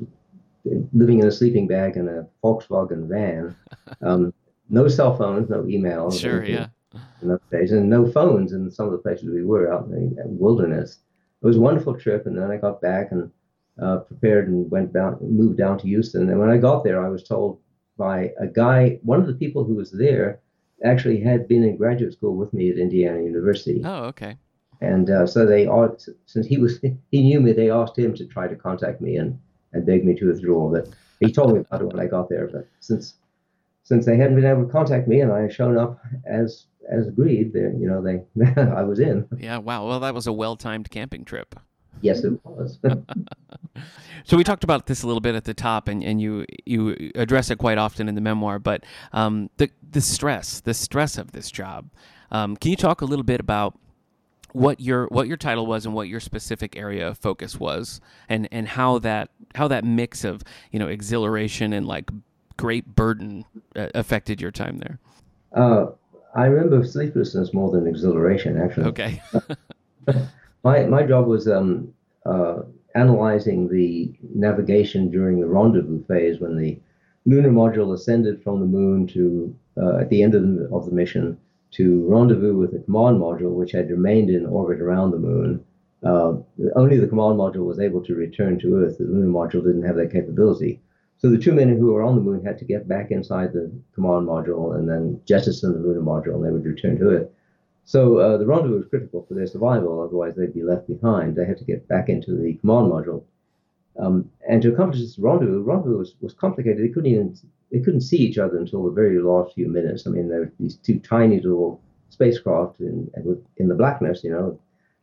living 0.91 1.19
in 1.19 1.27
a 1.27 1.31
sleeping 1.31 1.67
bag 1.67 1.97
in 1.97 2.07
a 2.07 2.27
Volkswagen 2.43 3.07
van. 3.07 3.55
Um, 4.01 4.33
no 4.69 4.87
cell 4.87 5.15
phones, 5.15 5.49
no 5.49 5.63
emails. 5.63 6.19
Sure, 6.19 6.43
yeah. 6.43 6.67
In 7.21 7.27
those 7.27 7.39
days, 7.51 7.71
and 7.71 7.89
no 7.89 8.09
phones 8.09 8.53
in 8.53 8.71
some 8.71 8.85
of 8.85 8.91
the 8.91 8.97
places 8.97 9.29
we 9.29 9.43
were 9.43 9.71
out 9.71 9.85
in 9.85 10.15
the 10.15 10.23
wilderness. 10.25 10.99
It 11.41 11.45
was 11.45 11.57
a 11.57 11.61
wonderful 11.61 11.95
trip, 11.95 12.25
and 12.25 12.37
then 12.37 12.49
I 12.49 12.57
got 12.57 12.81
back 12.81 13.11
and 13.11 13.29
uh, 13.81 13.97
prepared 13.97 14.47
and 14.47 14.69
went 14.71 14.93
down, 14.93 15.17
moved 15.21 15.57
down 15.57 15.77
to 15.79 15.87
Houston. 15.87 16.29
And 16.29 16.39
when 16.39 16.49
I 16.49 16.57
got 16.57 16.83
there, 16.83 17.05
I 17.05 17.09
was 17.09 17.23
told 17.23 17.59
by 17.97 18.31
a 18.39 18.47
guy, 18.47 18.99
one 19.03 19.19
of 19.19 19.27
the 19.27 19.33
people 19.33 19.63
who 19.63 19.75
was 19.75 19.91
there, 19.91 20.39
actually 20.83 21.19
had 21.19 21.47
been 21.47 21.63
in 21.63 21.77
graduate 21.77 22.13
school 22.13 22.35
with 22.35 22.53
me 22.53 22.69
at 22.69 22.77
Indiana 22.77 23.21
University. 23.21 23.81
Oh, 23.85 24.05
okay. 24.05 24.37
And 24.81 25.09
uh, 25.09 25.25
so 25.25 25.45
they 25.45 25.67
asked, 25.67 26.09
since 26.25 26.45
he 26.45 26.57
was 26.57 26.79
he 27.11 27.21
knew 27.21 27.39
me, 27.39 27.53
they 27.53 27.69
asked 27.71 27.97
him 27.97 28.13
to 28.15 28.25
try 28.25 28.47
to 28.47 28.55
contact 28.55 29.01
me 29.01 29.17
and, 29.17 29.39
and 29.71 29.85
beg 29.85 30.05
me 30.05 30.13
to 30.15 30.27
withdraw. 30.27 30.69
But 30.69 30.89
he 31.19 31.31
told 31.31 31.53
me 31.53 31.61
about 31.61 31.81
it 31.81 31.87
when 31.87 31.99
I 31.99 32.07
got 32.07 32.29
there. 32.29 32.47
But 32.47 32.67
since 32.79 33.15
since 33.83 34.05
they 34.05 34.17
hadn't 34.17 34.35
been 34.35 34.45
able 34.45 34.65
to 34.65 34.71
contact 34.71 35.07
me 35.07 35.21
and 35.21 35.31
I 35.31 35.41
had 35.41 35.53
shown 35.53 35.77
up 35.77 35.99
as 36.25 36.65
as 36.89 37.07
agreed, 37.07 37.53
they, 37.53 37.59
you 37.59 37.87
know, 37.87 38.01
they 38.01 38.23
I 38.61 38.83
was 38.83 38.99
in. 38.99 39.27
Yeah. 39.37 39.57
Wow. 39.57 39.87
Well, 39.87 39.99
that 40.01 40.13
was 40.13 40.27
a 40.27 40.33
well 40.33 40.55
timed 40.55 40.89
camping 40.89 41.23
trip. 41.23 41.55
Yes, 42.03 42.25
it 42.25 42.33
was. 42.43 42.79
so 44.25 44.35
we 44.35 44.43
talked 44.43 44.65
about 44.65 44.87
this 44.87 45.03
a 45.03 45.07
little 45.07 45.21
bit 45.21 45.35
at 45.35 45.45
the 45.45 45.53
top, 45.53 45.87
and, 45.87 46.03
and 46.03 46.21
you 46.21 46.45
you 46.65 47.11
address 47.15 47.49
it 47.49 47.57
quite 47.57 47.77
often 47.77 48.09
in 48.09 48.15
the 48.15 48.21
memoir. 48.21 48.59
But 48.59 48.83
um, 49.13 49.49
the 49.55 49.71
the 49.89 50.01
stress, 50.01 50.59
the 50.59 50.73
stress 50.73 51.17
of 51.17 51.31
this 51.31 51.49
job. 51.49 51.89
Um, 52.29 52.57
can 52.57 52.71
you 52.71 52.77
talk 52.77 52.99
a 52.99 53.05
little 53.05 53.23
bit 53.23 53.39
about 53.39 53.79
what 54.51 54.81
your 54.81 55.07
what 55.07 55.27
your 55.29 55.37
title 55.37 55.65
was 55.65 55.85
and 55.85 55.95
what 55.95 56.09
your 56.09 56.19
specific 56.19 56.75
area 56.75 57.07
of 57.07 57.17
focus 57.17 57.57
was, 57.57 58.01
and 58.27 58.49
and 58.51 58.67
how 58.67 58.99
that 58.99 59.29
how 59.55 59.69
that 59.69 59.85
mix 59.85 60.25
of 60.25 60.43
you 60.71 60.79
know 60.79 60.89
exhilaration 60.89 61.71
and 61.71 61.87
like 61.87 62.11
great 62.57 62.97
burden 62.97 63.45
uh, 63.77 63.87
affected 63.95 64.41
your 64.41 64.51
time 64.51 64.79
there? 64.79 64.99
Uh, 65.55 65.85
I 66.35 66.47
remember 66.47 66.85
sleeplessness 66.85 67.53
more 67.53 67.71
than 67.71 67.87
exhilaration, 67.87 68.61
actually. 68.61 68.87
Okay. 68.87 69.21
my 70.63 70.85
my 70.85 71.03
job 71.03 71.27
was 71.27 71.47
um, 71.47 71.93
uh, 72.25 72.61
analyzing 72.95 73.67
the 73.67 74.13
navigation 74.33 75.09
during 75.11 75.39
the 75.39 75.47
rendezvous 75.47 76.03
phase 76.05 76.39
when 76.39 76.57
the 76.57 76.79
lunar 77.25 77.49
module 77.49 77.93
ascended 77.93 78.41
from 78.43 78.59
the 78.59 78.65
moon 78.65 79.07
to 79.07 79.55
uh, 79.81 79.97
at 79.97 80.09
the 80.09 80.21
end 80.21 80.35
of 80.35 80.43
the, 80.43 80.69
of 80.71 80.85
the 80.85 80.91
mission 80.91 81.37
to 81.71 82.05
rendezvous 82.07 82.55
with 82.55 82.71
the 82.71 82.79
command 82.79 83.19
module, 83.19 83.53
which 83.53 83.71
had 83.71 83.89
remained 83.89 84.29
in 84.29 84.45
orbit 84.45 84.79
around 84.79 85.09
the 85.11 85.17
moon. 85.17 85.63
Uh, 86.03 86.33
only 86.75 86.99
the 86.99 87.07
command 87.07 87.39
module 87.39 87.65
was 87.65 87.79
able 87.79 88.03
to 88.03 88.13
return 88.13 88.59
to 88.59 88.75
Earth. 88.75 88.97
The 88.99 89.05
lunar 89.05 89.27
module 89.27 89.63
didn't 89.63 89.83
have 89.83 89.95
that 89.95 90.11
capability. 90.11 90.81
So 91.17 91.29
the 91.29 91.37
two 91.37 91.53
men 91.53 91.69
who 91.69 91.93
were 91.93 92.03
on 92.03 92.15
the 92.15 92.21
moon 92.21 92.45
had 92.45 92.59
to 92.59 92.65
get 92.65 92.87
back 92.87 93.09
inside 93.09 93.53
the 93.53 93.71
command 93.95 94.27
module 94.27 94.75
and 94.75 94.87
then 94.87 95.19
jettison 95.25 95.73
the 95.73 95.79
lunar 95.79 96.01
module, 96.01 96.35
and 96.35 96.45
they 96.45 96.51
would 96.51 96.65
return 96.65 96.99
to 96.99 97.09
Earth. 97.09 97.29
So 97.85 98.17
uh, 98.17 98.37
the 98.37 98.45
rendezvous 98.45 98.77
was 98.77 98.87
critical 98.87 99.25
for 99.27 99.33
their 99.33 99.47
survival, 99.47 100.01
otherwise 100.01 100.35
they'd 100.35 100.53
be 100.53 100.63
left 100.63 100.87
behind. 100.87 101.35
They 101.35 101.45
had 101.45 101.57
to 101.57 101.65
get 101.65 101.87
back 101.87 102.09
into 102.09 102.31
the 102.35 102.53
command 102.55 102.91
module. 102.91 103.23
Um, 103.99 104.29
and 104.49 104.61
to 104.61 104.73
accomplish 104.73 105.01
this 105.01 105.19
rendezvous, 105.19 105.55
the 105.55 105.71
rendezvous 105.71 105.97
was, 105.97 106.15
was 106.21 106.33
complicated. 106.33 106.83
They 106.83 106.89
couldn't 106.89 107.11
even 107.11 107.37
they 107.71 107.79
couldn't 107.79 108.01
see 108.01 108.17
each 108.17 108.37
other 108.37 108.57
until 108.57 108.83
the 108.83 108.91
very 108.91 109.19
last 109.19 109.55
few 109.55 109.67
minutes. 109.67 110.05
I 110.07 110.11
mean, 110.11 110.29
there 110.29 110.41
were 110.41 110.51
these 110.59 110.75
two 110.75 110.99
tiny 110.99 111.39
little 111.39 111.81
spacecraft 112.09 112.79
in 112.79 113.11
in 113.57 113.67
the 113.67 113.75
blackness, 113.75 114.23
you 114.23 114.31
know. 114.31 114.59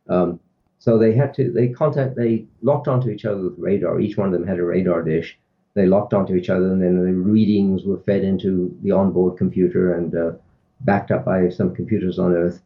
Um, 0.09 0.39
so 0.79 0.97
they 0.97 1.13
had 1.13 1.33
to 1.35 1.51
they 1.51 1.69
contact 1.69 2.15
they 2.15 2.45
locked 2.61 2.87
onto 2.87 3.09
each 3.09 3.25
other 3.25 3.43
with 3.43 3.59
radar. 3.59 3.99
Each 3.99 4.17
one 4.17 4.27
of 4.27 4.33
them 4.33 4.47
had 4.47 4.57
a 4.57 4.63
radar 4.63 5.03
dish. 5.03 5.37
They 5.73 5.85
locked 5.85 6.13
onto 6.13 6.35
each 6.35 6.49
other, 6.49 6.71
and 6.71 6.81
then 6.81 6.97
the 6.97 7.13
readings 7.13 7.85
were 7.85 7.99
fed 7.99 8.23
into 8.23 8.75
the 8.81 8.91
onboard 8.91 9.37
computer 9.37 9.93
and 9.93 10.15
uh, 10.15 10.31
backed 10.81 11.11
up 11.11 11.23
by 11.23 11.49
some 11.49 11.75
computers 11.75 12.19
on 12.19 12.33
Earth. 12.33 12.61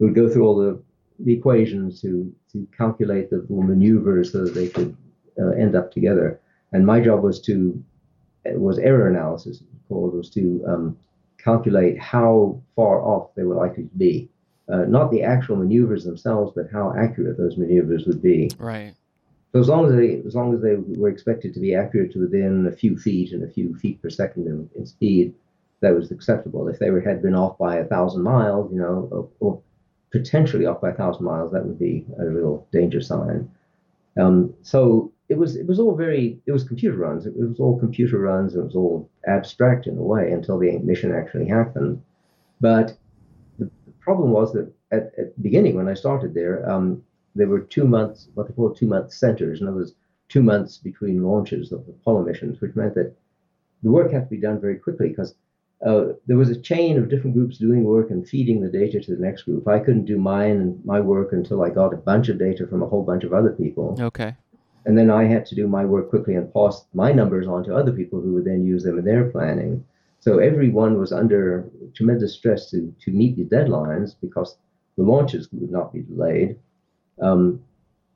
We 0.00 0.06
would 0.06 0.16
go 0.16 0.28
through 0.28 0.46
all 0.46 0.56
the, 0.56 0.82
the 1.20 1.34
equations 1.34 2.00
to 2.00 2.34
to 2.52 2.66
calculate 2.76 3.30
the 3.30 3.36
little 3.36 3.62
maneuvers 3.62 4.32
so 4.32 4.44
that 4.44 4.54
they 4.54 4.68
could 4.68 4.96
uh, 5.40 5.50
end 5.50 5.76
up 5.76 5.92
together. 5.92 6.40
And 6.72 6.84
my 6.84 7.00
job 7.00 7.22
was 7.22 7.40
to 7.42 7.80
was 8.44 8.78
error 8.78 9.08
analysis 9.08 9.62
called 9.88 10.14
was 10.14 10.30
to 10.30 10.64
um, 10.66 10.96
calculate 11.38 11.98
how 11.98 12.60
far 12.76 13.02
off 13.02 13.34
they 13.34 13.44
were 13.44 13.54
likely 13.54 13.84
to 13.84 13.96
be. 13.96 14.28
Uh, 14.72 14.84
not 14.84 15.10
the 15.10 15.22
actual 15.22 15.56
maneuvers 15.56 16.04
themselves, 16.04 16.52
but 16.54 16.66
how 16.72 16.94
accurate 16.96 17.36
those 17.36 17.56
maneuvers 17.56 18.06
would 18.06 18.22
be. 18.22 18.50
Right. 18.58 18.94
So 19.52 19.58
as 19.58 19.68
long 19.68 19.86
as 19.86 19.96
they 19.96 20.22
as 20.26 20.34
long 20.34 20.54
as 20.54 20.62
they 20.62 20.76
were 20.76 21.08
expected 21.08 21.52
to 21.54 21.60
be 21.60 21.74
accurate 21.74 22.12
to 22.12 22.20
within 22.20 22.66
a 22.66 22.76
few 22.76 22.96
feet 22.96 23.32
and 23.32 23.42
a 23.42 23.52
few 23.52 23.74
feet 23.76 24.00
per 24.00 24.08
second 24.08 24.46
in, 24.46 24.70
in 24.76 24.86
speed, 24.86 25.34
that 25.80 25.94
was 25.94 26.12
acceptable. 26.12 26.68
If 26.68 26.78
they 26.78 26.90
were, 26.90 27.00
had 27.00 27.20
been 27.20 27.34
off 27.34 27.58
by 27.58 27.76
a 27.76 27.84
thousand 27.84 28.22
miles, 28.22 28.72
you 28.72 28.78
know, 28.78 29.08
or, 29.10 29.28
or, 29.40 29.62
potentially 30.10 30.66
off 30.66 30.80
by 30.80 30.90
a 30.90 30.94
thousand 30.94 31.24
miles, 31.24 31.52
that 31.52 31.64
would 31.64 31.78
be 31.78 32.06
a 32.18 32.26
real 32.26 32.66
danger 32.72 33.00
sign. 33.00 33.50
Um, 34.18 34.54
so 34.62 35.12
it 35.28 35.38
was 35.38 35.56
it 35.56 35.66
was 35.66 35.78
all 35.78 35.94
very 35.94 36.40
it 36.46 36.52
was 36.52 36.64
computer 36.64 36.96
runs. 36.96 37.26
It 37.26 37.36
was 37.36 37.60
all 37.60 37.78
computer 37.78 38.18
runs. 38.18 38.54
It 38.54 38.64
was 38.64 38.74
all 38.74 39.08
abstract 39.26 39.86
in 39.86 39.96
a 39.96 40.02
way 40.02 40.32
until 40.32 40.58
the 40.58 40.78
mission 40.78 41.14
actually 41.14 41.46
happened. 41.46 42.02
But 42.60 42.96
the, 43.58 43.70
problem 44.00 44.30
was 44.30 44.52
that 44.54 44.72
at, 44.90 45.12
at, 45.18 45.36
the 45.36 45.42
beginning 45.42 45.76
when 45.76 45.88
I 45.88 45.94
started 45.94 46.34
there, 46.34 46.68
um, 46.68 47.02
there 47.34 47.46
were 47.46 47.60
two 47.60 47.86
months 47.86 48.28
what 48.34 48.48
they 48.48 48.54
call 48.54 48.74
two 48.74 48.86
month 48.86 49.12
centers. 49.12 49.60
In 49.60 49.68
other 49.68 49.76
words, 49.76 49.94
two 50.28 50.42
months 50.42 50.78
between 50.78 51.22
launches 51.22 51.70
of 51.70 51.86
the 51.86 51.92
Apollo 51.92 52.24
missions, 52.24 52.60
which 52.60 52.74
meant 52.74 52.94
that 52.94 53.14
the 53.82 53.90
work 53.90 54.10
had 54.10 54.24
to 54.24 54.30
be 54.30 54.40
done 54.40 54.60
very 54.60 54.76
quickly 54.76 55.08
because 55.08 55.34
uh, 55.84 56.12
there 56.26 56.36
was 56.36 56.50
a 56.50 56.60
chain 56.60 56.98
of 56.98 57.08
different 57.08 57.34
groups 57.34 57.56
doing 57.56 57.84
work 57.84 58.10
and 58.10 58.28
feeding 58.28 58.60
the 58.60 58.68
data 58.68 59.00
to 59.00 59.16
the 59.16 59.22
next 59.22 59.42
group. 59.42 59.66
I 59.66 59.78
couldn't 59.78 60.04
do 60.04 60.18
mine 60.18 60.56
and 60.56 60.84
my 60.84 61.00
work 61.00 61.32
until 61.32 61.62
I 61.62 61.70
got 61.70 61.94
a 61.94 61.96
bunch 61.96 62.28
of 62.28 62.38
data 62.38 62.66
from 62.66 62.82
a 62.82 62.86
whole 62.86 63.02
bunch 63.02 63.24
of 63.24 63.32
other 63.32 63.52
people. 63.52 63.96
Okay. 63.98 64.36
And 64.84 64.96
then 64.96 65.10
I 65.10 65.24
had 65.24 65.46
to 65.46 65.54
do 65.54 65.66
my 65.66 65.84
work 65.84 66.10
quickly 66.10 66.34
and 66.34 66.52
pass 66.52 66.84
my 66.92 67.12
numbers 67.12 67.46
on 67.46 67.64
to 67.64 67.74
other 67.74 67.92
people 67.92 68.20
who 68.20 68.34
would 68.34 68.44
then 68.44 68.64
use 68.64 68.82
them 68.82 68.98
in 68.98 69.04
their 69.04 69.30
planning. 69.30 69.84
So 70.20 70.38
everyone 70.38 70.98
was 70.98 71.12
under 71.12 71.70
tremendous 71.94 72.34
stress 72.34 72.70
to, 72.70 72.94
to 73.00 73.10
meet 73.10 73.36
the 73.36 73.44
deadlines 73.44 74.14
because 74.20 74.58
the 74.96 75.02
launches 75.02 75.48
would 75.52 75.70
not 75.70 75.94
be 75.94 76.02
delayed. 76.02 76.58
Um, 77.22 77.62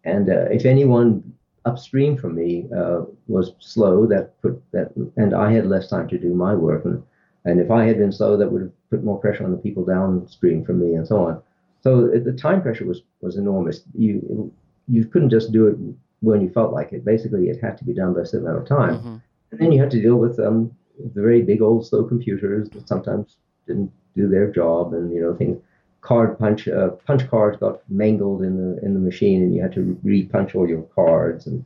and 0.05 0.29
uh, 0.29 0.49
if 0.51 0.67
anyone 0.67 1.33
upstream 1.65 2.17
from 2.19 2.35
me 2.35 2.67
uh, 2.77 3.03
was 3.27 3.53
slow, 3.59 4.07
that 4.07 4.41
put 4.43 4.63
that, 4.73 4.93
and 5.17 5.35
I 5.35 5.51
had 5.51 5.67
less 5.67 5.89
time 5.89 6.09
to 6.09 6.19
do 6.19 6.35
my 6.35 6.55
work. 6.55 6.85
And 6.85 7.03
And 7.45 7.61
if 7.61 7.71
I 7.71 7.85
had 7.85 7.99
been 7.99 8.13
slow, 8.13 8.37
that 8.37 8.51
would 8.51 8.63
have 8.63 8.73
put 8.91 9.05
more 9.05 9.19
pressure 9.19 9.45
on 9.45 9.51
the 9.51 9.59
people 9.59 9.85
downstream 9.85 10.65
from 10.65 10.81
me, 10.81 10.95
and 10.95 11.07
so 11.07 11.19
on. 11.27 11.43
So 11.83 12.09
the 12.09 12.33
time 12.33 12.63
pressure 12.63 12.87
was 12.87 13.03
was 13.21 13.37
enormous. 13.37 13.83
You 13.95 14.53
you 14.89 15.05
couldn't 15.05 15.31
just 15.31 15.53
do 15.53 15.67
it 15.69 15.77
when 16.21 16.41
you 16.41 16.49
felt 16.51 16.73
like 16.73 16.93
it. 16.93 17.05
Basically, 17.05 17.49
it 17.49 17.61
had 17.61 17.77
to 17.79 17.85
be 17.85 17.93
done 17.93 18.15
by 18.15 18.21
a 18.21 18.27
certain 18.27 18.47
amount 18.47 18.63
of 18.63 18.69
time. 18.69 18.99
Mhm. 18.99 19.23
And 19.51 19.61
then 19.61 19.73
you 19.73 19.81
had 19.81 19.91
to 19.91 20.01
deal 20.01 20.17
with 20.17 20.39
um, 20.41 20.71
the 21.15 21.23
very 21.23 21.43
big 21.43 21.61
old 21.61 21.87
slow 21.87 22.05
computers 22.05 22.71
that 22.71 22.89
sometimes 22.89 23.37
didn't 23.67 23.93
do 24.17 24.29
their 24.29 24.51
job, 24.51 24.95
and 24.95 25.13
you 25.13 25.21
know 25.21 25.35
things. 25.35 25.59
Card 26.01 26.39
punch 26.39 26.69
uh, 26.69 26.91
punch 27.07 27.29
cards 27.31 27.57
got 27.59 27.81
mangled 27.89 28.43
in 28.43 28.57
the 28.57 28.85
in 28.85 28.95
the 28.95 29.01
machine, 29.01 29.43
and 29.43 29.55
you 29.55 29.63
had 29.63 29.73
to 29.73 29.99
re-punch 30.03 30.55
all 30.55 30.69
your 30.69 30.83
cards 30.95 31.47
and 31.47 31.65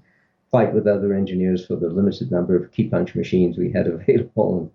fight 0.51 0.73
with 0.73 0.87
other 0.87 1.13
engineers 1.13 1.67
for 1.67 1.77
the 1.77 1.89
limited 1.89 2.31
number 2.31 2.57
of 2.57 2.71
key 2.71 2.89
punch 2.89 3.15
machines 3.15 3.59
we 3.59 3.71
had 3.73 3.87
available. 3.97 4.71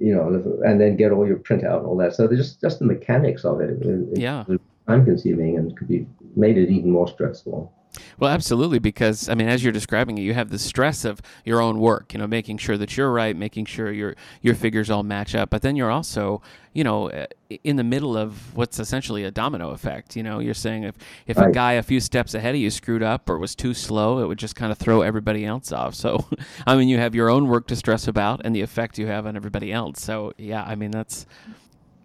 You 0.00 0.14
know, 0.14 0.60
and 0.64 0.80
then 0.80 0.96
get 0.96 1.12
all 1.12 1.26
your 1.26 1.38
printout 1.38 1.78
and 1.78 1.86
all 1.86 1.96
that. 1.96 2.14
So 2.14 2.26
there's 2.26 2.40
just 2.40 2.60
just 2.60 2.78
the 2.78 2.84
mechanics 2.84 3.44
of 3.44 3.60
it. 3.60 3.70
it, 3.70 3.82
it 3.82 4.18
Yeah. 4.18 4.44
time 4.86 5.04
consuming 5.04 5.56
and 5.58 5.76
could 5.76 5.88
be 5.88 6.06
made 6.36 6.56
it 6.56 6.70
even 6.70 6.90
more 6.90 7.08
stressful. 7.08 7.72
Well, 8.18 8.30
absolutely, 8.30 8.78
because 8.78 9.28
I 9.28 9.34
mean, 9.34 9.48
as 9.48 9.62
you're 9.62 9.72
describing 9.72 10.18
it, 10.18 10.22
you 10.22 10.34
have 10.34 10.50
the 10.50 10.58
stress 10.58 11.04
of 11.04 11.20
your 11.44 11.60
own 11.60 11.78
work. 11.78 12.12
You 12.12 12.18
know, 12.18 12.26
making 12.26 12.58
sure 12.58 12.76
that 12.76 12.96
you're 12.96 13.12
right, 13.12 13.36
making 13.36 13.66
sure 13.66 13.92
your 13.92 14.16
your 14.42 14.54
figures 14.54 14.90
all 14.90 15.02
match 15.02 15.34
up. 15.34 15.50
But 15.50 15.62
then 15.62 15.76
you're 15.76 15.90
also, 15.90 16.42
you 16.72 16.84
know, 16.84 17.10
uh, 17.10 17.26
in 17.64 17.76
the 17.76 17.84
middle 17.84 18.16
of 18.16 18.54
what's 18.56 18.78
essentially 18.78 19.24
a 19.24 19.30
domino 19.30 19.70
effect. 19.70 20.16
You 20.16 20.22
know, 20.22 20.38
you're 20.38 20.54
saying 20.54 20.84
if 20.84 20.96
if 21.26 21.38
a 21.38 21.50
guy 21.50 21.72
a 21.74 21.82
few 21.82 22.00
steps 22.00 22.34
ahead 22.34 22.54
of 22.54 22.60
you 22.60 22.70
screwed 22.70 23.02
up 23.02 23.28
or 23.28 23.38
was 23.38 23.54
too 23.54 23.74
slow, 23.74 24.18
it 24.22 24.26
would 24.26 24.38
just 24.38 24.56
kind 24.56 24.72
of 24.72 24.78
throw 24.78 25.02
everybody 25.02 25.44
else 25.44 25.72
off. 25.72 25.94
So, 25.94 26.28
I 26.66 26.76
mean, 26.76 26.88
you 26.88 26.98
have 26.98 27.14
your 27.14 27.30
own 27.30 27.48
work 27.48 27.66
to 27.68 27.76
stress 27.76 28.08
about 28.08 28.42
and 28.44 28.54
the 28.54 28.62
effect 28.62 28.98
you 28.98 29.06
have 29.06 29.26
on 29.26 29.36
everybody 29.36 29.72
else. 29.72 30.00
So, 30.00 30.32
yeah, 30.38 30.64
I 30.64 30.74
mean, 30.74 30.90
that's 30.90 31.26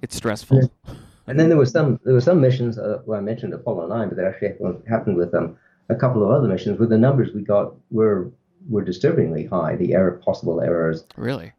it's 0.02 0.16
stressful. 0.16 0.72
And 1.28 1.40
then 1.40 1.48
there 1.48 1.58
was 1.58 1.72
some 1.72 2.00
there 2.04 2.14
were 2.14 2.22
some 2.22 2.42
missions. 2.42 2.78
Uh, 2.78 3.02
well, 3.06 3.18
I 3.18 3.22
mentioned 3.22 3.54
Apollo 3.54 3.88
nine, 3.88 4.10
but 4.10 4.18
that 4.18 4.26
actually 4.26 4.56
happened, 4.88 5.16
with 5.16 5.34
um, 5.34 5.58
a 5.90 5.96
couple 5.96 6.24
of 6.24 6.32
other 6.32 6.48
missions 6.48 6.80
where 6.80 6.88
the 6.88 6.98
numbers 6.98 7.34
we 7.34 7.42
got 7.42 7.74
were 7.92 8.32
were 8.70 8.84
disturbingly 8.84 9.46
high. 9.46 9.76
The 9.76 9.94
error 9.94 10.22
possible 10.24 10.62
errors 10.62 11.06
Really. 11.18 11.52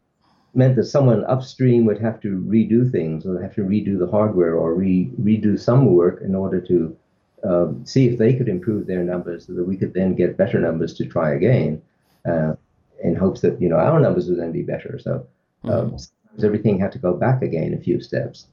meant 0.55 0.77
that 0.77 0.85
someone 0.85 1.25
upstream 1.25 1.85
would 1.85 1.99
have 1.99 2.21
to 2.21 2.41
redo 2.49 2.91
things, 2.91 3.27
or 3.27 3.41
have 3.43 3.55
to 3.57 3.63
redo 3.63 3.99
the 3.99 4.11
hardware, 4.11 4.55
or 4.55 4.75
re, 4.75 5.11
redo 5.21 5.59
some 5.59 5.87
work 5.87 6.23
in 6.23 6.35
order 6.35 6.61
to 6.63 6.97
um, 7.43 7.85
see 7.85 8.09
if 8.09 8.19
they 8.19 8.33
could 8.35 8.49
improve 8.49 8.87
their 8.87 9.05
numbers, 9.05 9.47
so 9.47 9.53
that 9.53 9.65
we 9.65 9.77
could 9.77 9.93
then 9.93 10.15
get 10.15 10.37
better 10.39 10.59
numbers 10.59 10.95
to 10.95 11.05
try 11.05 11.35
again, 11.35 11.83
uh, 12.25 12.55
in 13.03 13.15
hopes 13.15 13.43
that 13.43 13.61
you 13.61 13.69
know 13.69 13.77
our 13.77 14.01
numbers 14.01 14.29
would 14.29 14.39
then 14.39 14.53
be 14.53 14.63
better. 14.63 14.99
So 14.99 15.27
um, 15.65 15.99
sometimes 15.99 16.45
everything 16.45 16.79
had 16.79 16.93
to 16.93 16.99
go 16.99 17.13
back 17.13 17.43
again 17.43 17.75
a 17.75 17.79
few 17.79 18.01
steps. 18.01 18.47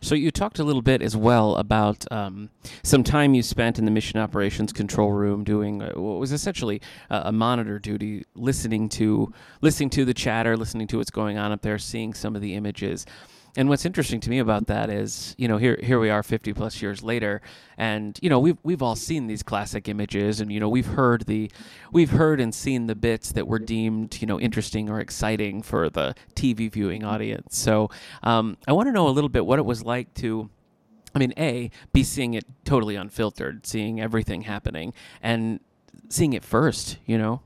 So 0.00 0.14
you 0.14 0.30
talked 0.30 0.58
a 0.58 0.64
little 0.64 0.82
bit 0.82 1.02
as 1.02 1.16
well 1.16 1.56
about 1.56 2.04
um, 2.10 2.50
some 2.82 3.04
time 3.04 3.34
you 3.34 3.42
spent 3.42 3.78
in 3.78 3.84
the 3.84 3.90
mission 3.90 4.18
operations 4.18 4.72
control 4.72 5.12
room 5.12 5.44
doing 5.44 5.82
uh, 5.82 5.92
what 5.94 6.18
was 6.18 6.32
essentially 6.32 6.80
a, 7.08 7.22
a 7.26 7.32
monitor 7.32 7.78
duty, 7.78 8.24
listening 8.34 8.88
to 8.90 9.32
listening 9.60 9.90
to 9.90 10.04
the 10.04 10.14
chatter, 10.14 10.56
listening 10.56 10.86
to 10.88 10.98
what's 10.98 11.10
going 11.10 11.38
on 11.38 11.52
up 11.52 11.62
there, 11.62 11.78
seeing 11.78 12.14
some 12.14 12.34
of 12.34 12.42
the 12.42 12.54
images. 12.54 13.06
And 13.56 13.68
what's 13.68 13.84
interesting 13.84 14.20
to 14.20 14.30
me 14.30 14.38
about 14.38 14.66
that 14.68 14.90
is, 14.90 15.34
you 15.36 15.48
know, 15.48 15.56
here 15.56 15.78
here 15.82 15.98
we 15.98 16.10
are 16.10 16.22
50 16.22 16.52
plus 16.52 16.80
years 16.80 17.02
later 17.02 17.40
and 17.76 18.18
you 18.22 18.30
know, 18.30 18.38
we've 18.38 18.58
we've 18.62 18.82
all 18.82 18.96
seen 18.96 19.26
these 19.26 19.42
classic 19.42 19.88
images 19.88 20.40
and 20.40 20.52
you 20.52 20.60
know, 20.60 20.68
we've 20.68 20.86
heard 20.86 21.26
the 21.26 21.50
we've 21.92 22.10
heard 22.10 22.40
and 22.40 22.54
seen 22.54 22.86
the 22.86 22.94
bits 22.94 23.32
that 23.32 23.46
were 23.46 23.58
deemed, 23.58 24.20
you 24.20 24.26
know, 24.26 24.38
interesting 24.38 24.88
or 24.88 25.00
exciting 25.00 25.62
for 25.62 25.90
the 25.90 26.14
TV 26.34 26.70
viewing 26.70 27.04
audience. 27.04 27.58
So, 27.58 27.90
um, 28.22 28.56
I 28.68 28.72
want 28.72 28.88
to 28.88 28.92
know 28.92 29.08
a 29.08 29.10
little 29.10 29.30
bit 29.30 29.44
what 29.46 29.58
it 29.58 29.64
was 29.64 29.82
like 29.82 30.14
to 30.14 30.48
I 31.14 31.18
mean, 31.18 31.32
A, 31.36 31.70
be 31.92 32.04
seeing 32.04 32.34
it 32.34 32.44
totally 32.64 32.94
unfiltered, 32.94 33.66
seeing 33.66 34.00
everything 34.00 34.42
happening 34.42 34.94
and 35.20 35.58
seeing 36.08 36.34
it 36.34 36.44
first, 36.44 36.98
you 37.04 37.18
know. 37.18 37.42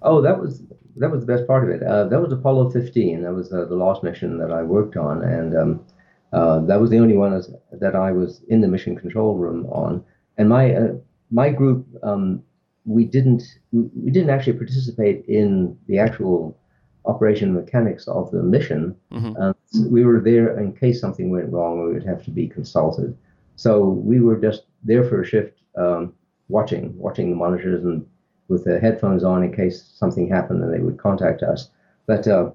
Oh, 0.00 0.20
that 0.22 0.40
was 0.40 0.62
that 0.96 1.10
was 1.10 1.20
the 1.20 1.26
best 1.26 1.46
part 1.46 1.64
of 1.64 1.70
it. 1.70 1.82
Uh, 1.82 2.04
that 2.04 2.20
was 2.20 2.32
Apollo 2.32 2.70
15. 2.70 3.22
That 3.22 3.32
was 3.32 3.52
uh, 3.52 3.64
the 3.64 3.76
last 3.76 4.02
mission 4.02 4.38
that 4.38 4.52
I 4.52 4.62
worked 4.62 4.96
on, 4.96 5.22
and 5.22 5.56
um, 5.56 5.84
uh, 6.32 6.60
that 6.60 6.80
was 6.80 6.90
the 6.90 6.98
only 6.98 7.16
one 7.16 7.32
as, 7.34 7.52
that 7.72 7.94
I 7.94 8.12
was 8.12 8.42
in 8.48 8.60
the 8.60 8.68
mission 8.68 8.96
control 8.96 9.36
room 9.36 9.66
on. 9.66 10.04
And 10.38 10.48
my 10.48 10.74
uh, 10.74 10.94
my 11.30 11.50
group, 11.50 11.86
um, 12.02 12.42
we 12.84 13.04
didn't 13.04 13.42
we, 13.72 14.10
didn't 14.10 14.30
actually 14.30 14.54
participate 14.54 15.24
in 15.26 15.76
the 15.88 15.98
actual 15.98 16.56
operation 17.04 17.54
mechanics 17.54 18.06
of 18.06 18.30
the 18.30 18.42
mission. 18.42 18.94
Mhm. 19.12 19.40
Um, 19.40 19.54
so 19.66 19.88
we 19.88 20.04
were 20.04 20.20
there 20.20 20.58
in 20.58 20.72
case 20.72 21.00
something 21.00 21.30
went 21.30 21.50
wrong, 21.50 21.84
we 21.84 21.92
would 21.92 22.06
have 22.06 22.24
to 22.24 22.30
be 22.30 22.46
consulted. 22.46 23.16
So 23.56 23.88
we 23.88 24.20
were 24.20 24.36
just 24.36 24.66
there 24.84 25.04
for 25.04 25.22
a 25.22 25.26
shift, 25.26 25.58
um, 25.76 26.12
watching 26.48 26.96
watching 26.96 27.30
the 27.30 27.36
monitors 27.36 27.84
and 27.84 28.06
with 28.52 28.64
the 28.64 28.78
headphones 28.78 29.24
on 29.24 29.42
in 29.42 29.52
case 29.52 29.76
something 30.02 30.28
happened 30.28 30.62
and 30.62 30.72
they 30.72 30.80
would 30.86 30.98
contact 30.98 31.42
us. 31.42 31.70
But 32.06 32.28
uh, 32.28 32.50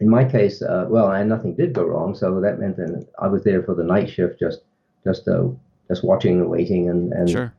in 0.00 0.08
my 0.08 0.24
case, 0.24 0.60
uh, 0.60 0.86
well, 0.88 1.10
and 1.12 1.28
nothing 1.28 1.54
did 1.54 1.72
go 1.72 1.84
wrong, 1.84 2.14
so 2.14 2.40
that 2.40 2.58
meant 2.58 2.76
that 2.76 3.06
I 3.24 3.28
was 3.28 3.44
there 3.44 3.62
for 3.62 3.74
the 3.74 3.84
night 3.94 4.08
shift, 4.10 4.38
just 4.40 4.60
just 5.04 5.28
uh, 5.28 5.44
just 5.88 6.02
watching 6.04 6.40
and 6.40 6.50
waiting 6.50 6.88
and 6.90 7.12
and, 7.12 7.30
Sure. 7.30 7.52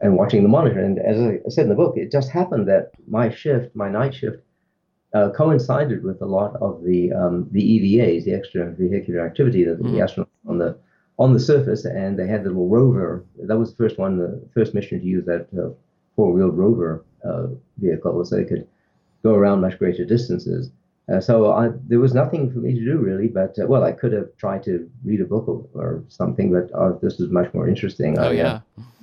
and 0.00 0.16
watching 0.16 0.42
the 0.42 0.48
monitor. 0.48 0.80
And 0.80 0.98
as 0.98 1.18
I 1.20 1.40
said 1.48 1.64
in 1.64 1.68
the 1.74 1.80
book, 1.82 1.94
it 1.96 2.10
just 2.10 2.30
happened 2.30 2.66
that 2.68 2.90
my 3.06 3.30
shift, 3.30 3.74
my 3.76 3.88
night 3.88 4.14
shift, 4.14 4.38
uh, 5.14 5.30
coincided 5.30 6.02
with 6.02 6.20
a 6.22 6.26
lot 6.38 6.56
of 6.56 6.82
the 6.88 7.12
um, 7.12 7.48
the 7.52 7.62
EVAs, 7.74 8.24
the 8.24 8.32
extravehicular 8.40 9.24
activity 9.24 9.62
that 9.64 9.78
the 9.78 9.84
Mhm. 9.84 10.02
astronauts 10.04 10.48
on 10.52 10.58
the 10.58 10.70
on 11.18 11.32
the 11.32 11.40
surface, 11.52 11.84
and 11.84 12.18
they 12.18 12.26
had 12.26 12.42
the 12.44 12.50
little 12.50 12.68
rover. 12.68 13.24
That 13.48 13.58
was 13.58 13.70
the 13.70 13.76
first 13.82 13.96
one, 13.98 14.18
the 14.18 14.30
first 14.56 14.74
mission 14.74 14.98
to 15.00 15.06
use 15.06 15.24
that 15.26 15.46
four-wheeled 16.16 16.56
rover 16.56 17.04
uh, 17.24 17.46
vehicle, 17.78 18.24
so 18.24 18.36
they 18.36 18.44
could 18.44 18.66
go 19.22 19.34
around 19.34 19.60
much 19.60 19.78
greater 19.78 20.04
distances. 20.04 20.70
Uh, 21.12 21.20
so 21.20 21.52
I, 21.52 21.68
there 21.86 22.00
was 22.00 22.14
nothing 22.14 22.50
for 22.50 22.58
me 22.58 22.74
to 22.74 22.84
do 22.84 22.98
really, 22.98 23.28
but 23.28 23.56
uh, 23.60 23.66
well, 23.66 23.84
I 23.84 23.92
could 23.92 24.12
have 24.12 24.36
tried 24.38 24.64
to 24.64 24.90
read 25.04 25.20
a 25.20 25.24
book 25.24 25.46
or, 25.46 25.64
or 25.74 26.04
something, 26.08 26.50
but 26.52 26.72
uh, 26.76 26.92
this 27.00 27.18
was 27.18 27.30
much 27.30 27.52
more 27.54 27.68
interesting. 27.68 28.18
Oh 28.18 28.24
I, 28.24 28.26
uh, 28.26 28.30
yeah. 28.32 28.60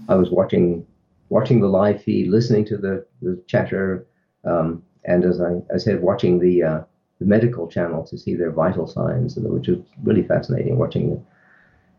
I 0.09 0.15
was 0.15 0.29
watching 0.29 0.85
watching 1.29 1.61
the 1.61 1.67
live 1.67 2.03
feed, 2.03 2.29
listening 2.29 2.65
to 2.65 2.77
the, 2.77 3.05
the 3.21 3.41
chatter, 3.47 4.05
um, 4.43 4.83
and 5.05 5.23
as 5.23 5.39
I, 5.39 5.61
I 5.73 5.77
said, 5.77 6.01
watching 6.01 6.39
the 6.39 6.63
uh, 6.63 6.81
the 7.19 7.25
medical 7.25 7.67
channel 7.67 8.03
to 8.07 8.17
see 8.17 8.35
their 8.35 8.51
vital 8.51 8.87
signs, 8.87 9.35
which 9.37 9.67
was 9.69 9.79
really 10.03 10.23
fascinating. 10.23 10.77
Watching 10.77 11.09
the, 11.11 11.21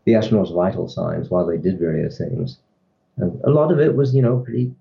the 0.05 0.13
astronauts' 0.13 0.53
vital 0.53 0.87
signs 0.87 1.31
while 1.31 1.47
they 1.47 1.57
did 1.57 1.79
various 1.79 2.19
things. 2.19 2.59
And 3.17 3.41
a 3.43 3.49
lot 3.49 3.71
of 3.71 3.79
it 3.79 3.95
was, 3.95 4.13
you 4.13 4.21
know, 4.21 4.37
pretty 4.39 4.71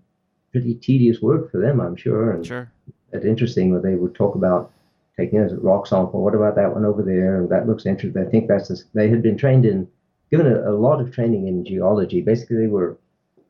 pretty 0.55 0.75
tedious 0.77 1.21
work 1.21 1.51
for 1.51 1.59
them, 1.59 1.81
I'm 1.81 1.97
sure, 1.97 2.31
and 2.31 2.47
Sure. 2.47 2.71
it's 3.12 3.25
interesting 3.25 3.73
where 3.73 3.81
they 3.81 3.97
would 3.97 4.14
talk 4.14 4.37
about 4.37 4.71
taking 5.17 5.40
a 5.40 5.49
rock 5.57 5.88
sample. 5.88 6.23
What 6.23 6.37
about 6.37 6.55
that 6.55 6.73
one 6.73 6.85
over 6.85 7.03
there? 7.03 7.40
And 7.40 7.49
that 7.49 7.67
looks 7.67 7.87
interesting. 7.87 8.25
I 8.25 8.31
think 8.31 8.47
that's 8.47 8.69
this, 8.69 8.85
they 8.95 9.09
had 9.09 9.21
been 9.21 9.37
trained 9.37 9.67
in, 9.67 9.88
given 10.31 10.47
a, 10.47 10.71
a 10.71 10.75
lot 10.87 11.01
of 11.01 11.11
training 11.12 11.49
in 11.49 11.64
geology. 11.64 12.21
Basically, 12.23 12.57
they 12.57 12.69
were 12.69 12.97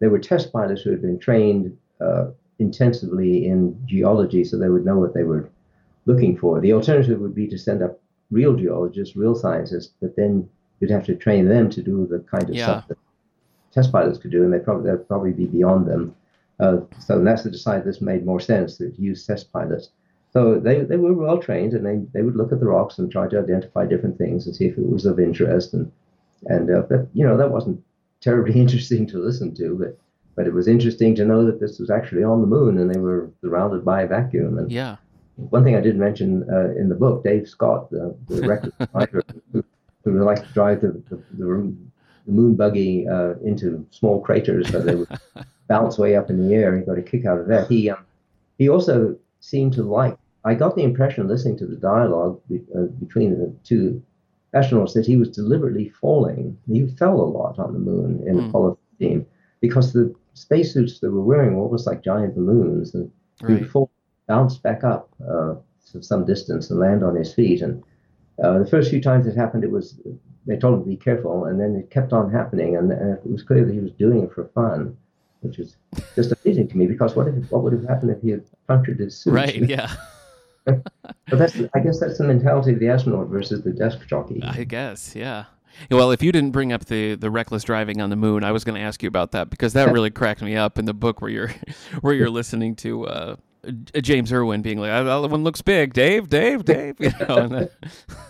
they 0.01 0.09
were 0.09 0.19
test 0.19 0.51
pilots 0.53 0.81
who 0.83 0.90
had 0.90 1.03
been 1.03 1.19
trained 1.19 1.77
uh, 2.01 2.31
intensively 2.59 3.47
in 3.47 3.79
geology, 3.87 4.43
so 4.45 4.57
they 4.59 4.69
would 4.71 4.85
know 4.87 4.99
what 4.99 5.12
they 5.14 5.25
were 5.25 5.49
looking 6.07 6.37
for. 6.38 6.59
The 6.61 6.73
alternative 6.73 7.21
would 7.21 7.35
be 7.35 7.47
to 7.49 7.59
send 7.59 7.83
up 7.83 8.01
real 8.31 8.55
geologists, 8.57 9.14
real 9.14 9.35
scientists, 9.35 9.93
but 10.01 10.17
then 10.17 10.49
you'd 10.81 10.90
have 10.90 11.05
to 11.07 11.14
train 11.14 11.49
them 11.49 11.69
to 11.71 11.83
do 11.83 12.07
the 12.07 12.21
kind 12.21 12.45
of 12.45 12.55
Yeah. 12.55 12.64
stuff 12.64 12.88
that 12.88 12.99
test 13.73 13.93
pilots 13.93 14.19
could 14.19 14.31
do, 14.33 14.43
and 14.43 14.53
they 14.53 14.59
probably 14.59 14.87
that'd 14.90 15.07
probably 15.07 15.33
be 15.33 15.47
beyond 15.47 15.87
them. 15.87 16.14
Uh, 16.61 16.79
so 16.99 17.19
NASA 17.21 17.51
decided 17.51 17.85
this 17.85 18.01
made 18.01 18.25
more 18.25 18.40
sense 18.40 18.77
to 18.79 18.93
use 18.97 19.27
test 19.27 19.53
pilots. 19.53 19.90
So 20.33 20.59
they, 20.59 20.81
they 20.81 20.97
were 20.97 21.12
well 21.12 21.38
trained, 21.38 21.75
and 21.75 21.85
they, 21.87 22.01
they 22.12 22.23
would 22.23 22.37
look 22.37 22.53
at 22.53 22.61
the 22.61 22.67
rocks 22.67 22.99
and 22.99 23.11
try 23.11 23.29
to 23.29 23.38
identify 23.40 23.87
different 23.87 24.19
things 24.19 24.47
and 24.47 24.55
see 24.55 24.67
if 24.67 24.77
it 24.79 24.88
was 24.88 25.07
of 25.07 25.19
interest. 25.21 25.75
And 25.75 25.90
and 26.47 26.71
uh, 26.71 26.83
but 26.88 27.09
you 27.14 27.27
know 27.27 27.37
that 27.37 27.51
wasn't 27.51 27.81
terribly 28.21 28.59
interesting 28.61 29.07
to 29.09 29.19
listen 29.19 29.55
to, 29.57 29.77
but 29.79 29.99
but 30.37 30.47
it 30.49 30.53
was 30.55 30.67
interesting 30.67 31.14
to 31.17 31.25
know 31.25 31.45
that 31.47 31.61
this 31.61 31.79
was 31.79 31.90
actually 31.90 32.25
on 32.25 32.40
the 32.40 32.47
moon, 32.47 32.79
and 32.79 32.93
they 32.93 32.99
were 32.99 33.31
surrounded 33.40 33.85
by 33.85 34.03
a 34.03 34.09
vacuum. 34.09 34.59
And 34.59 34.71
Yeah. 34.71 34.97
one 35.37 35.62
thing 35.62 35.77
I 35.77 35.81
did 35.81 35.97
mention 35.97 36.45
uh, 36.53 36.71
in 36.77 36.88
the 36.88 36.97
book, 36.97 37.23
Dave 37.23 37.49
Scott, 37.49 37.88
the, 37.90 38.17
the 38.29 38.43
record 38.47 38.73
writer, 38.93 39.23
who, 39.53 39.64
who 40.05 40.12
would 40.12 40.23
like 40.23 40.45
to 40.45 40.53
drive 40.53 40.81
the, 40.81 41.01
the, 41.09 41.23
the, 41.38 41.45
room- 41.45 41.93
the 42.26 42.32
moon 42.32 42.54
buggy 42.54 43.06
uh, 43.08 43.34
into 43.44 43.87
small 43.90 44.20
craters 44.20 44.70
so 44.70 44.80
they 44.80 44.94
would 44.94 45.08
bounce 45.68 45.98
way 45.98 46.16
up 46.16 46.30
in 46.30 46.48
the 46.48 46.54
air. 46.54 46.76
He 46.76 46.84
got 46.84 46.98
a 46.98 47.02
kick 47.02 47.26
out 47.26 47.38
of 47.38 47.48
that. 47.48 47.68
He 47.68 47.90
um, 47.90 48.04
he 48.58 48.68
also 48.68 49.16
seemed 49.40 49.72
to 49.74 49.82
like. 49.82 50.16
I 50.44 50.54
got 50.54 50.76
the 50.76 50.82
impression 50.82 51.26
listening 51.26 51.56
to 51.58 51.66
the 51.66 51.76
dialogue 51.76 52.40
be, 52.48 52.62
uh, 52.76 52.82
between 53.00 53.38
the 53.38 53.54
two 53.64 54.02
astronauts 54.54 54.92
that 54.92 55.06
he 55.06 55.16
was 55.16 55.30
deliberately 55.30 55.88
falling. 55.88 56.56
He 56.70 56.87
fell 56.87 57.20
a 57.20 57.32
lot 57.38 57.58
on 57.58 57.72
the 57.72 57.78
moon 57.78 58.22
in 58.26 58.38
Hmm. 58.38 58.48
Apollo 58.48 58.79
15 58.98 59.27
because 59.60 59.92
the 59.92 60.14
spacesuits 60.35 61.00
they 61.00 61.08
were 61.08 61.22
wearing 61.22 61.56
were 61.56 61.62
almost 61.62 61.87
like 61.87 62.02
giant 62.02 62.35
balloons, 62.35 62.94
and 62.94 63.10
he'd 63.46 63.70
fall, 63.70 63.90
bounce 64.27 64.58
back 64.58 64.85
up 64.85 65.08
uh, 65.29 65.54
some 66.00 66.25
distance 66.25 66.70
and 66.70 66.79
land 66.81 67.02
on 67.02 67.14
his 67.14 67.33
feet. 67.33 67.62
And 67.62 67.83
uh, 68.42 68.58
the 68.58 68.66
first 68.66 68.90
few 68.90 69.00
times 69.00 69.27
it 69.27 69.37
happened, 69.37 69.64
it 69.64 69.70
was 69.70 69.98
they 70.47 70.57
told 70.57 70.75
him 70.75 70.85
to 70.85 70.88
be 70.88 70.97
careful, 70.97 71.47
and 71.47 71.61
then 71.61 71.77
it 71.77 71.90
kept 71.90 72.13
on 72.13 72.31
happening, 72.31 72.77
and, 72.77 72.92
and 72.92 73.19
it 73.19 73.31
was 73.31 73.42
clear 73.42 73.65
that 73.65 73.73
he 73.73 73.81
was 73.81 73.92
doing 73.92 74.23
it 74.23 74.33
for 74.33 74.45
fun, 74.55 74.97
which 75.40 75.59
is 75.59 75.77
just 76.15 76.33
amazing 76.45 76.69
to 76.69 76.77
me 76.77 76.87
because 76.87 77.17
what 77.17 77.29
if 77.29 77.51
what 77.51 77.63
would 77.63 77.73
have 77.73 77.85
happened 77.85 78.11
if 78.11 78.21
he 78.23 78.31
had 78.31 78.45
punctured 78.67 78.99
his 78.99 79.17
suit? 79.17 79.33
Right. 79.33 79.69
Yeah. 79.69 79.92
but 80.65 80.83
that's 81.31 81.57
I 81.75 81.81
guess 81.81 82.01
that's 82.01 82.19
the 82.19 82.25
mentality 82.25 82.73
of 82.73 82.81
the 82.81 82.88
astronaut 82.88 83.29
versus 83.29 83.63
the 83.63 83.73
desk 83.73 84.07
jockey. 84.07 84.42
I 84.42 84.65
guess. 84.65 85.15
Yeah. 85.15 85.45
Well, 85.90 86.13
if 86.13 86.23
you 86.23 86.33
didn't 86.33 86.53
bring 86.53 86.73
up 86.73 86.87
the 86.87 87.15
the 87.15 87.31
reckless 87.31 87.65
driving 87.65 88.01
on 88.01 88.11
the 88.11 88.17
moon, 88.17 88.45
I 88.45 88.53
was 88.53 88.65
going 88.65 88.77
to 88.77 88.81
ask 88.81 89.03
you 89.03 89.09
about 89.09 89.33
that 89.33 89.51
because 89.51 89.73
that 89.75 89.92
really 89.92 90.11
cracked 90.11 90.42
me 90.42 90.57
up 90.57 90.79
in 90.79 90.85
the 90.85 90.95
book 90.95 91.21
where 91.21 91.31
you're 91.31 91.55
where 92.01 92.15
you're 92.15 92.31
listening 92.31 92.77
to 92.77 93.07
uh, 93.07 93.37
James 94.02 94.33
Irwin 94.33 94.62
being 94.62 94.79
like, 94.79 94.90
"That 94.90 95.31
one 95.31 95.44
looks 95.44 95.62
big, 95.62 95.92
Dave, 95.92 96.29
Dave, 96.29 96.65
Dave." 96.65 96.96
You 96.98 97.12
know, 97.21 97.48
then, 97.48 97.69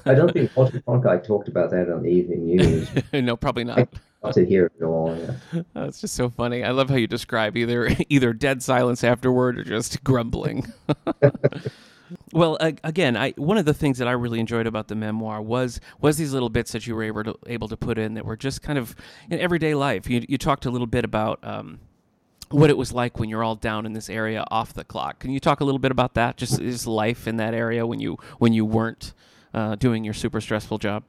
I 0.07 0.15
don't 0.15 0.33
think 0.33 0.55
Walter 0.57 0.81
Cronkite 0.81 1.27
talked 1.27 1.49
about 1.49 1.71
that 1.71 1.91
on 1.91 2.03
the 2.03 2.11
evening 2.11 2.47
news. 2.47 2.89
no, 3.13 3.37
probably 3.37 3.65
not. 3.65 3.89
Not 4.23 4.35
to 4.35 4.47
hear 4.47 4.71
it 4.79 4.83
all. 4.83 5.17
Yeah. 5.17 5.63
That's 5.75 6.01
just 6.01 6.15
so 6.15 6.31
funny. 6.31 6.65
I 6.65 6.71
love 6.71 6.89
how 6.89 6.97
you 6.97 7.07
describe 7.07 7.57
either 7.57 7.91
either 8.09 8.33
dead 8.33 8.63
silence 8.63 9.05
afterward 9.05 9.59
or 9.59 9.65
just 9.65 10.03
grumbling. 10.03 10.73
well, 12.33 12.57
uh, 12.61 12.73
again, 12.83 13.17
I 13.17 13.33
one 13.33 13.59
of 13.59 13.67
the 13.67 13.75
things 13.75 13.99
that 13.99 14.09
I 14.09 14.13
really 14.13 14.41
enjoyed 14.41 14.67
about 14.67 14.89
the 14.89 14.95
memoir 14.95 15.43
was 15.43 15.81
was 16.01 16.17
these 16.17 16.33
little 16.33 16.49
bits 16.49 16.73
that 16.73 16.87
you 16.87 16.95
were 16.95 17.03
able 17.03 17.25
to 17.25 17.39
able 17.47 17.69
to 17.69 17.77
put 17.77 17.99
in 17.99 18.15
that 18.15 18.25
were 18.25 18.37
just 18.37 18.63
kind 18.63 18.79
of 18.79 18.97
in 19.29 19.39
everyday 19.39 19.75
life. 19.75 20.09
You 20.09 20.25
you 20.29 20.39
talked 20.39 20.67
a 20.67 20.71
little 20.71 20.87
bit 20.87 21.05
about. 21.05 21.39
Um, 21.43 21.81
what 22.51 22.71
it 22.71 22.77
was 22.77 22.93
like 22.93 23.19
when 23.19 23.29
you're 23.29 23.43
all 23.43 23.55
down 23.55 23.87
in 23.87 23.93
this 23.93 24.09
area 24.09 24.45
off 24.51 24.75
the 24.75 24.85
clock. 24.85 25.19
Can 25.19 25.31
you 25.31 25.41
talk 25.41 25.61
a 25.61 25.65
little 25.65 25.79
bit 25.79 25.91
about 25.91 26.15
that? 26.15 26.37
Just 26.37 26.61
is 26.61 26.87
life 26.87 27.27
in 27.27 27.37
that 27.39 27.55
area 27.55 27.87
when 27.87 28.01
you 28.01 28.19
when 28.39 28.53
you 28.53 28.65
weren't 28.65 29.13
uh, 29.53 29.77
doing 29.77 30.05
your 30.05 30.15
super 30.15 30.41
stressful 30.41 30.79
job? 30.79 31.05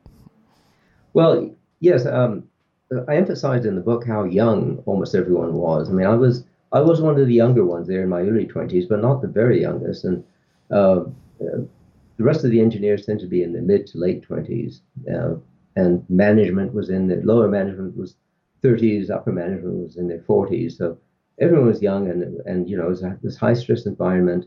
Well, 1.13 1.55
yes. 1.79 2.05
Um, 2.05 2.43
I 3.07 3.15
emphasized 3.15 3.65
in 3.65 3.75
the 3.75 3.81
book 3.81 4.05
how 4.05 4.23
young 4.23 4.83
almost 4.85 5.15
everyone 5.15 5.53
was. 5.53 5.89
I 5.89 5.93
mean, 5.93 6.07
I 6.07 6.15
was 6.15 6.45
I 6.71 6.81
was 6.81 7.01
one 7.01 7.19
of 7.19 7.27
the 7.27 7.33
younger 7.33 7.65
ones 7.65 7.87
there 7.87 8.03
in 8.03 8.09
my 8.09 8.21
early 8.21 8.45
twenties, 8.45 8.85
but 8.85 9.01
not 9.01 9.21
the 9.21 9.27
very 9.27 9.61
youngest. 9.61 10.05
And 10.05 10.23
uh, 10.71 11.05
the 11.39 11.67
rest 12.23 12.43
of 12.43 12.51
the 12.51 12.61
engineers 12.61 13.05
tend 13.05 13.19
to 13.21 13.27
be 13.27 13.43
in 13.43 13.53
the 13.53 13.61
mid 13.61 13.87
to 13.87 13.97
late 13.97 14.23
twenties, 14.23 14.81
uh, 15.11 15.35
and 15.75 16.05
management 16.09 16.73
was 16.73 16.89
in 16.89 17.07
the 17.07 17.17
lower 17.17 17.47
management 17.47 17.97
was 17.97 18.15
30s, 18.65 19.09
upper 19.09 19.31
management 19.31 19.83
was 19.83 19.97
in 19.97 20.07
their 20.07 20.19
40s. 20.19 20.73
So 20.77 20.97
everyone 21.39 21.67
was 21.67 21.81
young 21.81 22.09
and 22.09 22.39
and 22.45 22.69
you 22.69 22.77
know 22.77 22.85
it 22.85 22.89
was 22.89 23.03
this 23.21 23.37
high 23.37 23.53
stress 23.53 23.85
environment 23.85 24.45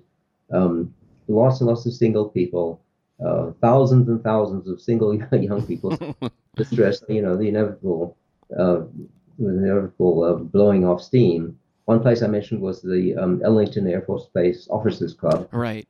um, 0.53 0.93
lots 1.29 1.61
and 1.61 1.69
lots 1.69 1.87
of 1.87 1.93
single 1.93 2.29
people 2.29 2.81
uh, 3.25 3.51
thousands 3.61 4.09
and 4.09 4.23
thousands 4.23 4.69
of 4.69 4.81
single 4.81 5.15
young 5.33 5.67
people. 5.67 5.91
The 6.55 6.65
stress 6.65 7.03
you 7.09 7.23
know 7.23 7.37
the 7.37 7.49
inevitable 7.49 8.17
uh, 8.59 8.81
the 9.39 9.49
inevitable 9.49 10.25
uh, 10.25 10.35
blowing 10.35 10.85
off 10.85 11.03
steam. 11.03 11.59
One 11.85 12.01
place 12.01 12.23
i 12.23 12.27
mentioned 12.27 12.61
was 12.61 12.83
the 12.83 13.17
um, 13.17 13.41
ellington 13.45 13.89
air 13.89 14.03
force 14.03 14.27
base 14.35 14.69
officers 14.71 15.15
club. 15.15 15.49
Right. 15.53 15.87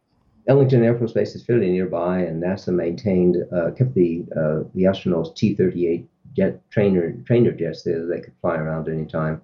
Ellington 0.46 0.82
air 0.82 0.96
force 0.96 1.12
base 1.12 1.34
is 1.34 1.44
fairly 1.44 1.70
nearby 1.70 2.20
and 2.20 2.42
nasa 2.42 2.72
maintained 2.72 3.36
uh, 3.52 3.70
kept 3.72 3.94
the 3.94 4.24
uh, 4.36 4.64
the 4.74 4.84
astronauts 4.84 5.34
t-38 5.36 6.06
jet 6.36 6.60
trainer 6.70 7.12
trainer 7.26 7.52
jets 7.52 7.82
there 7.82 8.00
that 8.00 8.06
they 8.06 8.20
could 8.20 8.34
fly 8.40 8.56
around 8.56 8.88
anytime 8.88 9.40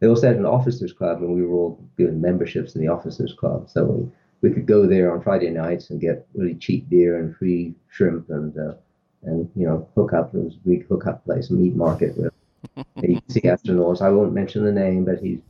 they 0.00 0.06
also 0.06 0.28
had 0.28 0.36
an 0.36 0.46
officers 0.46 0.92
club, 0.92 1.22
and 1.22 1.34
we 1.34 1.42
were 1.42 1.54
all 1.54 1.84
given 1.96 2.20
memberships 2.20 2.74
in 2.74 2.80
the 2.80 2.88
officers 2.88 3.32
club. 3.32 3.68
So 3.68 3.84
we, 3.84 4.48
we 4.48 4.54
could 4.54 4.66
go 4.66 4.86
there 4.86 5.12
on 5.12 5.22
Friday 5.22 5.50
nights 5.50 5.90
and 5.90 6.00
get 6.00 6.26
really 6.34 6.54
cheap 6.54 6.88
beer 6.88 7.18
and 7.18 7.36
free 7.36 7.74
shrimp 7.90 8.30
and 8.30 8.56
uh, 8.56 8.74
and 9.22 9.50
you 9.56 9.66
know 9.66 9.88
hook 9.94 10.12
up. 10.12 10.34
It 10.34 10.44
was 10.44 10.54
a 10.54 10.68
big 10.68 10.86
hookup 10.86 11.24
place, 11.24 11.50
meat 11.50 11.74
market 11.74 12.16
with 12.16 12.32
the 12.96 13.20
sea 13.28 13.42
astronauts. 13.42 14.00
I 14.00 14.10
won't 14.10 14.32
mention 14.32 14.64
the 14.64 14.72
name, 14.72 15.04
but 15.04 15.18
he's 15.20 15.40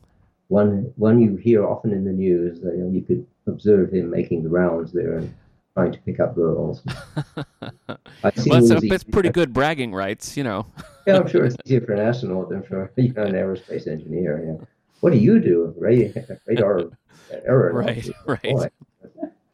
one 0.49 0.93
one 0.97 1.21
you 1.21 1.37
hear 1.37 1.67
often 1.67 1.93
in 1.93 2.05
the 2.05 2.13
news. 2.13 2.65
Uh, 2.65 2.73
you, 2.73 2.79
know, 2.79 2.91
you 2.91 3.03
could 3.03 3.27
observe 3.47 3.93
him 3.93 4.11
making 4.11 4.43
the 4.43 4.49
rounds 4.49 4.93
there 4.93 5.19
and 5.19 5.35
trying 5.79 5.93
to 5.93 5.99
pick 6.01 6.19
up 6.21 6.35
girls. 6.35 6.83
well, 7.37 7.99
that's, 8.23 8.89
that's 8.89 9.05
pretty 9.05 9.31
good 9.31 9.53
bragging 9.53 9.95
rights, 9.95 10.37
you 10.37 10.43
know. 10.43 10.67
yeah, 11.07 11.17
I'm 11.17 11.29
sure 11.29 11.45
it's 11.45 11.57
easier 11.65 11.81
for 11.81 11.93
an 11.93 12.01
astronaut 12.01 12.49
than 12.49 12.63
for 12.63 12.91
you 12.97 13.13
know, 13.13 13.23
an 13.23 13.35
aerospace 13.35 13.87
engineer. 13.87 14.45
Yeah. 14.45 14.67
What 15.01 15.13
do 15.13 15.19
you 15.19 15.39
do? 15.39 15.75
Radar 15.79 16.91
error. 17.31 17.73
Right, 17.73 18.09
right. 18.27 18.73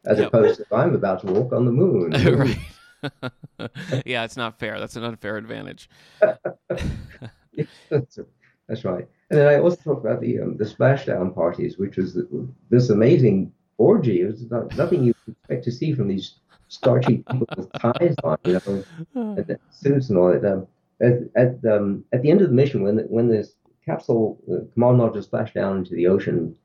As 0.05 0.19
yep. 0.19 0.27
opposed 0.27 0.57
to 0.57 0.61
if 0.63 0.73
I'm 0.73 0.95
about 0.95 1.21
to 1.21 1.27
walk 1.27 1.51
on 1.51 1.65
the 1.65 1.71
moon. 1.71 2.11
right. 2.11 2.57
yeah, 4.05 4.23
it's 4.23 4.37
not 4.37 4.59
fair. 4.59 4.79
That's 4.79 4.95
an 4.95 5.03
unfair 5.03 5.37
advantage. 5.37 5.89
that's, 6.21 8.19
that's, 8.67 8.85
right. 8.85 9.07
And 9.29 9.39
then 9.39 9.47
I 9.47 9.59
also 9.59 9.77
talked 9.77 10.05
about 10.05 10.21
the 10.21 10.39
um, 10.39 10.57
the 10.57 10.65
splashdown 10.65 11.33
parties, 11.33 11.77
which 11.77 11.97
was 11.97 12.17
this 12.69 12.89
amazing 12.89 13.51
orgy. 13.77 14.21
It 14.21 14.27
was 14.27 14.49
not, 14.49 14.75
nothing 14.75 15.03
you 15.03 15.13
expect 15.27 15.63
to 15.65 15.71
see 15.71 15.93
from 15.93 16.07
these 16.07 16.35
starchy 16.67 17.17
people 17.17 17.47
with 17.57 17.71
ties 17.73 18.15
on, 18.23 18.37
you 18.45 18.53
know, 18.53 18.83
and 19.37 19.57
suits 19.71 20.09
and 20.09 20.17
all 20.17 20.31
that. 20.31 20.45
Um, 20.45 20.67
at 21.01 21.13
at, 21.35 21.65
um, 21.71 22.05
at 22.13 22.21
the 22.21 22.31
end 22.31 22.41
of 22.41 22.49
the 22.49 22.55
mission, 22.55 22.83
when 22.83 22.95
the, 22.95 23.03
when 23.03 23.27
this 23.27 23.53
capsule 23.85 24.39
uh, 24.49 24.65
command 24.73 24.99
module 24.99 25.23
splashed 25.23 25.53
down 25.53 25.77
into 25.77 25.93
the 25.93 26.07
ocean, 26.07 26.55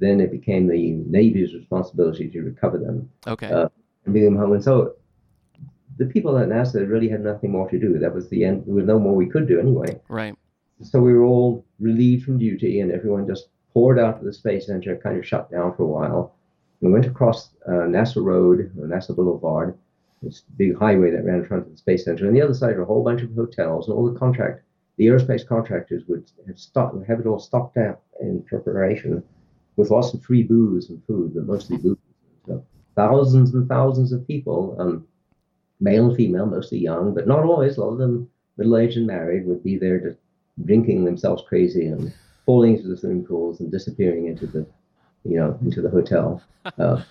then 0.00 0.20
it 0.20 0.30
became 0.30 0.68
the 0.68 0.92
Navy's 0.92 1.54
responsibility 1.54 2.28
to 2.30 2.42
recover 2.42 2.78
them. 2.78 3.10
Okay. 3.26 3.50
Uh, 3.50 3.68
and 4.04 4.14
bring 4.14 4.24
them 4.24 4.36
home. 4.36 4.52
And 4.52 4.64
so 4.64 4.94
the 5.98 6.06
people 6.06 6.38
at 6.38 6.48
NASA 6.48 6.88
really 6.88 7.08
had 7.08 7.22
nothing 7.22 7.52
more 7.52 7.68
to 7.70 7.78
do. 7.78 7.98
That 7.98 8.14
was 8.14 8.28
the 8.28 8.44
end. 8.44 8.64
There 8.66 8.74
was 8.74 8.86
no 8.86 8.98
more 8.98 9.14
we 9.14 9.26
could 9.26 9.46
do 9.46 9.60
anyway. 9.60 10.00
Right. 10.08 10.34
So 10.80 11.00
we 11.00 11.12
were 11.12 11.24
all 11.24 11.64
relieved 11.78 12.24
from 12.24 12.38
duty, 12.38 12.80
and 12.80 12.90
everyone 12.90 13.26
just 13.26 13.48
poured 13.72 13.98
out 13.98 14.18
to 14.18 14.24
the 14.24 14.32
space 14.32 14.66
center, 14.66 14.96
kind 14.96 15.18
of 15.18 15.26
shut 15.26 15.50
down 15.50 15.74
for 15.76 15.84
a 15.84 15.86
while. 15.86 16.34
We 16.82 16.90
went 16.90 17.06
across 17.06 17.50
uh, 17.66 17.86
NASA 17.86 18.22
Road, 18.22 18.72
NASA 18.76 19.14
Boulevard, 19.14 19.78
this 20.20 20.42
big 20.56 20.76
highway 20.76 21.12
that 21.12 21.24
ran 21.24 21.38
in 21.38 21.44
front 21.46 21.64
of 21.64 21.70
the 21.70 21.78
Space 21.78 22.04
Center. 22.04 22.26
On 22.26 22.34
the 22.34 22.42
other 22.42 22.54
side 22.54 22.74
are 22.74 22.82
a 22.82 22.86
whole 22.86 23.04
bunch 23.04 23.22
of 23.22 23.34
hotels, 23.34 23.88
and 23.88 23.96
all 23.96 24.12
the 24.12 24.18
contract, 24.18 24.64
the 24.96 25.06
aerospace 25.06 25.46
contractors 25.46 26.02
would 26.08 26.28
have, 26.46 27.06
have 27.06 27.20
it 27.20 27.26
all 27.26 27.38
stocked 27.38 27.76
up 27.76 28.04
in 28.20 28.42
preparation 28.42 29.22
with 29.76 29.90
lots 29.90 30.12
of 30.12 30.22
free 30.22 30.42
booze 30.42 30.90
and 30.90 31.02
food, 31.06 31.34
but 31.34 31.46
mostly 31.46 31.76
booze. 31.76 31.96
So 32.46 32.64
thousands 32.96 33.54
and 33.54 33.68
thousands 33.68 34.12
of 34.12 34.26
people, 34.26 34.76
um, 34.80 35.06
male 35.80 36.08
and 36.08 36.16
female, 36.16 36.46
mostly 36.46 36.78
young, 36.78 37.14
but 37.14 37.28
not 37.28 37.44
always. 37.44 37.76
A 37.76 37.80
lot 37.80 37.92
of 37.92 37.98
them 37.98 38.28
middle-aged 38.56 38.96
and 38.96 39.06
married 39.06 39.46
would 39.46 39.62
be 39.62 39.78
there 39.78 40.00
just 40.00 40.18
drinking 40.64 41.04
themselves 41.04 41.44
crazy 41.48 41.86
and 41.86 42.12
falling 42.44 42.76
into 42.76 42.88
the 42.88 42.96
swimming 42.96 43.24
pools 43.24 43.60
and 43.60 43.70
disappearing 43.70 44.26
into 44.26 44.46
the, 44.46 44.66
you 45.24 45.36
know, 45.36 45.58
into 45.62 45.80
the 45.80 45.90
hotel 45.90 46.42
uh, 46.78 47.02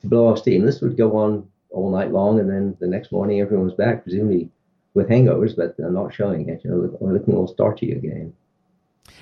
to 0.00 0.06
blow 0.06 0.28
off 0.28 0.38
steam. 0.38 0.64
This 0.64 0.80
would 0.80 0.96
go 0.96 1.16
on 1.16 1.48
all 1.70 1.90
night 1.90 2.12
long, 2.12 2.40
and 2.40 2.48
then 2.48 2.76
the 2.80 2.86
next 2.86 3.12
morning 3.12 3.40
everyone 3.40 3.66
was 3.66 3.74
back, 3.74 4.02
presumably 4.02 4.48
with 4.94 5.08
hangovers, 5.08 5.56
but 5.56 5.76
they're 5.76 5.90
not 5.90 6.12
showing 6.12 6.48
it. 6.48 6.62
You 6.64 6.70
know, 6.70 6.76
looking 7.00 7.34
a 7.34 7.38
little 7.38 7.48
starchy 7.48 7.92
again. 7.92 8.32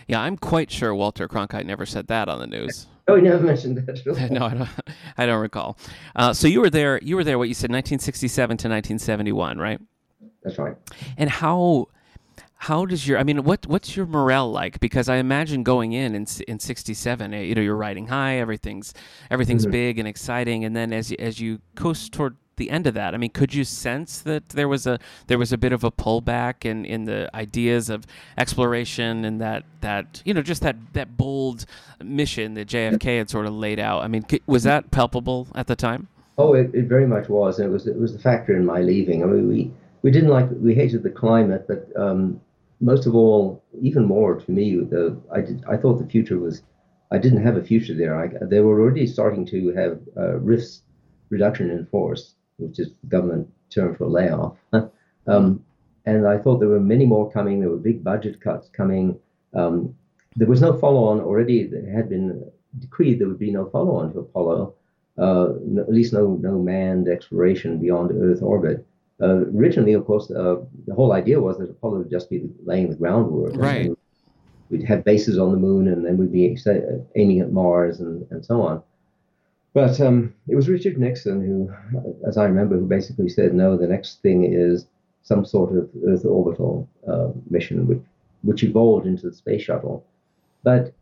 Yeah, 0.06 0.20
I'm 0.20 0.36
quite 0.36 0.70
sure 0.70 0.94
Walter 0.94 1.28
Cronkite 1.28 1.66
never 1.66 1.86
said 1.86 2.06
that 2.08 2.28
on 2.28 2.38
the 2.40 2.46
news. 2.46 2.86
Oh, 3.10 3.16
he 3.16 3.22
never 3.22 3.42
mentioned 3.42 3.78
that. 3.78 4.04
no, 4.30 4.44
I 4.44 4.52
don't. 4.52 4.68
I 5.16 5.24
don't 5.24 5.40
recall. 5.40 5.78
Uh, 6.14 6.34
so 6.34 6.46
you 6.46 6.60
were 6.60 6.68
there. 6.68 7.00
You 7.02 7.16
were 7.16 7.24
there. 7.24 7.38
What 7.38 7.48
you 7.48 7.54
said, 7.54 7.70
1967 7.70 8.48
to 8.58 8.68
1971, 8.68 9.56
right? 9.56 9.80
That's 10.42 10.58
right. 10.58 10.74
And 11.16 11.30
how 11.30 11.88
how 12.60 12.84
does 12.84 13.06
your 13.06 13.18
I 13.18 13.22
mean 13.22 13.44
what 13.44 13.66
what's 13.66 13.96
your 13.96 14.04
morale 14.06 14.50
like? 14.50 14.80
Because 14.80 15.08
I 15.08 15.16
imagine 15.16 15.62
going 15.62 15.92
in 15.92 16.14
in, 16.14 16.26
in 16.48 16.58
67 16.58 17.32
eh, 17.34 17.42
you 17.42 17.54
know 17.54 17.62
you're 17.62 17.76
riding 17.76 18.08
high 18.08 18.38
everything's 18.38 18.92
everything's 19.30 19.62
mm-hmm. 19.62 19.72
big 19.72 19.98
and 19.98 20.08
exciting. 20.08 20.64
And 20.64 20.74
then 20.74 20.92
as 20.92 21.12
you, 21.12 21.16
as 21.20 21.40
you 21.40 21.60
coast 21.76 22.12
toward 22.12 22.36
the 22.56 22.70
end 22.70 22.88
of 22.88 22.94
that 22.94 23.14
I 23.14 23.16
mean 23.16 23.30
could 23.30 23.54
you 23.54 23.62
sense 23.62 24.18
that 24.22 24.48
there 24.48 24.66
was 24.66 24.88
a 24.88 24.98
there 25.28 25.38
was 25.38 25.52
a 25.52 25.56
bit 25.56 25.72
of 25.72 25.84
a 25.84 25.92
pullback 25.92 26.64
in 26.64 26.84
in 26.84 27.04
the 27.04 27.30
ideas 27.32 27.88
of 27.88 28.04
exploration 28.36 29.24
and 29.24 29.40
that 29.40 29.62
that 29.80 30.20
you 30.24 30.34
know 30.34 30.42
just 30.42 30.62
that 30.62 30.74
that 30.94 31.16
bold 31.16 31.64
mission 32.02 32.54
that 32.54 32.66
JFK 32.66 33.18
had 33.18 33.30
sort 33.30 33.46
of 33.46 33.52
laid 33.52 33.78
out? 33.78 34.02
I 34.02 34.08
mean 34.08 34.26
was 34.46 34.64
that 34.64 34.90
palpable 34.90 35.46
at 35.54 35.68
the 35.68 35.76
time? 35.76 36.08
Oh 36.36 36.54
it, 36.54 36.74
it 36.74 36.86
very 36.86 37.06
much 37.06 37.28
was. 37.28 37.60
And 37.60 37.68
it 37.68 37.72
was 37.72 37.86
it 37.86 37.96
was 37.96 38.16
a 38.16 38.18
factor 38.18 38.56
in 38.56 38.66
my 38.66 38.80
leaving. 38.80 39.22
I 39.22 39.26
mean 39.26 39.48
we 39.48 39.70
we 40.02 40.10
didn't 40.10 40.30
like 40.30 40.48
we 40.50 40.74
hated 40.74 41.04
the 41.04 41.10
climate 41.10 41.66
but 41.68 41.88
um, 41.96 42.40
most 42.80 43.06
of 43.06 43.14
all, 43.14 43.64
even 43.80 44.04
more 44.04 44.36
to 44.36 44.50
me, 44.50 44.76
the 44.76 45.16
I 45.32 45.40
did 45.40 45.64
I 45.68 45.76
thought 45.76 45.98
the 45.98 46.06
future 46.06 46.38
was 46.38 46.62
I 47.10 47.18
didn't 47.18 47.42
have 47.42 47.56
a 47.56 47.64
future 47.64 47.94
there. 47.94 48.14
I, 48.14 48.28
they 48.44 48.60
were 48.60 48.80
already 48.80 49.06
starting 49.06 49.46
to 49.46 49.72
have 49.72 49.98
uh, 50.16 50.38
reduction 51.30 51.70
in 51.70 51.86
force, 51.86 52.34
which 52.58 52.78
is 52.78 52.90
government 53.08 53.48
term 53.70 53.96
for 53.96 54.06
layoff. 54.06 54.56
um, 55.26 55.64
and 56.04 56.26
I 56.26 56.38
thought 56.38 56.58
there 56.58 56.68
were 56.68 56.80
many 56.80 57.06
more 57.06 57.30
coming. 57.30 57.60
There 57.60 57.70
were 57.70 57.76
big 57.76 58.04
budget 58.04 58.40
cuts 58.40 58.68
coming. 58.68 59.18
Um, 59.54 59.94
there 60.36 60.48
was 60.48 60.60
no 60.60 60.78
follow-on 60.78 61.20
already. 61.20 61.66
There 61.66 61.90
had 61.90 62.08
been 62.08 62.50
decreed 62.78 63.18
there 63.18 63.28
would 63.28 63.38
be 63.38 63.50
no 63.50 63.68
follow-on 63.70 64.12
to 64.12 64.20
Apollo. 64.20 64.74
uh, 65.18 65.48
no, 65.64 65.82
at 65.82 65.92
least 65.92 66.12
no 66.12 66.38
no 66.40 66.58
manned 66.58 67.08
exploration 67.08 67.80
beyond 67.80 68.12
Earth 68.12 68.42
orbit. 68.42 68.86
Uh, 69.20 69.46
originally, 69.56 69.94
of 69.94 70.06
course, 70.06 70.30
uh, 70.30 70.56
the 70.86 70.94
whole 70.94 71.12
idea 71.12 71.40
was 71.40 71.58
that 71.58 71.70
Apollo 71.70 71.98
would 71.98 72.10
just 72.10 72.30
be 72.30 72.48
laying 72.64 72.88
the 72.88 72.96
groundwork. 72.96 73.52
Right. 73.56 73.90
We'd 74.70 74.84
have 74.84 75.04
bases 75.04 75.38
on 75.38 75.50
the 75.50 75.56
moon, 75.56 75.88
and 75.88 76.04
then 76.04 76.16
we'd 76.18 76.32
be 76.32 76.56
aiming 77.16 77.40
at 77.40 77.52
Mars 77.52 78.00
and, 78.00 78.26
and 78.30 78.44
so 78.44 78.60
on. 78.60 78.82
But 79.74 80.00
um, 80.00 80.34
it 80.48 80.56
was 80.56 80.68
Richard 80.68 80.98
Nixon 80.98 81.40
who, 81.40 81.72
as 82.26 82.36
I 82.36 82.44
remember, 82.44 82.76
who 82.76 82.86
basically 82.86 83.28
said, 83.28 83.54
no, 83.54 83.76
the 83.76 83.86
next 83.86 84.22
thing 84.22 84.52
is 84.52 84.86
some 85.22 85.44
sort 85.44 85.76
of 85.76 85.90
Earth 86.06 86.24
orbital 86.24 86.88
uh, 87.06 87.28
mission, 87.50 87.86
which, 87.86 88.00
which 88.42 88.62
evolved 88.62 89.06
into 89.06 89.28
the 89.28 89.34
space 89.34 89.62
shuttle. 89.62 90.04
But 90.62 90.92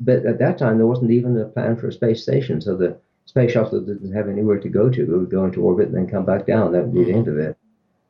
but 0.00 0.26
at 0.26 0.38
that 0.40 0.58
time, 0.58 0.76
there 0.76 0.86
wasn't 0.86 1.10
even 1.10 1.38
a 1.38 1.46
plan 1.46 1.76
for 1.76 1.88
a 1.88 1.92
space 1.92 2.22
station, 2.22 2.60
so 2.60 2.76
the 2.76 2.98
space 3.26 3.52
shuttle 3.52 3.80
didn't 3.80 4.12
have 4.12 4.28
anywhere 4.28 4.58
to 4.58 4.68
go 4.68 4.88
to. 4.88 5.02
It 5.02 5.08
would 5.08 5.30
go 5.30 5.44
into 5.44 5.62
orbit 5.62 5.88
and 5.88 5.96
then 5.96 6.06
come 6.08 6.24
back 6.24 6.46
down. 6.46 6.72
That 6.72 6.86
would 6.86 6.94
be 6.94 7.04
the 7.04 7.12
end 7.12 7.28
of 7.28 7.38
it. 7.38 7.56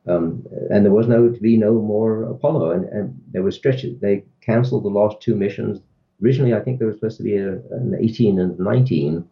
Um, 0.07 0.47
and 0.71 0.85
there 0.85 0.93
was 0.93 1.09
no 1.09 1.29
to 1.29 1.41
be 1.41 1.57
no 1.57 1.73
more 1.75 2.23
Apollo, 2.25 2.71
and, 2.71 2.85
and 2.91 3.21
there 3.33 3.43
was 3.43 3.57
stretches. 3.57 3.99
They 3.99 4.25
canceled 4.41 4.85
the 4.85 4.89
last 4.89 5.21
two 5.21 5.35
missions. 5.35 5.81
Originally, 6.23 6.55
I 6.55 6.61
think 6.61 6.79
there 6.79 6.87
was 6.87 6.97
supposed 6.97 7.17
to 7.17 7.25
be 7.25 7.37
a, 7.37 7.55
an 7.55 7.97
18 7.99 8.39
and 8.39 8.59
19, 8.59 9.29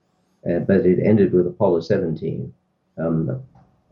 uh, 0.50 0.58
but 0.60 0.84
it 0.84 0.98
ended 0.98 1.32
with 1.32 1.46
Apollo 1.46 1.80
17. 1.80 2.52
Um, 2.98 3.40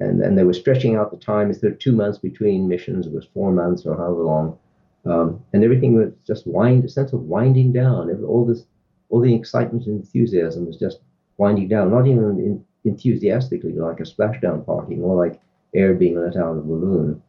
and 0.01 0.21
and 0.23 0.37
they 0.37 0.43
were 0.43 0.53
stretching 0.53 0.97
out 0.97 1.13
the 1.13 1.17
time. 1.17 1.49
Instead 1.49 1.73
of 1.73 1.79
two 1.79 1.93
months 1.93 2.19
between 2.19 2.69
missions, 2.69 3.07
it 3.07 3.13
was 3.13 3.27
four 3.33 3.53
months 3.53 3.87
or 3.87 3.97
however 3.97 4.25
long. 4.25 4.59
Um, 5.05 5.45
and 5.53 5.63
everything 5.63 5.95
was 5.95 6.13
just 6.27 6.47
wind, 6.47 6.85
a 6.85 6.89
sense 6.89 7.13
of 7.13 7.23
winding 7.23 7.73
down. 7.73 8.11
All 8.25 8.45
this, 8.45 8.65
all 9.09 9.21
the 9.21 9.35
excitement 9.35 9.87
and 9.87 10.01
enthusiasm 10.01 10.67
was 10.67 10.77
just 10.77 10.99
winding 11.39 11.69
down. 11.69 11.91
Not 11.91 12.07
even 12.07 12.39
in, 12.39 12.65
enthusiastically 12.85 13.73
like 13.73 14.01
a 14.01 14.05
splashdown 14.05 14.65
party, 14.67 14.97
more 14.97 15.17
like 15.17 15.41
air 15.75 15.95
being 15.95 16.21
let 16.21 16.37
out 16.37 16.53
of 16.53 16.59
a 16.59 16.63
balloon. 16.63 17.23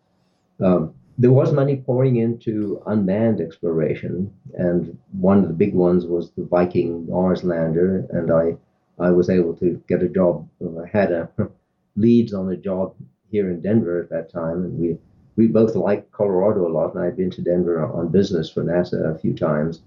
Um, 0.59 0.93
there 1.17 1.31
was 1.31 1.51
money 1.51 1.77
pouring 1.77 2.15
into 2.15 2.81
unmanned 2.87 3.39
exploration, 3.39 4.31
and 4.55 4.97
one 5.11 5.39
of 5.39 5.47
the 5.47 5.53
big 5.53 5.75
ones 5.75 6.05
was 6.05 6.31
the 6.31 6.43
Viking 6.43 7.07
Mars 7.07 7.43
lander, 7.43 8.07
and 8.09 8.31
I, 8.31 8.57
I 8.99 9.11
was 9.11 9.29
able 9.29 9.53
to 9.57 9.81
get 9.87 10.01
a 10.01 10.09
job. 10.09 10.47
I 10.61 10.87
had 10.91 11.11
a 11.11 11.29
leads 11.95 12.33
on 12.33 12.49
a 12.51 12.57
job 12.57 12.95
here 13.29 13.49
in 13.51 13.61
Denver 13.61 14.01
at 14.01 14.09
that 14.09 14.31
time, 14.31 14.63
and 14.63 14.79
we 14.79 14.97
we 15.35 15.47
both 15.47 15.75
liked 15.75 16.11
Colorado 16.11 16.67
a 16.67 16.71
lot, 16.71 16.93
and 16.93 17.03
I'd 17.03 17.17
been 17.17 17.31
to 17.31 17.41
Denver 17.41 17.83
on 17.83 18.09
business 18.09 18.49
for 18.49 18.63
NASA 18.63 19.15
a 19.15 19.17
few 19.17 19.33
times, 19.33 19.81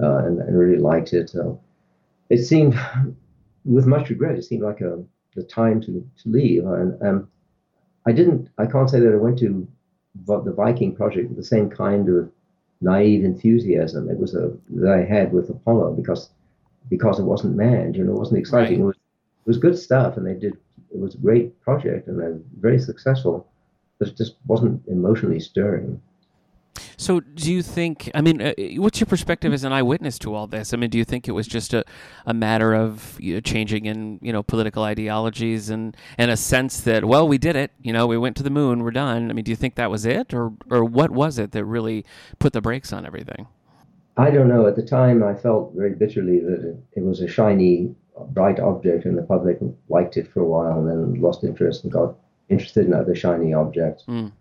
uh, 0.00 0.18
and, 0.18 0.40
and 0.40 0.58
really 0.58 0.78
liked 0.78 1.12
it. 1.12 1.30
So 1.30 1.60
it 2.30 2.38
seemed, 2.38 2.74
with 3.68 3.86
much 3.86 4.08
regret, 4.08 4.36
it 4.36 4.44
seemed 4.44 4.62
like 4.62 4.80
a 4.80 5.02
the 5.34 5.42
time 5.42 5.80
to 5.82 5.92
to 6.22 6.28
leave. 6.28 6.64
And 6.66 7.00
um, 7.02 7.28
I 8.06 8.12
didn't. 8.12 8.48
I 8.58 8.66
can't 8.66 8.90
say 8.90 9.00
that 9.00 9.12
I 9.12 9.16
went 9.16 9.38
to 9.40 9.68
the 10.26 10.54
Viking 10.56 10.94
project 10.94 11.28
with 11.28 11.36
the 11.36 11.44
same 11.44 11.70
kind 11.70 12.08
of 12.08 12.30
naive 12.80 13.24
enthusiasm 13.24 14.08
it 14.08 14.18
was 14.18 14.34
a 14.34 14.52
that 14.70 14.92
I 14.92 15.04
had 15.04 15.32
with 15.32 15.50
Apollo 15.50 15.94
because 15.94 16.30
because 16.88 17.18
it 17.18 17.24
wasn't 17.24 17.56
manned. 17.56 17.96
You 17.96 18.04
know, 18.04 18.12
it 18.12 18.18
wasn't 18.18 18.38
exciting. 18.38 18.82
Right. 18.82 18.82
It 18.82 18.86
was 18.86 18.96
it 18.96 19.46
was 19.46 19.58
good 19.58 19.78
stuff, 19.78 20.16
and 20.16 20.26
they 20.26 20.34
did. 20.34 20.54
It 20.90 20.98
was 20.98 21.14
a 21.14 21.18
great 21.18 21.60
project, 21.60 22.08
and 22.08 22.18
they're 22.18 22.40
very 22.58 22.78
successful. 22.78 23.46
But 23.98 24.08
it 24.08 24.16
just 24.16 24.36
wasn't 24.46 24.86
emotionally 24.86 25.40
stirring. 25.40 26.00
So, 27.00 27.20
do 27.20 27.52
you 27.52 27.62
think? 27.62 28.10
I 28.12 28.20
mean, 28.20 28.42
uh, 28.42 28.54
what's 28.76 28.98
your 28.98 29.06
perspective 29.06 29.52
as 29.52 29.62
an 29.62 29.72
eyewitness 29.72 30.18
to 30.18 30.34
all 30.34 30.48
this? 30.48 30.74
I 30.74 30.76
mean, 30.76 30.90
do 30.90 30.98
you 30.98 31.04
think 31.04 31.28
it 31.28 31.32
was 31.32 31.46
just 31.46 31.72
a, 31.72 31.84
a 32.26 32.34
matter 32.34 32.74
of 32.74 33.16
you 33.20 33.34
know, 33.34 33.40
changing 33.40 33.86
in 33.86 34.18
you 34.20 34.32
know 34.32 34.42
political 34.42 34.82
ideologies 34.82 35.70
and 35.70 35.96
and 36.18 36.32
a 36.32 36.36
sense 36.36 36.80
that 36.80 37.04
well, 37.04 37.28
we 37.28 37.38
did 37.38 37.54
it. 37.54 37.70
You 37.80 37.92
know, 37.92 38.08
we 38.08 38.18
went 38.18 38.36
to 38.38 38.42
the 38.42 38.50
moon. 38.50 38.82
We're 38.82 38.90
done. 38.90 39.30
I 39.30 39.32
mean, 39.32 39.44
do 39.44 39.52
you 39.52 39.56
think 39.56 39.76
that 39.76 39.92
was 39.92 40.04
it, 40.04 40.34
or 40.34 40.52
or 40.70 40.84
what 40.84 41.12
was 41.12 41.38
it 41.38 41.52
that 41.52 41.64
really 41.64 42.04
put 42.40 42.52
the 42.52 42.60
brakes 42.60 42.92
on 42.92 43.06
everything? 43.06 43.46
I 44.16 44.32
don't 44.32 44.48
know. 44.48 44.66
At 44.66 44.74
the 44.74 44.82
time, 44.82 45.22
I 45.22 45.34
felt 45.34 45.74
very 45.76 45.94
bitterly 45.94 46.40
that 46.40 46.64
it, 46.64 46.98
it 46.98 47.04
was 47.04 47.20
a 47.20 47.28
shiny, 47.28 47.94
bright 48.30 48.58
object, 48.58 49.04
and 49.04 49.16
the 49.16 49.22
public 49.22 49.60
liked 49.88 50.16
it 50.16 50.26
for 50.32 50.40
a 50.40 50.46
while, 50.46 50.80
and 50.80 50.88
then 50.88 51.22
lost 51.22 51.44
interest 51.44 51.84
and 51.84 51.92
got 51.92 52.16
interested 52.48 52.86
in 52.86 52.92
other 52.92 53.14
shiny 53.14 53.54
objects. 53.54 54.02
Mm. 54.08 54.32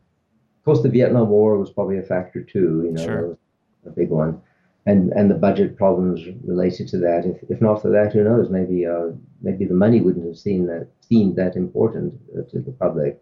Of 0.67 0.73
course, 0.73 0.83
the 0.83 0.89
Vietnam 0.99 1.29
War 1.29 1.57
was 1.57 1.71
probably 1.71 1.97
a 1.97 2.01
factor 2.03 2.41
too. 2.43 2.81
You 2.83 2.91
know, 2.91 3.05
Sure. 3.05 3.21
that 3.21 3.27
was 3.29 3.37
a 3.85 3.89
big 3.91 4.09
one, 4.09 4.41
and 4.85 5.13
and 5.13 5.31
the 5.31 5.35
budget 5.47 5.77
problems 5.77 6.19
related 6.43 6.89
to 6.89 6.97
that. 6.97 7.25
If 7.25 7.37
if 7.49 7.61
not 7.61 7.81
for 7.81 7.89
that, 7.89 8.11
who 8.11 8.21
knows? 8.25 8.49
Maybe 8.49 8.85
uh, 8.85 9.11
maybe 9.41 9.63
the 9.63 9.73
money 9.85 10.01
wouldn't 10.01 10.25
have 10.25 10.35
seen 10.37 10.65
that 10.65 10.87
seemed 10.99 11.37
that 11.37 11.55
important 11.55 12.15
uh, 12.37 12.41
to 12.51 12.59
the 12.59 12.73
public. 12.73 13.13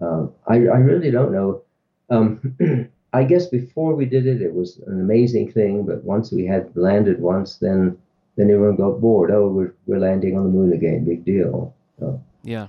Um, 0.00 0.32
I 0.48 0.56
I 0.76 0.78
really 0.90 1.12
don't 1.12 1.30
know. 1.30 1.62
Um, 2.10 2.28
I 3.12 3.22
guess 3.22 3.46
before 3.46 3.94
we 3.94 4.06
did 4.06 4.26
it, 4.26 4.42
it 4.42 4.52
was 4.52 4.80
an 4.88 4.98
amazing 5.00 5.52
thing. 5.52 5.86
But 5.86 6.02
once 6.02 6.32
we 6.32 6.44
had 6.46 6.64
landed 6.76 7.20
once, 7.20 7.58
then 7.58 7.96
then 8.34 8.50
everyone 8.50 8.74
got 8.74 9.00
bored. 9.00 9.30
Oh, 9.30 9.46
we're 9.56 9.74
we're 9.86 10.00
landing 10.08 10.36
on 10.36 10.42
the 10.42 10.50
moon 10.58 10.72
again. 10.72 11.04
Big 11.04 11.24
deal. 11.24 11.72
Uh, 12.02 12.16
Yeah. 12.42 12.66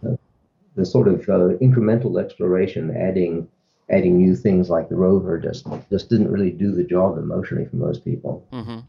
the 0.76 0.86
sort 0.86 1.07
of 1.07 1.20
uh, 1.30 1.57
incremental 1.68 2.22
exploration, 2.24 2.95
adding 3.09 3.47
adding 3.90 4.18
new 4.18 4.36
things 4.36 4.70
like 4.70 4.90
the 4.90 4.96
rover, 4.96 5.38
just 5.38 5.66
just 5.90 6.10
didn't 6.10 6.32
really 6.32 6.52
do 6.52 6.72
the 6.72 6.84
job 6.84 7.18
emotionally 7.18 7.66
for 7.66 7.76
most 7.76 8.04
people. 8.04 8.46
hmm 8.52 8.80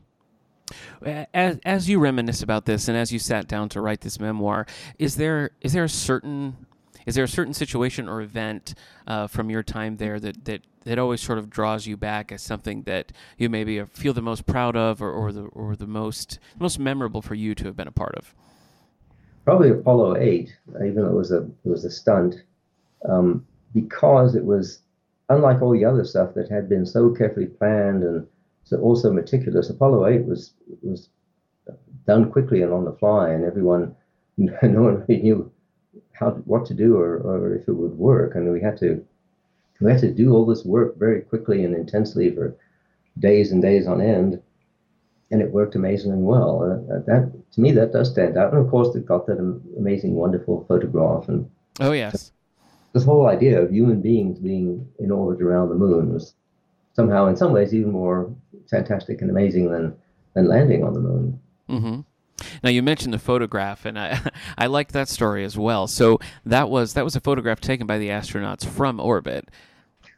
As 1.35 1.59
as 1.65 1.89
you 1.89 1.99
reminisce 1.99 2.43
about 2.43 2.67
this, 2.67 2.89
and 2.89 2.97
as 2.97 3.13
you 3.13 3.19
sat 3.19 3.49
down 3.49 3.69
to 3.71 3.81
write 3.81 4.01
this 4.03 4.21
memoir, 4.21 4.67
is 4.99 5.17
there 5.17 5.51
is 5.61 5.73
there 5.73 5.85
a 5.85 5.89
certain 5.89 6.67
is 7.07 7.15
there 7.15 7.25
a 7.25 7.29
certain 7.29 7.55
situation 7.55 8.09
or 8.09 8.23
event 8.23 8.75
uh, 9.07 9.27
from 9.27 9.51
your 9.51 9.63
time 9.63 9.97
there 9.97 10.19
that, 10.19 10.45
that 10.47 10.63
that 10.85 10.99
always 10.99 11.21
sort 11.21 11.39
of 11.39 11.49
draws 11.51 11.87
you 11.87 11.97
back 11.97 12.31
as 12.31 12.43
something 12.43 12.83
that 12.83 13.11
you 13.39 13.49
maybe 13.49 13.83
feel 13.85 14.13
the 14.13 14.23
most 14.23 14.47
proud 14.47 14.77
of, 14.77 15.03
or, 15.03 15.11
or 15.11 15.33
the 15.33 15.45
or 15.45 15.77
the 15.77 15.87
most 15.87 16.39
most 16.59 16.79
memorable 16.79 17.23
for 17.23 17.35
you 17.35 17.55
to 17.55 17.65
have 17.65 17.77
been 17.77 17.89
a 17.89 17.93
part 17.93 18.15
of? 18.15 18.35
Probably 19.45 19.71
Apollo 19.71 20.17
8, 20.17 20.57
even 20.77 20.95
though 20.97 21.07
it 21.07 21.15
was 21.15 21.33
a 21.33 21.43
it 21.43 21.69
was 21.69 21.85
a 21.85 21.91
stunt, 21.91 22.37
um, 23.09 23.47
because 23.75 24.35
it 24.35 24.45
was 24.45 24.81
unlike 25.29 25.63
all 25.63 25.73
the 25.73 25.85
other 25.85 26.05
stuff 26.05 26.35
that 26.35 26.51
had 26.51 26.69
been 26.69 26.87
so 26.87 27.11
carefully 27.11 27.47
planned 27.47 28.03
and 28.03 28.27
so 28.65 28.79
also 28.81 29.13
meticulous. 29.13 29.71
Apollo 29.71 30.07
8 30.07 30.25
was 30.25 30.53
was 30.83 31.09
done 32.07 32.31
quickly 32.31 32.63
and 32.63 32.73
on 32.73 32.85
the 32.85 32.93
fly, 32.93 33.31
and 33.31 33.45
everyone 33.45 33.95
no 34.37 34.83
one 34.83 35.05
really 35.09 35.23
knew 35.23 35.51
how 36.13 36.31
what 36.31 36.67
to 36.67 36.75
do 36.75 36.97
or, 36.97 37.17
or 37.19 37.55
if 37.55 37.69
it 37.69 37.73
would 37.73 37.97
work, 37.99 38.35
and 38.35 38.51
we 38.53 38.61
had 38.61 38.77
to 38.79 39.05
we 39.81 39.91
had 39.91 40.01
to 40.01 40.13
do 40.13 40.33
all 40.33 40.47
this 40.47 40.65
work 40.65 40.99
very 40.99 41.21
quickly 41.21 41.65
and 41.65 41.75
intensely 41.75 42.35
for 42.35 42.57
days 43.19 43.53
and 43.53 43.61
days 43.63 43.87
on 43.87 44.01
end 44.01 44.41
and 45.31 45.43
it 45.43 45.51
worked 45.51 45.75
amazingly 45.75 46.19
well. 46.19 46.63
Uh, 46.63 47.01
that 47.07 47.33
to 47.53 47.61
me, 47.61 47.73
that 47.73 47.93
does 47.93 48.11
stand 48.11 48.37
out. 48.37 48.53
And 48.53 48.65
of 48.65 48.71
course, 48.71 48.95
it 48.95 49.05
got 49.05 49.27
that 49.27 49.39
amazing, 49.77 50.15
wonderful 50.15 50.65
photograph, 50.69 51.29
and 51.29 51.51
Oh 51.81 51.93
yes, 51.93 52.31
this 52.95 53.05
whole 53.05 53.27
idea 53.27 53.61
of 53.61 53.71
human 53.71 54.01
beings 54.01 54.39
being 54.39 54.89
in 55.01 55.11
orbit 55.11 55.43
around 55.43 55.69
the 55.69 55.75
moon 55.75 56.15
was 56.15 56.35
somehow, 56.95 57.27
in 57.27 57.37
some 57.37 57.53
ways, 57.53 57.75
even 57.75 57.91
more 57.91 58.33
fantastic 58.71 59.21
and 59.21 59.31
amazing 59.31 59.71
than 59.71 59.95
than 60.35 60.49
landing 60.49 60.83
on 60.83 60.95
the 60.95 61.01
moon. 61.01 61.41
hmm 61.69 62.01
Now 62.63 62.71
you 62.71 62.83
mentioned 62.83 63.13
the 63.13 63.19
photograph, 63.19 63.85
and 63.85 63.99
I 63.99 64.21
I 64.59 64.67
liked 64.67 64.93
that 64.93 65.09
story 65.09 65.45
as 65.45 65.59
well. 65.59 65.87
So 65.87 66.19
that 66.47 66.71
was 66.71 66.95
that 66.95 67.05
was 67.05 67.17
a 67.17 67.21
photograph 67.21 67.61
taken 67.61 67.87
by 67.87 67.99
the 67.99 68.09
astronauts 68.09 68.65
from 68.65 69.01
orbit. 69.01 69.51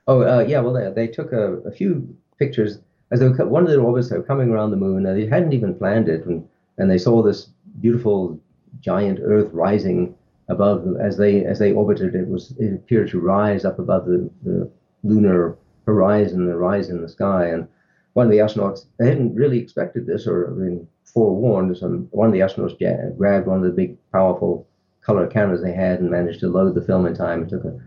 Oh, 0.07 0.23
uh, 0.23 0.45
yeah. 0.47 0.61
Well, 0.61 0.73
they, 0.73 1.07
they 1.07 1.13
took 1.13 1.33
a, 1.33 1.55
a 1.65 1.73
few 1.73 2.17
pictures 2.39 2.79
as 3.11 3.21
they 3.21 3.29
were, 3.29 3.47
one 3.47 3.63
of 3.65 3.71
the 3.71 3.79
orbits 3.79 4.11
they 4.11 4.19
were 4.19 4.23
coming 4.23 4.51
around 4.51 4.71
the 4.71 4.77
moon. 4.77 5.07
And 5.07 5.19
they 5.19 5.27
hadn't 5.27 5.53
even 5.53 5.75
planned 5.75 6.09
it, 6.09 6.27
and, 6.27 6.47
and 6.79 6.91
they 6.91 6.99
saw 6.99 7.23
this 7.23 7.49
beautiful 7.81 8.39
giant 8.81 9.19
Earth 9.23 9.49
rising 9.53 10.15
above 10.49 10.85
them 10.85 10.97
as 11.01 11.17
they 11.17 11.45
as 11.45 11.59
they 11.59 11.73
orbited. 11.73 12.15
It 12.15 12.29
was 12.29 12.55
it 12.59 12.75
appeared 12.75 13.11
to 13.11 13.21
rise 13.21 13.65
up 13.65 13.79
above 13.79 14.07
the, 14.07 14.31
the 14.45 14.71
lunar 15.03 15.57
horizon, 15.87 16.47
the 16.47 16.57
rise 16.57 16.89
in 16.89 17.03
the 17.03 17.09
sky. 17.09 17.47
And 17.47 17.69
one 18.15 18.27
of 18.27 18.33
the 18.33 18.39
astronauts 18.39 18.87
they 18.99 19.09
hadn't 19.09 19.35
really 19.35 19.59
expected 19.59 20.07
this 20.07 20.27
or 20.27 20.47
been 20.49 20.87
forewarned. 21.05 21.77
So 21.77 21.89
one 22.11 22.29
of 22.29 22.33
the 22.33 22.41
astronauts 22.41 23.17
grabbed 23.17 23.47
one 23.47 23.59
of 23.59 23.65
the 23.65 23.71
big, 23.71 23.97
powerful 24.13 24.67
color 25.03 25.27
cameras 25.27 25.63
they 25.63 25.73
had 25.73 26.01
and 26.01 26.11
managed 26.11 26.41
to 26.41 26.49
load 26.49 26.75
the 26.75 26.83
film 26.83 27.07
in 27.07 27.15
time 27.15 27.43
and 27.43 27.51
took 27.51 27.65
a 27.65 27.79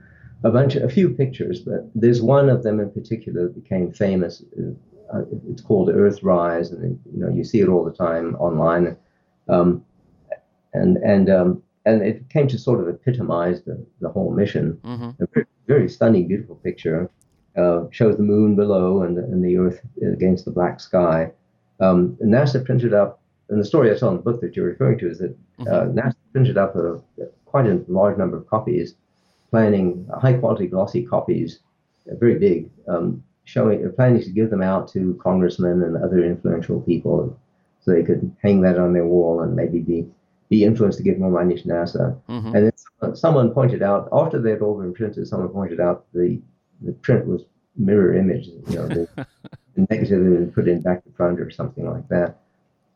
a 0.43 0.51
bunch, 0.51 0.75
a 0.75 0.89
few 0.89 1.09
pictures, 1.09 1.59
but 1.59 1.89
there's 1.93 2.21
one 2.21 2.49
of 2.49 2.63
them 2.63 2.79
in 2.79 2.89
particular 2.91 3.43
that 3.43 3.61
became 3.61 3.91
famous. 3.91 4.43
Uh, 5.13 5.23
it's 5.49 5.61
called 5.61 5.89
Earthrise, 5.89 6.71
and 6.71 6.99
you 7.13 7.19
know 7.19 7.29
you 7.29 7.43
see 7.43 7.59
it 7.59 7.67
all 7.67 7.83
the 7.83 7.91
time 7.91 8.35
online, 8.35 8.95
um, 9.49 9.83
and 10.73 10.97
and 10.97 11.29
um, 11.29 11.63
and 11.89 12.01
it 12.01 12.29
came 12.29 12.47
to 12.47 12.57
sort 12.57 12.79
of 12.81 12.87
epitomize 12.87 13.61
the, 13.63 13.75
the 14.01 14.09
whole 14.09 14.31
mission. 14.31 14.79
hmm 14.83 15.09
A 15.23 15.27
very, 15.33 15.45
very 15.67 15.89
stunning, 15.89 16.27
beautiful 16.27 16.55
picture. 16.55 17.09
Uh, 17.57 17.87
shows 17.91 18.15
the 18.15 18.23
moon 18.23 18.55
below 18.55 19.01
and, 19.03 19.17
and 19.17 19.43
the 19.43 19.57
Earth 19.57 19.81
against 20.15 20.45
the 20.45 20.51
black 20.51 20.79
sky. 20.79 21.31
Um, 21.79 22.15
NASA 22.23 22.63
printed 22.63 22.93
up, 22.93 23.21
and 23.49 23.59
the 23.59 23.65
story 23.65 23.91
I 23.91 23.97
tell 23.97 24.09
in 24.09 24.17
the 24.17 24.21
book 24.21 24.39
that 24.41 24.55
you're 24.55 24.67
referring 24.67 24.99
to 24.99 25.09
is 25.09 25.17
that 25.17 25.35
uh, 25.61 25.85
NASA 25.97 26.15
printed 26.31 26.57
up 26.57 26.75
a, 26.75 27.01
quite 27.45 27.65
a 27.65 27.81
large 27.87 28.17
number 28.17 28.37
of 28.37 28.47
copies, 28.47 28.95
planning 29.49 30.07
high 30.21 30.33
quality 30.33 30.67
glossy 30.67 31.03
copies, 31.05 31.59
uh, 32.09 32.15
very 32.15 32.37
big, 32.37 32.69
um, 32.87 33.23
showing 33.45 33.85
uh, 33.85 33.89
planning 33.89 34.21
to 34.21 34.29
give 34.29 34.49
them 34.51 34.61
out 34.61 34.87
to 34.93 35.19
congressmen 35.21 35.81
and 35.83 35.97
other 35.97 36.23
influential 36.23 36.79
people, 36.81 37.35
so 37.81 37.91
they 37.91 38.03
could 38.03 38.23
hang 38.43 38.61
that 38.61 38.77
on 38.77 38.93
their 38.93 39.05
wall 39.05 39.41
and 39.41 39.55
maybe 39.55 39.79
be 39.79 40.07
be 40.49 40.63
influenced 40.63 40.97
to 40.97 41.03
give 41.03 41.19
more 41.19 41.29
money 41.29 41.55
to 41.55 41.67
NASA. 41.67 42.19
Mhm. 42.27 42.55
And 42.55 42.65
then 42.65 42.71
someone, 42.75 43.15
someone 43.15 43.51
pointed 43.51 43.81
out 43.81 44.09
after 44.11 44.39
they'd 44.39 44.61
all 44.61 44.79
been 44.79 44.93
printed, 44.93 45.27
someone 45.27 45.49
pointed 45.49 45.79
out 45.79 46.05
the 46.13 46.41
the 46.81 46.93
print 46.93 47.27
was 47.27 47.43
mirror 47.75 48.13
image, 48.15 48.47
you 48.47 48.75
know, 48.75 48.87
the, 48.87 49.07
the 49.75 49.87
negative 49.89 50.23
had 50.23 50.33
been 50.33 50.51
put 50.51 50.67
in 50.67 50.81
back 50.81 51.03
to 51.03 51.11
front 51.11 51.39
or 51.39 51.49
something 51.49 51.89
like 51.89 52.07
that. 52.09 52.37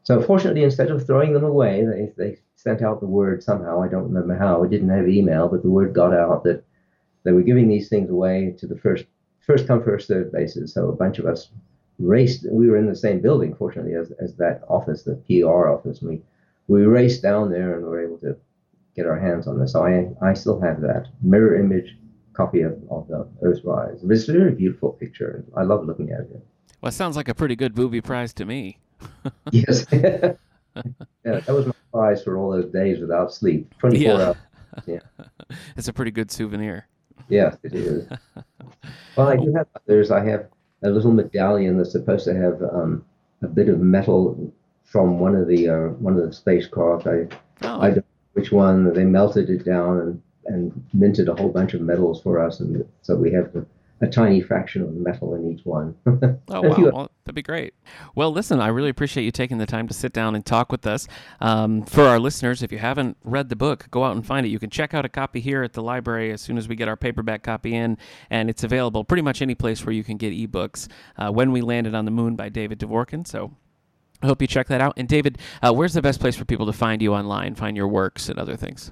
So 0.03 0.21
fortunately, 0.21 0.63
instead 0.63 0.91
of 0.91 1.05
throwing 1.05 1.33
them 1.33 1.43
away, 1.43 1.85
they, 1.85 2.11
they 2.17 2.37
sent 2.55 2.81
out 2.81 2.99
the 2.99 3.07
word 3.07 3.41
somehow. 3.43 3.81
I 3.81 3.87
don't 3.87 4.03
remember 4.03 4.35
how. 4.35 4.59
We 4.59 4.67
didn't 4.67 4.89
have 4.89 5.07
email, 5.07 5.47
but 5.47 5.63
the 5.63 5.69
word 5.69 5.93
got 5.93 6.13
out 6.13 6.43
that 6.43 6.63
they 7.23 7.31
were 7.31 7.41
giving 7.41 7.69
these 7.69 7.89
things 7.89 8.09
away 8.09 8.55
to 8.59 8.67
the 8.67 8.77
first 8.77 9.05
first 9.39 9.67
come 9.67 9.83
first 9.83 10.07
served 10.07 10.31
basis. 10.31 10.73
So 10.73 10.89
a 10.89 10.95
bunch 10.95 11.19
of 11.19 11.25
us 11.25 11.49
raced. 11.99 12.45
We 12.49 12.69
were 12.69 12.77
in 12.77 12.87
the 12.87 12.95
same 12.95 13.21
building, 13.21 13.55
fortunately, 13.55 13.95
as, 13.95 14.11
as 14.19 14.35
that 14.35 14.63
office, 14.67 15.03
the 15.03 15.15
PR 15.27 15.69
office. 15.69 16.01
And 16.01 16.09
we 16.11 16.21
we 16.67 16.83
raced 16.83 17.21
down 17.21 17.51
there 17.51 17.75
and 17.77 17.85
were 17.85 18.03
able 18.03 18.17
to 18.19 18.35
get 18.95 19.05
our 19.05 19.19
hands 19.19 19.47
on 19.47 19.59
this. 19.59 19.71
So 19.73 19.85
I 19.85 20.09
I 20.21 20.33
still 20.33 20.59
have 20.61 20.81
that 20.81 21.07
mirror 21.21 21.55
image 21.59 21.97
copy 22.33 22.61
of, 22.61 22.73
of 22.89 23.07
the 23.07 23.27
Earthrise. 23.43 23.99
It's 24.09 24.27
a 24.27 24.31
very 24.33 24.51
beautiful 24.51 24.91
picture. 24.93 25.43
I 25.55 25.63
love 25.63 25.85
looking 25.85 26.11
at 26.11 26.21
it. 26.21 26.45
Well, 26.81 26.89
it 26.89 26.93
sounds 26.93 27.15
like 27.15 27.27
a 27.29 27.33
pretty 27.35 27.55
good 27.55 27.75
booby 27.75 28.01
prize 28.01 28.33
to 28.33 28.45
me. 28.45 28.79
Yes. 29.51 29.85
yeah, 29.91 30.33
that 31.23 31.47
was 31.49 31.65
my 31.67 31.73
prize 31.91 32.23
for 32.23 32.37
all 32.37 32.51
those 32.51 32.71
days 32.71 32.99
without 32.99 33.33
sleep. 33.33 33.71
24 33.79 34.01
Yeah. 34.01 34.33
hours. 34.87 35.01
It's 35.77 35.87
a 35.87 35.93
pretty 35.93 36.09
good 36.11 36.31
souvenir. 36.31 36.87
Yes, 37.29 37.55
it 37.63 37.75
is. 37.75 38.07
well, 39.15 39.27
I 39.27 39.35
do 39.35 39.53
have 39.53 39.67
others. 39.75 40.09
I 40.09 40.25
have 40.25 40.47
a 40.83 40.89
little 40.89 41.11
medallion 41.11 41.77
that's 41.77 41.91
supposed 41.91 42.25
to 42.25 42.33
have 42.33 42.61
um, 42.63 43.05
a 43.43 43.47
bit 43.47 43.69
of 43.69 43.79
metal 43.79 44.51
from 44.93 45.19
one 45.19 45.35
of 45.35 45.47
the 45.47 45.67
uh, 45.67 45.87
one 45.99 46.15
of 46.15 46.25
the 46.25 46.31
spacecraft. 46.31 47.07
I 47.07 47.27
Oh, 47.63 47.81
I 47.81 47.87
don't 47.87 47.97
know 47.97 48.03
which 48.33 48.51
one. 48.51 48.93
They 48.93 49.03
melted 49.03 49.49
it 49.49 49.65
down 49.65 49.99
and 49.99 50.21
and 50.45 50.85
minted 50.93 51.29
a 51.29 51.35
whole 51.35 51.49
bunch 51.49 51.73
of 51.73 51.81
metals 51.81 52.21
for 52.21 52.39
us, 52.39 52.59
and 52.59 52.85
so 53.01 53.15
we 53.15 53.31
have 53.31 53.55
a, 53.55 53.65
a 54.01 54.07
tiny 54.07 54.41
fraction 54.41 54.81
of 54.81 54.93
metal 54.93 55.35
in 55.35 55.51
each 55.51 55.65
one. 55.65 55.95
Oh 56.49 56.61
wow, 56.61 56.91
well, 56.91 57.11
that'd 57.23 57.33
be 57.33 57.41
great. 57.41 57.73
Well, 58.13 58.31
listen, 58.31 58.59
I 58.59 58.67
really 58.67 58.89
appreciate 58.89 59.23
you 59.23 59.31
taking 59.31 59.57
the 59.57 59.65
time 59.65 59.87
to 59.87 59.93
sit 59.93 60.13
down 60.13 60.35
and 60.35 60.45
talk 60.45 60.71
with 60.71 60.85
us. 60.85 61.07
Um, 61.39 61.83
for 61.83 62.03
our 62.03 62.19
listeners, 62.19 62.61
if 62.61 62.71
you 62.71 62.77
haven't 62.77 63.17
read 63.23 63.49
the 63.49 63.55
book, 63.55 63.87
go 63.89 64.03
out 64.03 64.15
and 64.15 64.23
find 64.23 64.45
it. 64.45 64.49
You 64.49 64.59
can 64.59 64.69
check 64.69 64.93
out 64.93 65.05
a 65.05 65.09
copy 65.09 65.39
here 65.39 65.63
at 65.63 65.73
the 65.73 65.81
library 65.81 66.31
as 66.31 66.41
soon 66.41 66.57
as 66.57 66.67
we 66.67 66.75
get 66.75 66.87
our 66.87 66.97
paperback 66.97 67.41
copy 67.41 67.73
in, 67.73 67.97
and 68.29 68.49
it's 68.49 68.63
available 68.63 69.03
pretty 69.03 69.23
much 69.23 69.41
any 69.41 69.55
place 69.55 69.83
where 69.85 69.93
you 69.93 70.03
can 70.03 70.17
get 70.17 70.33
ebooks. 70.33 70.89
Uh, 71.17 71.31
when 71.31 71.51
we 71.51 71.61
landed 71.61 71.95
on 71.95 72.05
the 72.05 72.11
moon 72.11 72.35
by 72.35 72.49
David 72.49 72.79
Dvorkin. 72.79 73.25
So. 73.25 73.51
I 74.23 74.27
hope 74.27 74.41
you 74.41 74.47
check 74.47 74.67
that 74.67 74.79
out. 74.79 74.93
And 74.95 75.07
David, 75.07 75.37
uh, 75.61 75.73
where's 75.73 75.93
the 75.93 76.01
best 76.01 76.21
place 76.21 76.35
for 76.35 76.45
people 76.45 76.65
to 76.65 76.73
find 76.73 77.01
you 77.01 77.13
online, 77.13 77.55
find 77.55 77.75
your 77.75 77.89
works 77.89 78.29
and 78.29 78.39
other 78.39 78.55
things? 78.55 78.91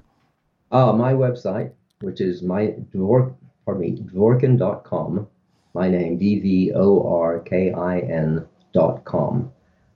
Uh, 0.70 0.92
my 0.92 1.14
website, 1.14 1.72
which 2.02 2.20
is 2.20 2.42
my 2.42 2.74
Dvork, 2.94 3.34
pardon 3.64 3.80
me, 3.80 3.96
Dvorkin.com, 3.96 5.26
my 5.74 5.88
name, 5.88 6.18
D 6.18 6.38
V 6.40 6.72
O 6.74 7.10
R 7.10 7.40
K 7.40 7.72
I 7.72 8.00
N 8.00 8.46
dot 8.74 9.04
com. 9.04 9.50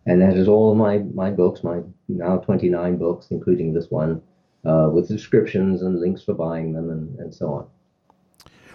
And 0.06 0.22
that 0.22 0.36
is 0.36 0.48
all 0.48 0.74
my, 0.74 0.98
my 0.98 1.30
books, 1.30 1.62
my 1.62 1.80
now 2.08 2.38
29 2.38 2.96
books, 2.96 3.26
including 3.30 3.74
this 3.74 3.90
one, 3.90 4.22
uh, 4.64 4.88
with 4.92 5.08
descriptions 5.08 5.82
and 5.82 6.00
links 6.00 6.22
for 6.22 6.32
buying 6.32 6.72
them 6.72 6.90
and, 6.90 7.18
and 7.18 7.34
so 7.34 7.52
on. 7.52 7.66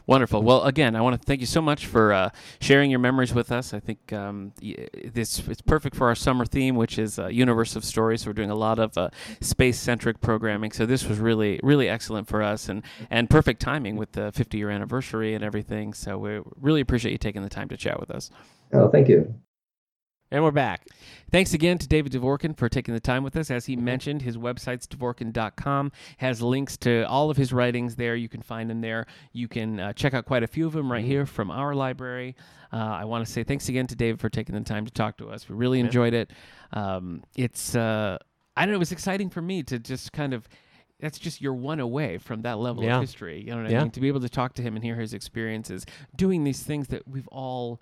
Wonderful. 0.08 0.42
Well, 0.42 0.64
again, 0.64 0.96
I 0.96 1.02
want 1.02 1.20
to 1.20 1.26
thank 1.26 1.42
you 1.42 1.46
so 1.46 1.62
much 1.62 1.86
for 1.86 2.14
uh, 2.14 2.30
sharing 2.60 2.90
your 2.90 3.00
memories 3.00 3.34
with 3.34 3.52
us. 3.52 3.74
I 3.74 3.80
think 3.80 4.12
um, 4.14 4.54
this 4.60 5.40
it's 5.48 5.62
perfect 5.62 5.96
for 5.96 6.08
our 6.08 6.16
summer 6.16 6.46
theme, 6.46 6.76
which 6.76 6.98
is 6.98 7.20
universe 7.30 7.76
of 7.76 7.86
stories. 7.86 8.22
So 8.22 8.30
we're 8.30 8.34
doing 8.34 8.50
a 8.50 8.56
lot 8.56 8.80
of 8.80 8.98
uh, 8.98 9.10
space-centric 9.42 10.22
programming. 10.22 10.72
So 10.72 10.86
this 10.86 11.06
was 11.06 11.20
really, 11.20 11.60
really 11.64 11.88
excellent 11.88 12.28
for 12.28 12.42
us, 12.42 12.70
and 12.70 12.84
and 13.10 13.30
perfect 13.30 13.62
timing 13.62 13.96
with 13.96 14.14
the 14.14 14.32
50-year 14.32 14.70
anniversary 14.70 15.34
and 15.34 15.44
everything. 15.44 15.94
So 15.94 16.18
we 16.18 16.42
really 16.60 16.82
appreciate 16.82 17.12
you 17.12 17.18
taking 17.18 17.44
the 17.44 17.50
time 17.50 17.70
to 17.70 17.78
chat 17.78 18.00
with 18.00 18.12
us. 18.12 18.32
Oh, 18.74 18.90
thank 18.90 19.08
you. 19.08 19.34
And 20.34 20.42
we're 20.46 20.52
back. 20.52 20.88
Thanks 21.30 21.54
again 21.54 21.78
to 21.80 21.88
David 21.90 22.14
Dvorkin 22.14 22.56
for 22.56 22.70
taking 22.70 22.94
the 22.94 23.02
time 23.02 23.22
with 23.22 23.36
us. 23.36 23.52
As 23.52 23.66
he 23.66 23.76
mentioned, 23.76 24.22
his 24.22 24.38
website's 24.38 24.88
dvorkin.com 24.88 25.92
has 26.20 26.42
links 26.42 26.78
to 26.78 27.04
all 27.10 27.30
of 27.30 27.36
his 27.36 27.52
writings 27.52 27.98
there. 27.98 28.16
You 28.16 28.30
can 28.30 28.42
find 28.42 28.70
them 28.70 28.80
there. 28.80 29.08
You 29.34 29.50
can 29.50 29.82
uh, 29.82 29.92
check 29.92 30.14
out 30.14 30.24
quite 30.26 30.44
a 30.44 30.48
few 30.48 30.66
of 30.66 30.72
them 30.72 30.90
right 30.90 31.04
here 31.04 31.26
from 31.26 31.52
our 31.52 31.76
library. 31.76 32.38
Uh, 32.72 32.78
I 32.78 33.04
want 33.04 33.26
to 33.26 33.32
say 33.32 33.44
thanks 33.44 33.68
again 33.68 33.88
to 33.88 33.96
David 33.96 34.22
for 34.22 34.30
taking 34.30 34.56
the 34.56 34.62
time 34.62 34.86
to 34.86 34.92
talk 34.92 35.18
to 35.18 35.30
us. 35.30 35.50
We 35.50 35.56
really 35.56 35.82
enjoyed 35.82 36.14
it. 36.14 36.32
Um, 36.72 37.24
it's, 37.36 37.76
uh, 37.76 38.18
I 38.56 38.62
don't 38.66 38.72
know, 38.72 38.78
it 38.78 38.80
was 38.80 38.94
exciting 38.94 39.30
for 39.30 39.42
me 39.42 39.64
to 39.64 39.80
just 39.80 40.14
kind 40.14 40.34
of. 40.34 40.48
That's 41.02 41.18
just 41.18 41.42
you're 41.42 41.56
one 41.56 41.80
away 41.80 42.20
from 42.20 42.44
that 42.44 42.60
level 42.60 42.84
Yeah. 42.84 42.98
of 42.98 43.02
history. 43.02 43.40
You 43.42 43.48
know 43.50 43.58
what 43.58 43.66
I 43.66 43.72
Yeah. 43.72 43.82
mean? 43.82 43.90
To 43.92 44.00
be 44.00 44.08
able 44.08 44.22
to 44.22 44.30
talk 44.30 44.54
to 44.54 44.62
him 44.62 44.76
and 44.76 44.86
hear 44.86 44.96
his 44.98 45.16
experiences 45.16 45.84
doing 46.16 46.44
these 46.44 46.62
things 46.62 46.90
that 46.90 47.08
we've 47.08 47.28
all 47.30 47.82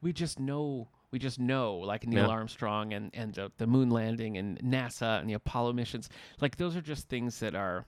we 0.00 0.14
just 0.14 0.40
know 0.40 0.88
we 1.14 1.20
just 1.20 1.38
know 1.38 1.76
like 1.76 2.06
Neil 2.08 2.24
Yeah. 2.24 2.28
Armstrong 2.38 2.92
and 2.92 3.10
and 3.14 3.38
uh, 3.38 3.48
the 3.58 3.68
moon 3.68 3.88
landing 3.88 4.36
and 4.36 4.58
NASA 4.58 5.20
and 5.20 5.30
the 5.30 5.34
Apollo 5.34 5.72
missions 5.74 6.08
like 6.40 6.56
those 6.56 6.74
are 6.74 6.82
just 6.82 7.08
things 7.08 7.38
that 7.38 7.54
are 7.54 7.86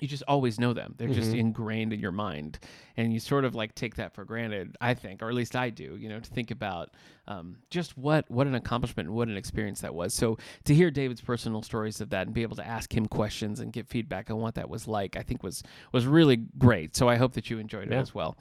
you 0.00 0.08
just 0.08 0.24
always 0.28 0.58
know 0.60 0.72
them 0.74 0.92
they're 0.98 1.08
just 1.22 1.32
Mhm. 1.32 1.38
ingrained 1.38 1.92
in 1.94 2.00
your 2.00 2.12
mind 2.12 2.58
and 2.96 3.14
you 3.14 3.20
sort 3.20 3.44
of 3.46 3.54
like 3.54 3.74
take 3.76 3.94
that 3.94 4.12
for 4.12 4.24
granted 4.26 4.76
I 4.80 4.92
think 4.92 5.22
or 5.22 5.28
at 5.28 5.34
least 5.34 5.54
I 5.56 5.70
do 5.70 5.96
you 5.96 6.08
know 6.10 6.20
to 6.20 6.30
think 6.30 6.50
about 6.50 6.90
um, 7.28 7.56
just 7.70 7.96
what 7.96 8.28
what 8.30 8.46
an 8.46 8.54
accomplishment 8.56 9.06
and 9.08 9.16
what 9.16 9.28
an 9.28 9.36
experience 9.38 9.80
that 9.80 9.94
was 9.94 10.12
so 10.12 10.36
to 10.64 10.74
hear 10.74 10.90
David's 10.90 11.22
personal 11.22 11.62
stories 11.62 12.00
of 12.02 12.10
that 12.10 12.26
and 12.26 12.34
be 12.34 12.42
able 12.42 12.56
to 12.56 12.66
ask 12.66 12.94
him 12.94 13.06
questions 13.06 13.60
and 13.60 13.72
get 13.72 13.88
feedback 13.88 14.30
on 14.30 14.38
what 14.38 14.56
that 14.56 14.68
was 14.68 14.86
like 14.86 15.16
I 15.16 15.22
think 15.22 15.42
was 15.42 15.62
was 15.92 16.04
really 16.06 16.36
great 16.58 16.94
so 16.94 17.08
I 17.08 17.16
hope 17.16 17.32
that 17.34 17.48
you 17.48 17.58
enjoyed 17.58 17.86
it 17.88 17.92
Yeah. 17.92 18.00
as 18.00 18.12
well 18.14 18.36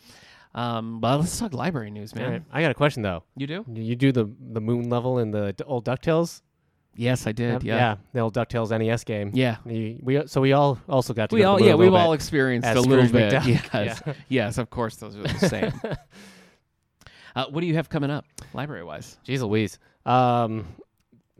um, 0.55 0.99
but 0.99 1.19
let's 1.19 1.37
talk 1.39 1.53
library 1.53 1.89
news 1.91 2.13
man 2.15 2.25
All 2.25 2.31
right. 2.31 2.41
I 2.51 2.61
got 2.61 2.71
a 2.71 2.75
question 2.75 3.01
though. 3.03 3.23
you 3.35 3.47
do 3.47 3.65
You- 3.73 3.95
do 3.95 4.11
the 4.11 4.29
the 4.51 4.61
moon 4.61 4.89
level 4.89 5.19
in 5.19 5.31
the 5.31 5.53
d- 5.53 5.63
old 5.65 5.85
Ducktales? 5.85 6.41
Yes, 6.95 7.25
I 7.25 7.31
did. 7.31 7.63
Yeah. 7.63 7.75
yeah, 7.75 7.95
the 8.13 8.19
old 8.19 8.35
Ducktales 8.35 8.69
NES 8.69 9.03
game. 9.03 9.31
Yeah. 9.33 9.57
You- 9.65 9.99
we 10.03 10.27
so 10.27 10.41
we 10.41 10.53
all 10.53 10.77
also 10.87 11.13
got 11.13 11.29
to 11.31 11.35
We 11.35 11.41
go 11.41 11.53
all 11.53 11.61
yeah, 11.61 11.73
we've 11.73 11.93
all 11.93 12.13
experienced 12.13 12.67
a 12.69 12.79
little 12.81 13.07
bit. 13.09 13.33
Yes. 13.45 13.67
Yeah. 13.73 14.13
yes, 14.29 14.57
of 14.59 14.69
course 14.69 14.97
those 14.97 15.15
are 15.15 15.23
the 15.23 15.49
same. 15.49 15.73
uh, 17.35 17.45
what 17.49 17.61
do 17.61 17.67
you 17.67 17.75
have 17.75 17.89
coming 17.89 18.11
up 18.11 18.25
library 18.53 18.83
wise? 18.83 19.17
Jeez 19.25 19.41
Louise. 19.41 19.79
Um, 20.05 20.67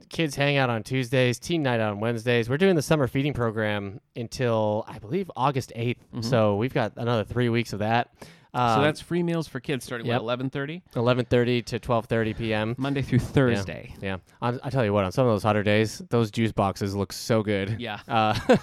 kids 0.09 0.35
hang 0.35 0.57
out 0.57 0.69
on 0.69 0.83
Tuesdays, 0.83 1.37
teen 1.39 1.61
night 1.63 1.79
on 1.79 1.99
Wednesdays. 1.99 2.49
We're 2.49 2.57
doing 2.57 2.75
the 2.75 2.81
summer 2.81 3.07
feeding 3.07 3.33
program 3.33 3.99
until 4.15 4.85
I 4.87 4.97
believe 4.99 5.29
August 5.35 5.71
8th. 5.75 5.97
Mhm. 6.15 6.25
So 6.25 6.55
we've 6.55 6.73
got 6.73 6.93
another 6.97 7.23
three 7.23 7.49
weeks 7.49 7.73
of 7.73 7.79
that. 7.79 8.09
Um, 8.53 8.77
so 8.77 8.81
that's 8.83 9.01
free 9.01 9.23
meals 9.23 9.47
for 9.47 9.59
kids 9.59 9.83
starting 9.83 10.07
yep. 10.07 10.17
at 10.17 10.21
eleven 10.21 10.49
thirty, 10.49 10.83
11:30 10.93 11.65
to 11.65 11.79
12:30 11.79 12.37
p.m. 12.37 12.75
Monday 12.77 13.01
through 13.01 13.19
Thursday. 13.19 13.93
Yeah, 14.01 14.17
I, 14.41 14.57
I 14.63 14.69
tell 14.69 14.85
you 14.85 14.93
what, 14.93 15.05
on 15.05 15.11
some 15.11 15.25
of 15.25 15.33
those 15.33 15.43
hotter 15.43 15.63
days, 15.63 16.01
those 16.09 16.29
juice 16.29 16.51
boxes 16.51 16.95
look 16.95 17.13
so 17.13 17.43
good. 17.43 17.77
Yeah. 17.79 17.99
Uh, 18.07 18.57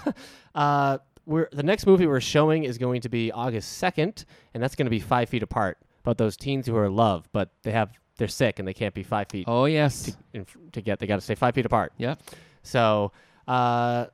uh, 0.55 0.97
we're 1.25 1.49
the 1.51 1.63
next 1.63 1.85
movie 1.85 2.07
we're 2.07 2.19
showing 2.21 2.63
is 2.63 2.77
going 2.77 3.01
to 3.01 3.09
be 3.09 3.31
August 3.31 3.73
second, 3.77 4.25
and 4.53 4.63
that's 4.63 4.75
going 4.75 4.85
to 4.85 4.91
be 4.91 4.99
Five 4.99 5.29
Feet 5.29 5.43
Apart. 5.43 5.77
About 6.03 6.17
those 6.17 6.35
teens 6.35 6.65
who 6.65 6.75
are 6.75 6.85
in 6.85 6.95
love, 6.95 7.29
but 7.31 7.51
they 7.63 7.71
have 7.71 7.91
they're 8.17 8.27
sick 8.27 8.59
and 8.59 8.67
they 8.67 8.73
can't 8.73 8.93
be 8.93 9.01
five 9.01 9.27
feet 9.29 9.45
Oh 9.47 9.65
yes. 9.65 10.03
to, 10.03 10.13
in, 10.33 10.45
to 10.73 10.81
get. 10.81 10.99
They 10.99 11.07
got 11.07 11.15
to 11.15 11.21
stay 11.21 11.35
five 11.35 11.55
feet 11.55 11.65
apart. 11.65 11.91
Yep. 11.97 12.21
So, 12.63 13.11
uh, 13.47 14.05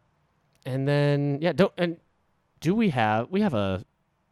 and 0.66 0.88
then 0.88 1.40
yeah, 1.42 1.52
don't 1.52 1.74
and 1.78 1.98
do 2.62 2.74
we 2.74 2.90
have 2.90 3.30
we 3.30 3.42
have 3.42 3.54
a 3.54 3.84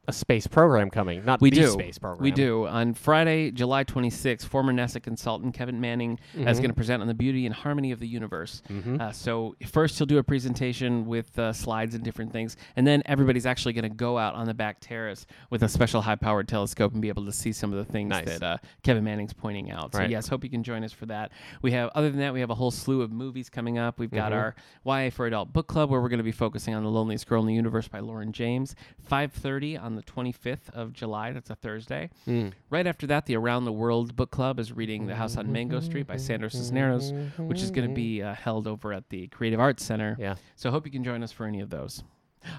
a 0.07 0.13
space 0.13 0.47
program 0.47 0.89
coming? 0.89 1.23
Not 1.25 1.41
We 1.41 1.49
the 1.49 1.57
do. 1.61 1.67
space 1.71 1.97
program. 1.97 2.23
We 2.23 2.31
do. 2.31 2.67
On 2.67 2.93
Friday, 2.93 3.51
July 3.51 3.83
26th, 3.83 4.45
former 4.45 4.71
NASA 4.73 5.01
consultant 5.01 5.53
Kevin 5.53 5.79
Manning 5.81 6.19
is 6.33 6.41
Mhm. 6.41 6.61
going 6.61 6.69
to 6.69 6.73
present 6.73 7.01
on 7.01 7.07
the 7.07 7.13
beauty 7.13 7.45
and 7.45 7.53
harmony 7.55 7.91
of 7.91 7.99
the 7.99 8.07
universe. 8.07 8.61
Mhm. 8.69 8.99
Uh, 9.01 9.11
so 9.11 9.55
first 9.65 9.97
he'll 9.97 10.05
do 10.05 10.17
a 10.17 10.23
presentation 10.23 11.05
with 11.05 11.37
uh, 11.39 11.51
slides 11.53 11.95
and 11.95 12.03
different 12.03 12.31
things, 12.31 12.55
and 12.75 12.85
then 12.85 13.01
everybody's 13.05 13.45
actually 13.45 13.73
going 13.73 13.83
to 13.83 13.95
go 13.95 14.17
out 14.17 14.35
on 14.35 14.45
the 14.45 14.53
back 14.53 14.77
terrace 14.79 15.25
with 15.49 15.63
a 15.63 15.67
special 15.67 16.01
high-powered 16.01 16.47
telescope 16.47 16.93
and 16.93 17.01
be 17.01 17.09
able 17.09 17.25
to 17.25 17.31
see 17.31 17.51
some 17.51 17.71
of 17.73 17.77
the 17.85 17.91
things 17.91 18.09
Nice. 18.09 18.25
that 18.25 18.43
uh, 18.43 18.57
Kevin 18.83 19.03
Manning's 19.03 19.33
pointing 19.33 19.71
out. 19.71 19.93
So 19.93 19.99
Right. 19.99 20.09
yes, 20.09 20.27
hope 20.27 20.43
you 20.43 20.49
can 20.49 20.63
join 20.63 20.83
us 20.83 20.91
for 20.93 21.05
that. 21.07 21.31
We 21.61 21.71
have 21.71 21.89
other 21.95 22.09
than 22.09 22.19
that, 22.19 22.33
we 22.33 22.39
have 22.41 22.49
a 22.49 22.55
whole 22.55 22.71
slew 22.71 23.01
of 23.01 23.11
movies 23.11 23.49
coming 23.49 23.77
up. 23.77 23.99
We've 23.99 24.11
got 24.11 24.31
Mhm. 24.31 24.35
our 24.35 24.55
YA 24.85 25.09
for 25.09 25.25
Adult 25.25 25.51
book 25.53 25.67
club 25.67 25.89
where 25.89 26.01
we're 26.01 26.09
going 26.09 26.17
to 26.19 26.23
be 26.23 26.31
focusing 26.31 26.73
on 26.75 26.83
The 26.83 26.89
Loneliest 26.89 27.27
Girl 27.27 27.41
in 27.41 27.47
the 27.47 27.53
Universe 27.53 27.87
by 27.87 27.99
Lauren 27.99 28.31
James. 28.31 28.75
5:30 29.09 29.77
on 29.77 29.94
on 29.95 30.03
the 30.03 30.03
25th 30.03 30.69
of 30.73 30.93
July. 30.93 31.31
That's 31.31 31.49
a 31.49 31.55
Thursday. 31.55 32.09
Mm. 32.27 32.51
Right 32.69 32.87
after 32.87 33.07
that, 33.07 33.25
the 33.25 33.35
Around 33.35 33.65
the 33.65 33.71
World 33.71 34.15
book 34.15 34.31
club 34.31 34.59
is 34.59 34.71
reading 34.71 35.07
The 35.07 35.15
House 35.15 35.37
on 35.37 35.51
Mango 35.51 35.79
Street 35.79 36.07
by 36.07 36.17
Sandra 36.17 36.49
Cisneros, 36.49 37.13
which 37.37 37.61
is 37.61 37.71
going 37.71 37.87
to 37.87 37.93
be 37.93 38.21
uh, 38.21 38.33
held 38.33 38.67
over 38.67 38.93
at 38.93 39.09
the 39.09 39.27
Creative 39.27 39.59
Arts 39.59 39.83
Center. 39.83 40.15
Yeah. 40.19 40.35
So 40.55 40.71
hope 40.71 40.85
you 40.85 40.91
can 40.91 41.03
join 41.03 41.23
us 41.23 41.31
for 41.31 41.45
any 41.45 41.61
of 41.61 41.69
those. 41.69 42.03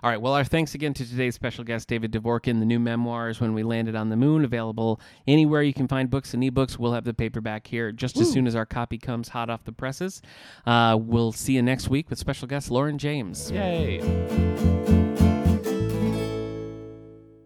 All 0.02 0.10
right. 0.10 0.20
Well, 0.20 0.32
our 0.32 0.42
thanks 0.42 0.74
again 0.74 0.94
to 0.94 1.08
today's 1.08 1.36
special 1.36 1.62
guest, 1.62 1.86
David 1.86 2.10
Dvorkin. 2.10 2.58
The 2.58 2.64
new 2.64 2.80
memoirs, 2.80 3.40
When 3.40 3.54
We 3.54 3.62
Landed 3.62 3.94
on 3.94 4.08
the 4.08 4.16
Moon, 4.16 4.44
available 4.44 5.00
anywhere 5.28 5.62
you 5.62 5.72
can 5.72 5.86
find 5.86 6.10
books 6.10 6.34
and 6.34 6.42
ebooks. 6.42 6.76
We'll 6.76 6.92
have 6.92 7.04
the 7.04 7.14
paperback 7.14 7.68
here 7.68 7.92
just 7.92 8.16
as 8.18 8.30
soon 8.30 8.48
as 8.48 8.56
our 8.56 8.66
copy 8.66 8.98
comes 8.98 9.28
hot 9.28 9.48
off 9.48 9.62
the 9.62 9.72
presses. 9.72 10.22
Uh, 10.66 10.98
we'll 11.00 11.32
see 11.32 11.52
you 11.52 11.62
next 11.62 11.88
week 11.88 12.10
with 12.10 12.18
special 12.18 12.48
guest 12.48 12.70
Lauren 12.70 12.98
James. 12.98 13.50
Yay. 13.52 15.05